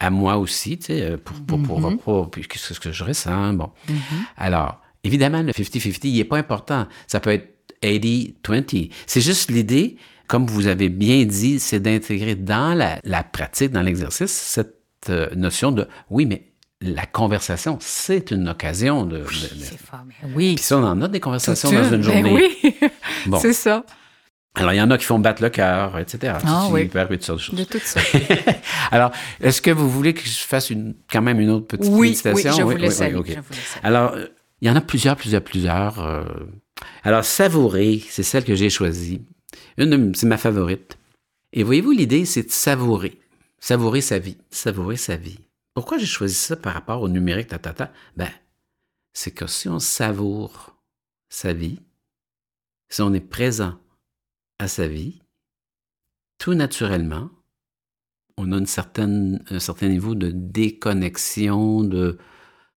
à 0.00 0.10
moi 0.10 0.36
aussi, 0.36 0.78
tu 0.78 0.86
sais, 0.86 1.02
euh, 1.02 1.16
pour, 1.16 1.36
pour, 1.46 1.62
pour, 1.62 1.80
Mhm. 1.80 1.98
pour- 1.98 2.30
qu'est-ce 2.30 2.78
que 2.80 2.92
je 2.92 3.04
ressens, 3.04 3.54
bon. 3.54 3.70
Mhm. 3.88 3.96
Alors, 4.36 4.80
évidemment, 5.02 5.42
le 5.42 5.52
50-50, 5.52 6.04
il 6.08 6.16
n'est 6.16 6.24
pas 6.24 6.38
important. 6.38 6.86
Ça 7.06 7.20
peut 7.20 7.30
être 7.30 7.48
80-20. 7.82 8.90
C'est 9.06 9.20
juste 9.20 9.50
l'idée, 9.50 9.96
comme 10.26 10.46
vous 10.46 10.66
avez 10.66 10.88
bien 10.88 11.24
dit, 11.24 11.58
c'est 11.60 11.80
d'intégrer 11.80 12.34
dans 12.34 12.74
la, 12.76 12.98
la 13.04 13.22
pratique, 13.22 13.70
dans 13.72 13.82
l'exercice, 13.82 14.32
cette 14.32 14.74
euh, 15.10 15.28
notion 15.34 15.70
de, 15.70 15.86
oui, 16.10 16.26
mais 16.26 16.50
la 16.80 17.06
conversation, 17.06 17.78
c'est 17.80 18.30
une 18.30 18.48
occasion 18.48 19.04
de... 19.06 19.18
de- 19.18 19.22
de- 19.22 19.28
C'est 19.28 19.78
fort, 19.78 20.00
mais 20.06 20.14
oui. 20.34 20.54
Puis 20.56 20.64
ça, 20.64 20.78
on 20.78 20.84
en 20.84 21.00
a 21.02 21.08
des 21.08 21.20
conversations 21.20 21.70
dans 21.70 21.84
une 21.84 21.90
Ben 21.90 22.02
journée. 22.02 22.32
oui, 22.62 22.74
Bon. 23.26 23.38
c'est 23.40 23.52
ça. 23.54 23.84
Alors, 24.56 24.72
il 24.72 24.76
y 24.76 24.80
en 24.80 24.90
a 24.90 24.98
qui 24.98 25.04
font 25.04 25.18
battre 25.18 25.42
le 25.42 25.50
cœur, 25.50 25.98
etc. 25.98 26.34
Ah 26.44 26.66
Il 26.68 26.72
oui. 26.72 26.84
peut 26.86 27.00
arriver 27.00 27.16
toutes 27.18 27.26
sortes 27.26 27.38
de 27.40 27.42
choses. 27.44 27.58
De 27.58 27.64
tout 27.64 27.80
ça. 27.82 28.00
Alors, 28.92 29.10
est-ce 29.40 29.60
que 29.60 29.70
vous 29.72 29.90
voulez 29.90 30.14
que 30.14 30.24
je 30.24 30.38
fasse 30.38 30.70
une, 30.70 30.94
quand 31.10 31.22
même 31.22 31.40
une 31.40 31.50
autre 31.50 31.66
petite 31.66 31.90
Oui, 31.92 31.98
oui, 32.00 32.08
méditation? 32.10 32.52
je 32.70 32.74
aller, 32.74 32.74
ok. 32.76 32.76
je 32.76 32.82
laisse 32.82 33.00
aller. 33.02 33.80
Alors, 33.82 34.12
euh, 34.12 34.26
il 34.60 34.68
y 34.68 34.70
en 34.70 34.76
a 34.76 34.80
plusieurs, 34.80 35.16
plusieurs, 35.16 35.42
plusieurs. 35.42 35.98
euh. 36.00 36.24
Alors, 37.02 37.24
savourer, 37.24 38.00
c'est 38.08 38.22
celle 38.22 38.44
que 38.44 38.54
j'ai 38.54 38.70
choisie. 38.70 39.22
Une 39.76 39.90
de- 39.90 40.16
c'est 40.16 40.26
ma 40.26 40.38
favorite. 40.38 40.98
Et 41.52 41.64
voyez-vous, 41.64 41.90
l'idée, 41.90 42.24
c'est 42.24 42.44
de 42.44 42.50
savourer. 42.50 43.18
Savourer 43.58 44.00
sa 44.02 44.18
vie. 44.20 44.36
Savourer 44.50 44.96
sa 44.96 45.16
vie. 45.16 45.38
Pourquoi 45.74 45.98
j'ai 45.98 46.06
choisi 46.06 46.34
ça 46.36 46.54
par 46.54 46.74
rapport 46.74 47.02
au 47.02 47.08
numérique, 47.08 47.48
ta, 47.48 47.58
ta, 47.58 47.72
ta? 47.72 47.90
Ben, 48.16 48.28
c'est 49.12 49.32
que 49.32 49.48
si 49.48 49.68
on 49.68 49.80
savoure 49.80 50.76
sa 51.28 51.52
vie, 51.52 51.80
si 52.88 53.02
on 53.02 53.12
est 53.14 53.20
présent 53.20 53.74
à 54.58 54.68
sa 54.68 54.86
vie, 54.86 55.20
tout 56.38 56.54
naturellement, 56.54 57.30
on 58.36 58.52
a 58.52 58.58
une 58.58 58.66
certaine, 58.66 59.44
un 59.50 59.60
certain 59.60 59.88
niveau 59.88 60.14
de 60.14 60.30
déconnexion 60.30 61.82
de, 61.82 62.18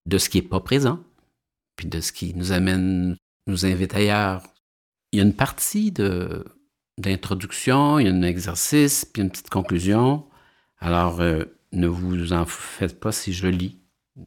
de 0.06 0.18
ce 0.18 0.30
qui 0.30 0.42
n'est 0.42 0.48
pas 0.48 0.60
présent, 0.60 1.04
puis 1.76 1.88
de 1.88 2.00
ce 2.00 2.12
qui 2.12 2.34
nous 2.36 2.52
amène, 2.52 3.18
nous 3.48 3.66
invite 3.66 3.94
ailleurs. 3.96 4.44
Il 5.12 5.18
y 5.18 5.22
a 5.22 5.26
une 5.26 5.36
partie 5.36 5.92
de, 5.92 6.46
d'introduction, 6.98 8.00
il 8.00 8.08
y 8.08 8.10
a 8.10 8.14
un 8.14 8.22
exercice, 8.22 9.06
puis 9.06 9.22
une 9.22 9.30
petite 9.30 9.50
conclusion. 9.50 10.26
Alors, 10.80 11.22
euh, 11.22 11.46
ne 11.72 11.88
vous 11.88 12.34
en 12.34 12.46
faites 12.46 13.00
pas 13.00 13.12
si 13.12 13.34
je 13.34 13.48
lis 13.48 13.80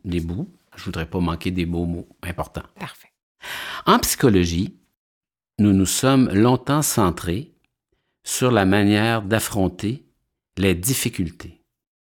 des 0.04 0.20
bouts. 0.20 0.52
Je 0.76 0.84
voudrais 0.84 1.06
pas 1.06 1.20
manquer 1.20 1.50
des 1.50 1.66
beaux 1.66 1.86
mots 1.86 2.08
importants. 2.22 2.64
Parfait. 2.78 3.12
En 3.86 3.98
psychologie, 3.98 4.79
nous 5.60 5.72
nous 5.72 5.86
sommes 5.86 6.30
longtemps 6.30 6.82
centrés 6.82 7.52
sur 8.24 8.50
la 8.50 8.64
manière 8.64 9.22
d'affronter 9.22 10.04
les 10.56 10.74
difficultés. 10.74 11.62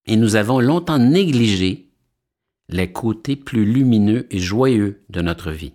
Et 0.07 0.16
nous 0.16 0.36
avons 0.36 0.61
longtemps 0.61 0.98
négligé 0.98 1.88
les 2.68 2.92
côtés 2.92 3.36
plus 3.36 3.64
lumineux 3.64 4.26
et 4.30 4.38
joyeux 4.38 5.05
de 5.09 5.20
notre 5.22 5.50
vie. 5.50 5.74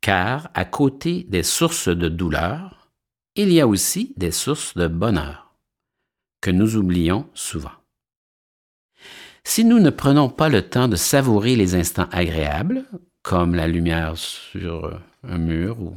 Car 0.00 0.50
à 0.54 0.64
côté 0.64 1.26
des 1.28 1.42
sources 1.42 1.88
de 1.88 2.08
douleur, 2.08 2.90
il 3.36 3.52
y 3.52 3.60
a 3.60 3.66
aussi 3.66 4.14
des 4.16 4.30
sources 4.30 4.76
de 4.76 4.86
bonheur 4.86 5.56
que 6.40 6.50
nous 6.50 6.76
oublions 6.76 7.28
souvent. 7.34 7.72
Si 9.44 9.64
nous 9.64 9.80
ne 9.80 9.90
prenons 9.90 10.28
pas 10.28 10.48
le 10.48 10.62
temps 10.62 10.88
de 10.88 10.96
savourer 10.96 11.56
les 11.56 11.74
instants 11.74 12.08
agréables, 12.12 12.84
comme 13.22 13.54
la 13.54 13.66
lumière 13.66 14.16
sur 14.16 15.00
un 15.22 15.38
mur 15.38 15.80
ou 15.80 15.94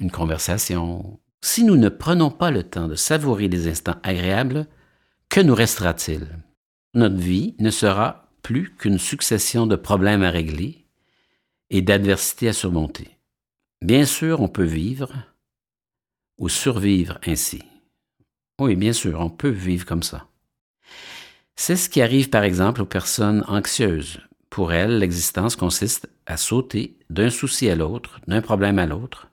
une 0.00 0.10
conversation, 0.10 1.20
si 1.42 1.62
nous 1.62 1.76
ne 1.76 1.88
prenons 1.88 2.30
pas 2.30 2.50
le 2.50 2.62
temps 2.62 2.88
de 2.88 2.94
savourer 2.94 3.48
les 3.48 3.68
instants 3.68 4.00
agréables, 4.02 4.66
que 5.28 5.40
nous 5.40 5.54
restera-t-il? 5.54 6.26
Notre 6.94 7.16
vie 7.16 7.54
ne 7.58 7.70
sera 7.70 8.28
plus 8.42 8.74
qu'une 8.74 8.98
succession 8.98 9.66
de 9.66 9.76
problèmes 9.76 10.22
à 10.22 10.30
régler 10.30 10.86
et 11.68 11.82
d'adversités 11.82 12.48
à 12.48 12.52
surmonter. 12.52 13.18
Bien 13.82 14.04
sûr, 14.04 14.40
on 14.40 14.48
peut 14.48 14.64
vivre 14.64 15.12
ou 16.38 16.48
survivre 16.48 17.18
ainsi. 17.26 17.62
Oui, 18.60 18.74
bien 18.74 18.92
sûr, 18.92 19.20
on 19.20 19.30
peut 19.30 19.48
vivre 19.48 19.86
comme 19.86 20.02
ça. 20.02 20.26
C'est 21.56 21.76
ce 21.76 21.88
qui 21.88 22.02
arrive 22.02 22.30
par 22.30 22.42
exemple 22.42 22.82
aux 22.82 22.86
personnes 22.86 23.44
anxieuses. 23.46 24.20
Pour 24.48 24.72
elles, 24.72 24.98
l'existence 24.98 25.54
consiste 25.54 26.08
à 26.26 26.36
sauter 26.36 26.98
d'un 27.08 27.30
souci 27.30 27.70
à 27.70 27.76
l'autre, 27.76 28.20
d'un 28.26 28.40
problème 28.40 28.78
à 28.78 28.86
l'autre, 28.86 29.29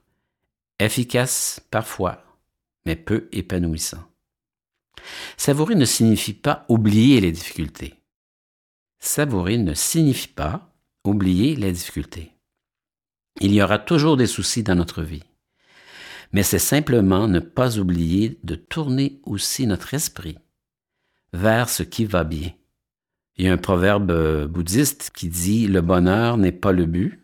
efficace 0.78 1.60
parfois, 1.70 2.24
mais 2.84 2.96
peu 2.96 3.28
épanouissant. 3.32 4.04
Savourer 5.36 5.74
ne 5.74 5.84
signifie 5.84 6.34
pas 6.34 6.64
oublier 6.68 7.20
les 7.20 7.32
difficultés. 7.32 7.94
Savourer 8.98 9.58
ne 9.58 9.74
signifie 9.74 10.28
pas 10.28 10.74
oublier 11.04 11.56
les 11.56 11.72
difficultés. 11.72 12.32
Il 13.40 13.52
y 13.52 13.62
aura 13.62 13.78
toujours 13.78 14.16
des 14.16 14.26
soucis 14.26 14.62
dans 14.62 14.74
notre 14.74 15.02
vie. 15.02 15.22
Mais 16.32 16.42
c'est 16.42 16.58
simplement 16.58 17.28
ne 17.28 17.40
pas 17.40 17.78
oublier 17.78 18.38
de 18.42 18.54
tourner 18.54 19.20
aussi 19.24 19.66
notre 19.66 19.94
esprit 19.94 20.38
vers 21.32 21.68
ce 21.68 21.82
qui 21.82 22.04
va 22.04 22.24
bien. 22.24 22.50
Il 23.36 23.46
y 23.46 23.48
a 23.48 23.52
un 23.52 23.58
proverbe 23.58 24.10
euh, 24.10 24.48
bouddhiste 24.48 25.10
qui 25.14 25.28
dit 25.28 25.68
Le 25.68 25.80
bonheur 25.80 26.36
n'est 26.36 26.52
pas 26.52 26.72
le 26.72 26.86
but, 26.86 27.22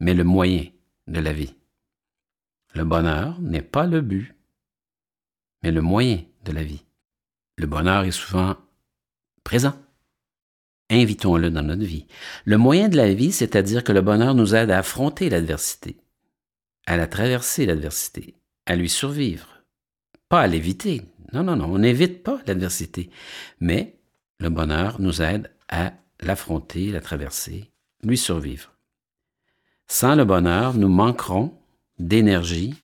mais 0.00 0.14
le 0.14 0.24
moyen 0.24 0.66
de 1.06 1.20
la 1.20 1.32
vie. 1.32 1.54
Le 2.74 2.84
bonheur 2.84 3.40
n'est 3.40 3.62
pas 3.62 3.86
le 3.86 4.00
but, 4.00 4.34
mais 5.62 5.70
le 5.70 5.82
moyen 5.82 6.22
de 6.44 6.52
la 6.52 6.64
vie. 6.64 6.84
Le 7.58 7.66
bonheur 7.66 8.04
est 8.04 8.12
souvent 8.12 8.56
présent. 9.44 9.74
Invitons-le 10.90 11.50
dans 11.50 11.62
notre 11.62 11.84
vie. 11.84 12.06
Le 12.44 12.58
moyen 12.58 12.88
de 12.88 12.96
la 12.96 13.12
vie, 13.12 13.32
c'est-à-dire 13.32 13.84
que 13.84 13.92
le 13.92 14.00
bonheur 14.00 14.34
nous 14.34 14.54
aide 14.54 14.70
à 14.70 14.78
affronter 14.78 15.30
l'adversité, 15.30 15.98
à 16.86 16.96
la 16.96 17.06
traverser 17.06 17.66
l'adversité, 17.66 18.34
à 18.66 18.74
lui 18.76 18.88
survivre, 18.88 19.62
pas 20.28 20.40
à 20.40 20.46
l'éviter. 20.46 21.02
Non, 21.32 21.44
non, 21.44 21.56
non, 21.56 21.66
on 21.66 21.78
n'évite 21.78 22.22
pas 22.22 22.42
l'adversité, 22.46 23.10
mais 23.60 23.98
le 24.38 24.50
bonheur 24.50 25.00
nous 25.00 25.22
aide 25.22 25.50
à 25.68 25.92
l'affronter, 26.20 26.90
la 26.90 27.00
traverser, 27.00 27.70
lui 28.02 28.18
survivre. 28.18 28.72
Sans 29.88 30.14
le 30.14 30.24
bonheur, 30.24 30.74
nous 30.74 30.88
manquerons 30.88 31.58
d'énergie 32.06 32.74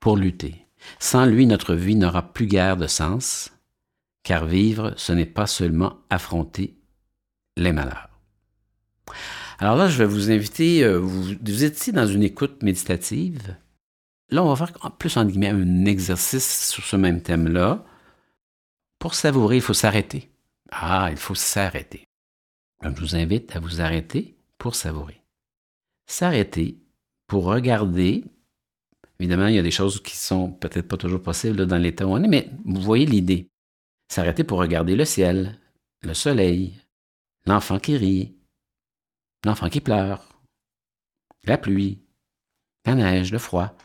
pour 0.00 0.16
lutter. 0.16 0.66
Sans 0.98 1.26
lui, 1.26 1.46
notre 1.46 1.74
vie 1.74 1.96
n'aura 1.96 2.32
plus 2.32 2.46
guère 2.46 2.76
de 2.76 2.86
sens, 2.86 3.52
car 4.22 4.46
vivre, 4.46 4.94
ce 4.96 5.12
n'est 5.12 5.26
pas 5.26 5.46
seulement 5.46 5.98
affronter 6.08 6.78
les 7.56 7.72
malheurs. 7.72 8.08
Alors 9.58 9.76
là, 9.76 9.88
je 9.88 9.98
vais 9.98 10.06
vous 10.06 10.30
inviter, 10.30 10.82
euh, 10.82 10.96
vous, 10.96 11.22
vous 11.22 11.64
étiez 11.64 11.92
dans 11.92 12.06
une 12.06 12.22
écoute 12.22 12.62
méditative. 12.62 13.56
Là, 14.30 14.42
on 14.42 14.52
va 14.52 14.66
faire 14.66 14.92
plus 14.96 15.16
en 15.16 15.24
guillemets 15.24 15.48
un 15.48 15.84
exercice 15.84 16.70
sur 16.70 16.84
ce 16.84 16.96
même 16.96 17.20
thème-là. 17.20 17.84
Pour 18.98 19.14
savourer, 19.14 19.56
il 19.56 19.62
faut 19.62 19.74
s'arrêter. 19.74 20.30
Ah, 20.70 21.08
il 21.10 21.16
faut 21.16 21.34
s'arrêter. 21.34 22.06
Je 22.82 22.88
vous 22.88 23.16
invite 23.16 23.54
à 23.54 23.60
vous 23.60 23.80
arrêter 23.80 24.38
pour 24.56 24.74
savourer. 24.74 25.20
S'arrêter 26.06 26.78
pour 27.26 27.44
regarder. 27.44 28.24
Évidemment, 29.20 29.48
il 29.48 29.56
y 29.56 29.58
a 29.58 29.62
des 29.62 29.70
choses 29.70 30.02
qui 30.02 30.16
sont 30.16 30.50
peut-être 30.50 30.88
pas 30.88 30.96
toujours 30.96 31.22
possibles 31.22 31.66
dans 31.66 31.76
l'état 31.76 32.06
où 32.06 32.12
on 32.12 32.22
est, 32.22 32.26
mais 32.26 32.48
vous 32.64 32.80
voyez 32.80 33.04
l'idée. 33.04 33.50
S'arrêter 34.08 34.44
pour 34.44 34.58
regarder 34.58 34.96
le 34.96 35.04
ciel, 35.04 35.60
le 36.00 36.14
soleil, 36.14 36.72
l'enfant 37.44 37.78
qui 37.78 37.98
rit, 37.98 38.34
l'enfant 39.44 39.68
qui 39.68 39.82
pleure, 39.82 40.40
la 41.44 41.58
pluie, 41.58 42.00
la 42.86 42.94
neige, 42.94 43.30
le 43.30 43.38
froid. 43.38 43.76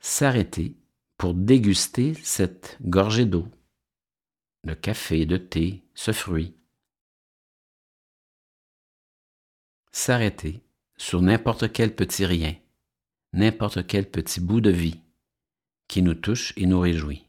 S'arrêter 0.00 0.76
pour 1.16 1.32
déguster 1.32 2.12
cette 2.22 2.76
gorgée 2.82 3.24
d'eau, 3.24 3.48
de 4.64 4.74
café, 4.74 5.24
de 5.24 5.38
thé, 5.38 5.82
ce 5.94 6.12
fruit. 6.12 6.54
S'arrêter 9.92 10.60
sur 10.98 11.22
n'importe 11.22 11.72
quel 11.72 11.94
petit 11.94 12.26
rien, 12.26 12.54
n'importe 13.32 13.86
quel 13.86 14.10
petit 14.10 14.40
bout 14.40 14.60
de 14.60 14.70
vie 14.70 15.00
qui 15.88 16.02
nous 16.02 16.14
touche 16.14 16.52
et 16.56 16.66
nous 16.66 16.80
réjouit. 16.80 17.26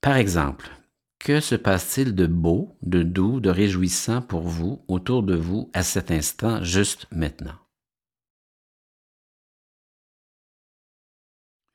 Par 0.00 0.16
exemple, 0.16 0.70
que 1.18 1.40
se 1.40 1.54
passe-t-il 1.54 2.14
de 2.14 2.26
beau, 2.26 2.76
de 2.82 3.02
doux, 3.02 3.40
de 3.40 3.50
réjouissant 3.50 4.22
pour 4.22 4.42
vous, 4.48 4.82
autour 4.88 5.22
de 5.22 5.36
vous, 5.36 5.70
à 5.74 5.82
cet 5.82 6.10
instant, 6.10 6.64
juste 6.64 7.06
maintenant? 7.12 7.58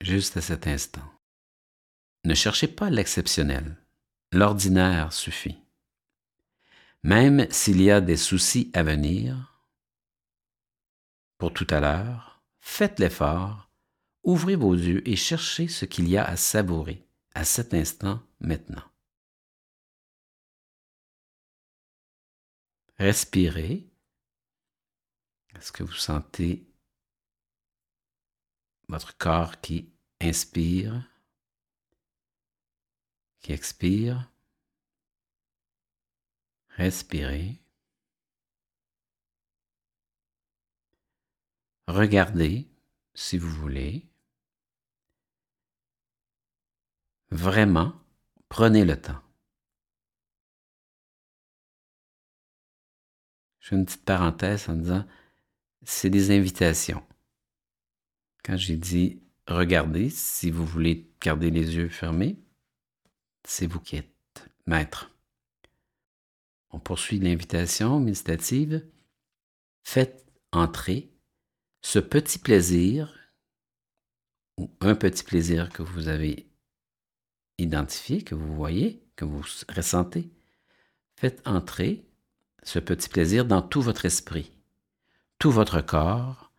Juste 0.01 0.37
à 0.37 0.41
cet 0.41 0.65
instant. 0.67 1.07
Ne 2.25 2.33
cherchez 2.33 2.67
pas 2.67 2.89
l'exceptionnel. 2.89 3.77
L'ordinaire 4.31 5.13
suffit. 5.13 5.57
Même 7.03 7.45
s'il 7.51 7.81
y 7.81 7.91
a 7.91 8.01
des 8.01 8.17
soucis 8.17 8.71
à 8.73 8.81
venir, 8.81 9.54
pour 11.37 11.53
tout 11.53 11.67
à 11.69 11.79
l'heure, 11.79 12.43
faites 12.59 12.99
l'effort, 12.99 13.69
ouvrez 14.23 14.55
vos 14.55 14.73
yeux 14.73 15.07
et 15.07 15.15
cherchez 15.15 15.67
ce 15.67 15.85
qu'il 15.85 16.07
y 16.09 16.17
a 16.17 16.25
à 16.25 16.37
savourer 16.37 17.07
à 17.33 17.43
cet 17.43 17.73
instant 17.73 18.21
maintenant. 18.39 18.83
Respirez. 22.97 23.89
Est-ce 25.53 25.71
que 25.71 25.83
vous 25.83 25.93
sentez 25.93 26.65
votre 28.87 29.17
corps 29.17 29.59
qui 29.61 29.93
inspire, 30.21 31.09
qui 33.41 33.51
expire? 33.51 34.31
Respirez. 36.69 37.64
Regardez 41.87 42.67
si 43.13 43.37
vous 43.37 43.49
voulez. 43.49 44.07
Vraiment, 47.29 47.93
prenez 48.49 48.85
le 48.85 48.99
temps. 48.99 49.21
Je 53.59 53.69
fais 53.69 53.75
une 53.75 53.85
petite 53.85 54.05
parenthèse 54.05 54.69
en 54.69 54.75
disant, 54.75 55.05
c'est 55.83 56.09
des 56.09 56.31
invitations. 56.31 57.03
Quand 58.43 58.57
j'ai 58.57 58.77
dit 58.77 59.23
regardez, 59.47 60.09
si 60.09 60.51
vous 60.51 60.65
voulez 60.65 61.09
garder 61.21 61.49
les 61.49 61.75
yeux 61.75 61.89
fermés, 61.89 62.37
c'est 63.43 63.67
vous 63.67 63.79
qui 63.79 63.97
êtes 63.97 64.49
maître. 64.65 65.11
On 66.69 66.79
poursuit 66.79 67.19
l'invitation 67.19 67.99
méditative. 67.99 68.85
Faites 69.83 70.25
entrer 70.51 71.14
ce 71.85 71.99
petit 71.99 72.39
plaisir, 72.39 73.13
ou 74.57 74.71
un 74.81 74.95
petit 74.95 75.23
plaisir 75.23 75.69
que 75.69 75.83
vous 75.83 76.07
avez 76.07 76.47
identifié, 77.59 78.23
que 78.23 78.33
vous 78.33 78.55
voyez, 78.55 79.07
que 79.15 79.23
vous 79.23 79.43
ressentez, 79.69 80.31
faites 81.15 81.47
entrer 81.47 82.03
ce 82.63 82.79
petit 82.79 83.07
plaisir 83.07 83.45
dans 83.45 83.61
tout 83.61 83.83
votre 83.83 84.05
esprit, 84.05 84.51
tout 85.37 85.51
votre 85.51 85.79
corps. 85.79 86.51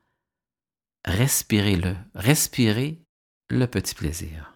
Respirez-le, 1.05 1.97
respirez 2.14 3.03
le 3.51 3.66
petit 3.66 3.97
plaisir. 3.97 4.55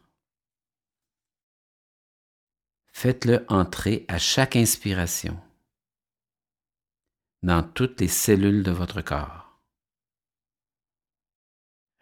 Faites-le 2.93 3.45
entrer 3.49 4.05
à 4.07 4.19
chaque 4.19 4.55
inspiration 4.55 5.37
dans 7.43 7.65
toutes 7.65 8.01
les 8.01 8.09
cellules 8.09 8.63
de 8.63 8.71
votre 8.71 9.03
corps. 9.03 9.50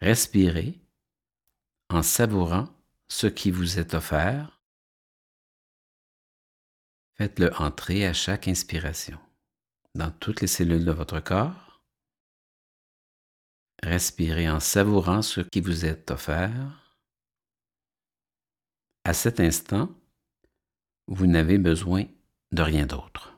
Respirez 0.01 0.79
en 1.89 2.03
savourant 2.03 2.69
ce 3.09 3.27
qui 3.27 3.51
vous 3.51 3.79
est 3.79 3.93
offert. 3.93 4.61
Faites-le 7.17 7.53
entrer 7.55 8.05
à 8.05 8.13
chaque 8.13 8.47
inspiration 8.47 9.19
dans 9.95 10.11
toutes 10.11 10.39
les 10.39 10.47
cellules 10.47 10.85
de 10.85 10.91
votre 10.91 11.19
corps. 11.19 11.83
Respirez 13.83 14.49
en 14.49 14.59
savourant 14.59 15.21
ce 15.21 15.41
qui 15.41 15.59
vous 15.59 15.85
est 15.85 16.11
offert. 16.11 16.97
À 19.03 19.13
cet 19.13 19.39
instant, 19.39 19.89
vous 21.07 21.27
n'avez 21.27 21.57
besoin 21.57 22.05
de 22.51 22.61
rien 22.61 22.85
d'autre. 22.85 23.28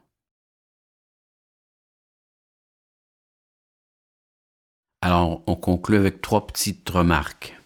Alors, 5.02 5.41
on 5.47 5.56
conclut 5.56 5.97
avec 5.97 6.22
trois 6.22 6.45
petites 6.45 6.88
remarques. 6.89 7.58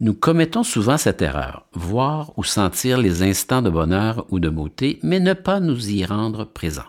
Nous 0.00 0.14
commettons 0.14 0.62
souvent 0.62 0.98
cette 0.98 1.22
erreur, 1.22 1.66
voir 1.72 2.38
ou 2.38 2.44
sentir 2.44 2.98
les 2.98 3.22
instants 3.22 3.62
de 3.62 3.70
bonheur 3.70 4.26
ou 4.30 4.40
de 4.40 4.48
beauté, 4.48 4.98
mais 5.02 5.20
ne 5.20 5.32
pas 5.32 5.60
nous 5.60 5.88
y 5.90 6.04
rendre 6.04 6.44
présents. 6.44 6.84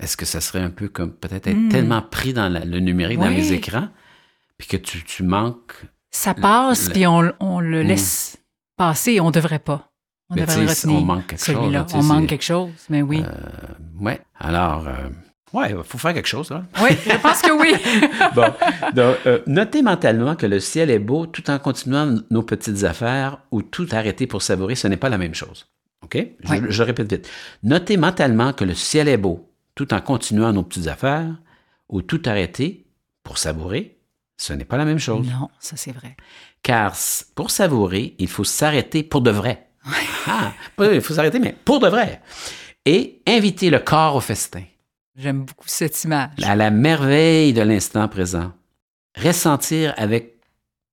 Est-ce 0.00 0.16
que 0.16 0.24
ça 0.24 0.40
serait 0.40 0.60
un 0.62 0.70
peu 0.70 0.88
comme 0.88 1.12
peut-être 1.12 1.48
être, 1.48 1.56
Hmm. 1.56 1.68
tellement 1.68 2.02
pris 2.02 2.32
dans 2.32 2.48
la- 2.48 2.64
le 2.64 2.80
numérique, 2.80 3.18
dans 3.18 3.28
les 3.28 3.52
écrans, 3.52 3.88
puis 4.56 4.68
que 4.68 4.76
tu, 4.76 5.04
tu 5.04 5.22
manques. 5.22 5.74
Ça 6.10 6.34
passe, 6.34 6.88
puis 6.90 7.06
on, 7.06 7.32
on 7.40 7.60
le 7.60 7.82
Mm. 7.82 7.86
laisse 7.86 8.38
passer. 8.76 9.20
On 9.20 9.30
devrait 9.30 9.58
pas. 9.58 9.90
On 10.30 10.34
Mais 10.34 10.42
devrait 10.42 10.66
retenir. 10.66 10.96
on 10.96 11.00
manque 11.02 11.26
quelque 11.26 11.44
chose, 11.44 11.72
là, 11.72 11.86
on 11.94 12.02
manque 12.02 12.26
quelque 12.28 12.44
chose, 12.44 12.70
mais 12.88 13.02
oui. 13.02 13.22
Ouais. 14.00 14.20
Alors, 14.38 14.86
euh, 14.88 15.08
ouais, 15.52 15.70
il 15.70 15.84
faut 15.84 15.98
faire 15.98 16.14
quelque 16.14 16.28
chose, 16.28 16.50
là. 16.50 16.64
Oui, 16.82 16.90
je 17.06 17.16
pense 17.18 17.42
que 17.42 17.52
oui. 17.52 17.74
Bon, 18.34 18.52
donc, 18.94 19.16
euh, 19.26 19.40
notez 19.46 19.82
mentalement 19.82 20.36
que 20.36 20.46
le 20.46 20.60
ciel 20.60 20.90
est 20.90 20.98
beau 20.98 21.26
tout 21.26 21.50
en 21.50 21.58
continuant 21.58 22.18
nos 22.30 22.42
petites 22.42 22.84
affaires 22.84 23.38
ou 23.50 23.62
tout 23.62 23.86
arrêter 23.92 24.26
pour 24.26 24.42
savourer, 24.42 24.74
ce 24.74 24.88
n'est 24.88 24.96
pas 24.96 25.08
la 25.08 25.18
même 25.18 25.34
chose. 25.34 25.66
OK? 26.02 26.18
Je, 26.68 26.82
répète 26.82 27.12
vite. 27.12 27.28
Notez 27.62 27.96
mentalement 27.96 28.52
que 28.52 28.64
le 28.64 28.74
ciel 28.74 29.08
est 29.08 29.16
beau 29.16 29.48
tout 29.74 29.94
en 29.94 30.00
continuant 30.00 30.52
nos 30.52 30.62
petites 30.62 30.88
affaires 30.88 31.34
ou 31.88 32.02
tout 32.02 32.22
arrêter 32.26 32.86
pour 33.22 33.38
savourer, 33.38 33.98
ce 34.36 34.52
n'est 34.52 34.64
pas 34.64 34.76
la 34.76 34.84
même 34.84 34.98
chose. 34.98 35.26
non, 35.26 35.48
ça 35.60 35.76
c'est 35.76 35.92
vrai. 35.92 36.16
Car 36.62 36.94
pour 37.34 37.50
savourer, 37.50 38.14
il 38.18 38.28
faut 38.28 38.44
s'arrêter 38.44 39.02
pour 39.02 39.20
de 39.20 39.30
vrai. 39.30 39.68
Ah, 40.26 40.52
il 40.80 41.00
faut 41.00 41.14
s'arrêter, 41.14 41.38
mais 41.38 41.56
pour 41.64 41.80
de 41.80 41.88
vrai. 41.88 42.20
Et 42.84 43.20
inviter 43.26 43.70
le 43.70 43.78
corps 43.78 44.16
au 44.16 44.20
festin 44.20 44.62
J'aime 45.14 45.44
beaucoup 45.44 45.68
cette 45.68 46.04
image. 46.04 46.30
à 46.42 46.56
la 46.56 46.70
merveille 46.70 47.52
de 47.52 47.60
l'instant 47.60 48.08
présent. 48.08 48.52
Ressentir 49.16 49.92
avec 49.98 50.40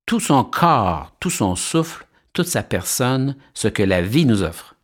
tout 0.05 0.19
son 0.19 0.43
corps, 0.43 1.15
tout 1.21 1.29
son 1.29 1.55
souffle, 1.55 2.05
toute 2.33 2.47
sa 2.47 2.61
personne, 2.61 3.37
ce 3.53 3.69
que 3.69 3.83
la 3.83 4.01
vie 4.01 4.25
nous 4.25 4.43
offre. 4.43 4.75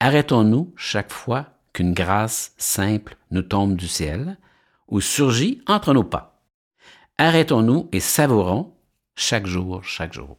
Arrêtons-nous 0.00 0.72
chaque 0.76 1.12
fois 1.12 1.46
qu'une 1.72 1.94
grâce 1.94 2.54
simple 2.58 3.16
nous 3.30 3.42
tombe 3.42 3.76
du 3.76 3.86
ciel 3.86 4.36
ou 4.88 5.00
surgit 5.00 5.62
entre 5.68 5.94
nos 5.94 6.04
pas. 6.04 6.42
Arrêtons-nous 7.18 7.88
et 7.92 8.00
savourons 8.00 8.74
chaque 9.14 9.46
jour, 9.46 9.84
chaque 9.84 10.12
jour. 10.12 10.38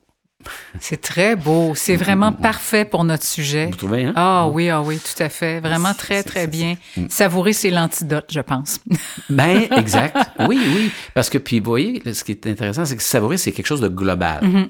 C'est 0.80 1.02
très 1.02 1.36
beau. 1.36 1.74
C'est 1.76 1.96
vraiment 1.96 2.32
parfait 2.32 2.86
pour 2.86 3.04
notre 3.04 3.24
sujet. 3.26 3.68
Vous 3.68 3.76
trouvez, 3.78 4.06
hein? 4.06 4.14
Ah 4.16 4.48
oui, 4.48 4.70
ah 4.70 4.82
oui, 4.82 5.00
tout 5.00 5.22
à 5.22 5.30
fait. 5.30 5.60
Vraiment 5.60 5.94
très, 5.94 6.24
très 6.24 6.48
bien. 6.48 6.76
Mm. 6.98 7.06
Savourer, 7.10 7.54
c'est 7.54 7.70
l'antidote, 7.70 8.30
je 8.32 8.42
pense. 8.42 8.80
Ben, 9.30 9.68
exact. 9.78 10.18
Oui, 10.48 10.60
oui. 10.76 10.92
Parce 11.14 11.30
que, 11.30 11.38
puis, 11.38 11.60
vous 11.60 11.66
voyez, 11.66 12.02
ce 12.14 12.24
qui 12.24 12.32
est 12.34 12.48
intéressant, 12.48 12.86
c'est 12.86 12.98
que 12.98 13.04
savourer, 13.04 13.38
c'est 13.38 13.52
quelque 13.52 13.68
chose 13.68 13.82
de 13.82 13.88
global. 13.88 14.44
Mhm. 14.44 14.70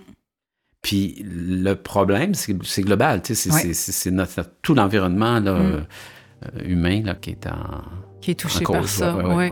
Puis 0.81 1.23
le 1.25 1.75
problème, 1.75 2.33
c'est 2.33 2.81
global. 2.81 3.21
Tu 3.21 3.35
sais, 3.35 3.73
c'est, 3.73 4.11
notre, 4.11 4.43
tout 4.61 4.73
l'environnement 4.75 5.39
Mm. 5.39 5.47
euh, 5.47 5.79
euh, 6.57 6.63
humain 6.65 7.01
là, 7.05 7.15
qui 7.15 7.31
est 7.31 7.47
en, 7.47 7.81
Qui 8.23 8.31
est 8.31 8.35
touché 8.35 8.63
cause. 8.63 8.75
par 8.77 8.87
ça. 8.87 9.15
Ouais. 9.17 9.51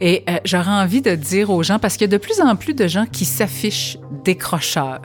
Et 0.00 0.22
euh, 0.30 0.36
j'aurais 0.44 0.70
envie 0.70 1.02
de 1.02 1.16
dire 1.16 1.50
aux 1.50 1.62
gens, 1.64 1.80
parce 1.80 1.96
qu'il 1.96 2.02
y 2.08 2.14
a 2.14 2.16
de 2.16 2.22
plus 2.22 2.40
en 2.40 2.54
plus 2.54 2.72
de 2.72 2.86
gens 2.86 3.04
qui 3.10 3.24
s'affichent 3.24 3.98
décrocheurs 4.24 5.00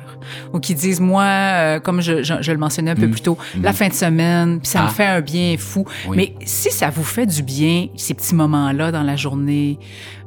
ou 0.53 0.59
qui 0.59 0.75
disent, 0.75 0.99
moi, 1.01 1.23
euh, 1.23 1.79
comme 1.79 1.99
je, 2.01 2.21
je- 2.21 2.41
je 2.41 2.51
le 2.51 2.57
mentionnais 2.59 2.91
un 2.91 2.95
peu 2.95 3.07
Mm. 3.07 3.11
plus 3.11 3.21
tôt, 3.21 3.37
la 3.61 3.73
fin 3.73 3.87
de 3.87 3.93
semaine, 3.93 4.59
puis 4.59 4.67
ça 4.69 4.83
me 4.83 4.87
Ah. 4.87 4.91
fait 4.91 5.05
un 5.05 5.21
bien 5.21 5.55
fou. 5.57 5.83
Oui. 6.07 6.15
Mais 6.17 6.35
si 6.45 6.69
ça 6.69 6.91
vous 6.91 7.03
fait 7.03 7.25
du 7.25 7.41
bien, 7.41 7.87
ces 7.95 8.13
petits 8.13 8.35
moments-là 8.35 8.91
dans 8.91 9.03
la 9.03 9.15
journée, 9.15 9.79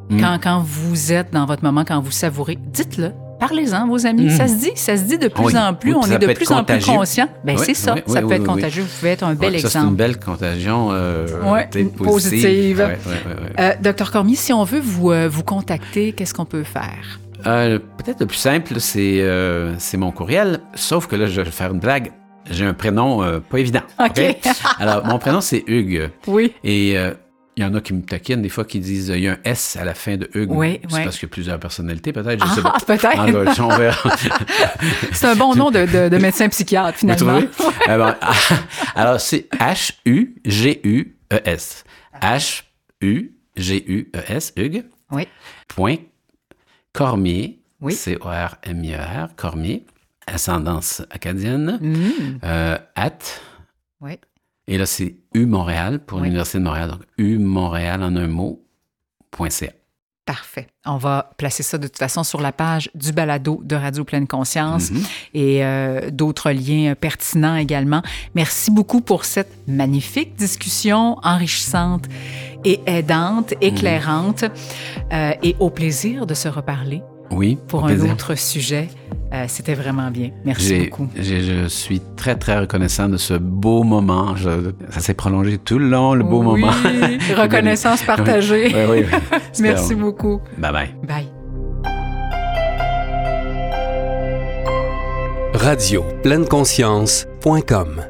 Mm. 0.08 0.20
quand, 0.20 0.38
quand 0.42 0.60
vous 0.66 1.12
êtes 1.12 1.32
dans 1.32 1.46
votre 1.46 1.62
moment, 1.62 1.84
quand 1.84 2.00
vous 2.00 2.10
savourez, 2.10 2.58
dites-le. 2.72 3.12
Parlez-en, 3.40 3.88
vos 3.88 4.06
amis. 4.06 4.26
Mm. 4.26 4.30
Ça 4.30 4.46
se 4.48 4.54
dit, 4.54 4.70
ça 4.74 4.96
se 4.96 5.02
dit 5.02 5.18
de 5.18 5.28
plus 5.28 5.44
Oui. 5.46 5.58
en 5.58 5.74
plus. 5.74 5.94
Oui, 5.94 6.00
on 6.02 6.10
est 6.10 6.18
de 6.18 6.32
plus 6.32 6.50
en 6.52 6.62
plus 6.62 6.84
conscient. 6.84 7.28
Ben 7.44 7.56
Oui, 7.56 7.62
c'est 7.64 7.74
ça. 7.74 7.96
ça 8.06 8.20
peut 8.22 8.32
être 8.32 8.44
contagieux. 8.44 8.82
Vous 8.82 8.98
pouvez 8.98 9.10
être 9.12 9.24
un 9.24 9.34
bel 9.34 9.58
ça, 9.60 9.68
c'est 9.68 9.78
une 9.78 9.84
exemple. 9.84 9.96
belle 9.96 10.18
contagion 10.20 10.88
euh, 10.92 11.26
positive. 11.96 12.86
Euh, 13.58 13.72
Docteur 13.82 14.10
Cormier, 14.12 14.36
si 14.36 14.52
on 14.52 14.64
veut 14.64 14.80
vous, 14.80 15.10
euh, 15.10 15.28
vous 15.28 15.42
contacter, 15.42 16.12
qu'est-ce 16.12 16.34
qu'on 16.34 16.44
peut 16.44 16.64
faire? 16.64 17.18
Peut-être 17.42 18.20
le 18.20 18.26
plus 18.26 18.36
simple, 18.36 18.78
c'est, 18.80 19.24
c'est 19.78 19.96
mon 19.96 20.10
courriel. 20.12 20.60
Sauf 20.74 21.06
que 21.06 21.16
là, 21.16 21.26
je 21.26 21.40
vais 21.40 21.50
faire 21.50 21.72
une 21.72 21.80
blague. 21.80 22.12
J'ai 22.50 22.64
un 22.66 22.74
prénom 22.74 23.40
pas 23.48 23.58
évident. 23.58 23.82
OK? 23.98 24.20
Alors, 24.78 25.06
mon 25.06 25.18
prénom, 25.18 25.40
c'est 25.40 25.64
Hugues. 25.66 26.10
Oui. 26.26 26.52
Et 26.64 26.98
euh, 26.98 27.12
il 27.60 27.64
y 27.64 27.66
en 27.66 27.74
a 27.74 27.80
qui 27.82 27.92
me 27.92 28.00
taquinent 28.02 28.40
des 28.40 28.48
fois 28.48 28.64
qui 28.64 28.80
disent 28.80 29.08
il 29.14 29.20
y 29.20 29.28
a 29.28 29.32
un 29.32 29.38
S 29.44 29.76
à 29.76 29.84
la 29.84 29.92
fin 29.94 30.16
de 30.16 30.30
Hugues. 30.34 30.50
Oui, 30.50 30.80
c'est 30.88 30.96
oui. 30.96 31.04
parce 31.04 31.18
qu'il 31.18 31.28
y 31.28 31.30
a 31.30 31.34
plusieurs 31.34 31.60
personnalités, 31.60 32.10
peut-être. 32.12 32.42
Je 32.42 32.54
sais 32.54 32.62
pas. 32.62 32.72
Ah, 32.74 32.78
peut-être. 32.86 33.12
C'est 35.12 35.26
un 35.26 35.36
bon 35.36 35.54
nom 35.54 35.70
de, 35.70 35.84
de, 35.84 36.08
de 36.08 36.16
médecin 36.18 36.48
psychiatre, 36.48 36.92
Vous 36.94 37.00
finalement. 37.00 37.42
trouvez? 37.52 37.74
Alors, 37.86 39.20
c'est 39.26 39.46
H-U-G-U-E-S. 40.50 41.84
H-U-G-U-E-S, 42.22 44.52
Hugues. 44.56 44.84
Oui. 45.10 45.28
Point 45.68 45.96
Cormier. 46.94 47.58
Oui. 47.82 47.92
C-O-R-M-I-E-R, 47.92 49.28
Cormier. 49.36 49.84
Ascendance 50.26 51.02
acadienne. 51.10 51.78
Mm. 51.80 52.38
Euh, 52.44 52.78
at. 52.94 53.18
Oui. 54.00 54.18
Et 54.70 54.78
là, 54.78 54.86
c'est 54.86 55.16
U 55.34 55.44
Montréal 55.46 55.98
pour 55.98 56.18
Oui. 56.18 56.24
l'Université 56.24 56.58
de 56.58 56.64
Montréal. 56.64 56.90
Donc, 56.90 57.00
U 57.18 57.38
Montréal 57.38 58.02
en 58.02 58.14
un 58.16 58.28
mot. 58.28 58.64
point 59.32 59.50
.ca. 59.50 59.70
Parfait. 60.26 60.66
On 60.86 60.96
va 60.96 61.32
placer 61.38 61.62
ça 61.62 61.76
de 61.78 61.86
toute 61.88 61.98
façon 61.98 62.22
sur 62.24 62.40
la 62.40 62.52
page 62.52 62.88
du 62.94 63.12
balado 63.12 63.60
de 63.64 63.74
Radio 63.76 64.04
Pleine 64.04 64.26
Conscience 64.28 64.90
Mhm. 64.90 65.02
et 65.34 65.64
euh, 65.64 66.10
d'autres 66.10 66.50
liens 66.52 66.94
pertinents 66.94 67.56
également. 67.56 68.02
Merci 68.34 68.70
beaucoup 68.70 69.00
pour 69.00 69.24
cette 69.24 69.52
magnifique 69.68 70.34
discussion 70.36 71.16
enrichissante 71.24 72.04
et 72.64 72.80
aidante, 72.86 73.54
éclairante 73.60 74.44
euh, 75.12 75.32
et 75.42 75.56
au 75.60 75.70
plaisir 75.70 76.26
de 76.26 76.34
se 76.34 76.48
reparler 76.48 77.02
Oui, 77.30 77.58
pour 77.68 77.84
un 77.84 77.88
plaisir. 77.88 78.12
autre 78.12 78.34
sujet. 78.36 78.88
Euh, 79.32 79.44
C'était 79.46 79.74
vraiment 79.74 80.10
bien. 80.10 80.30
Merci 80.44 80.66
J'ai- 80.66 80.84
beaucoup. 80.88 81.08
j'ai- 81.16 81.42
Je 81.42 81.66
suis 81.68 82.00
très, 82.16 82.34
très 82.34 82.58
reconnaissant 82.58 83.08
de 83.08 83.16
ce 83.16 83.34
beau 83.34 83.84
moment. 83.84 84.34
Je- 84.34 84.72
ça 84.90 84.98
s'est 85.00 85.14
prolongé 85.14 85.58
tout 85.58 85.78
le 85.78 85.88
long, 85.88 86.14
le 86.14 86.24
beau 86.24 86.38
Oui, 86.42 86.60
moment. 86.62 86.72
reconnaissance 87.36 88.02
partagée. 88.14 88.72
Oui, 88.74 88.82
oui, 88.90 89.04
oui. 89.32 89.38
Merci 89.60 89.94
beaucoup. 89.94 90.40
Bye 90.58 90.72
bye. 90.72 90.94
Bye. 91.06 91.28
Radio 95.54 96.02
pleine 96.22 96.46
conscience.com 96.46 98.00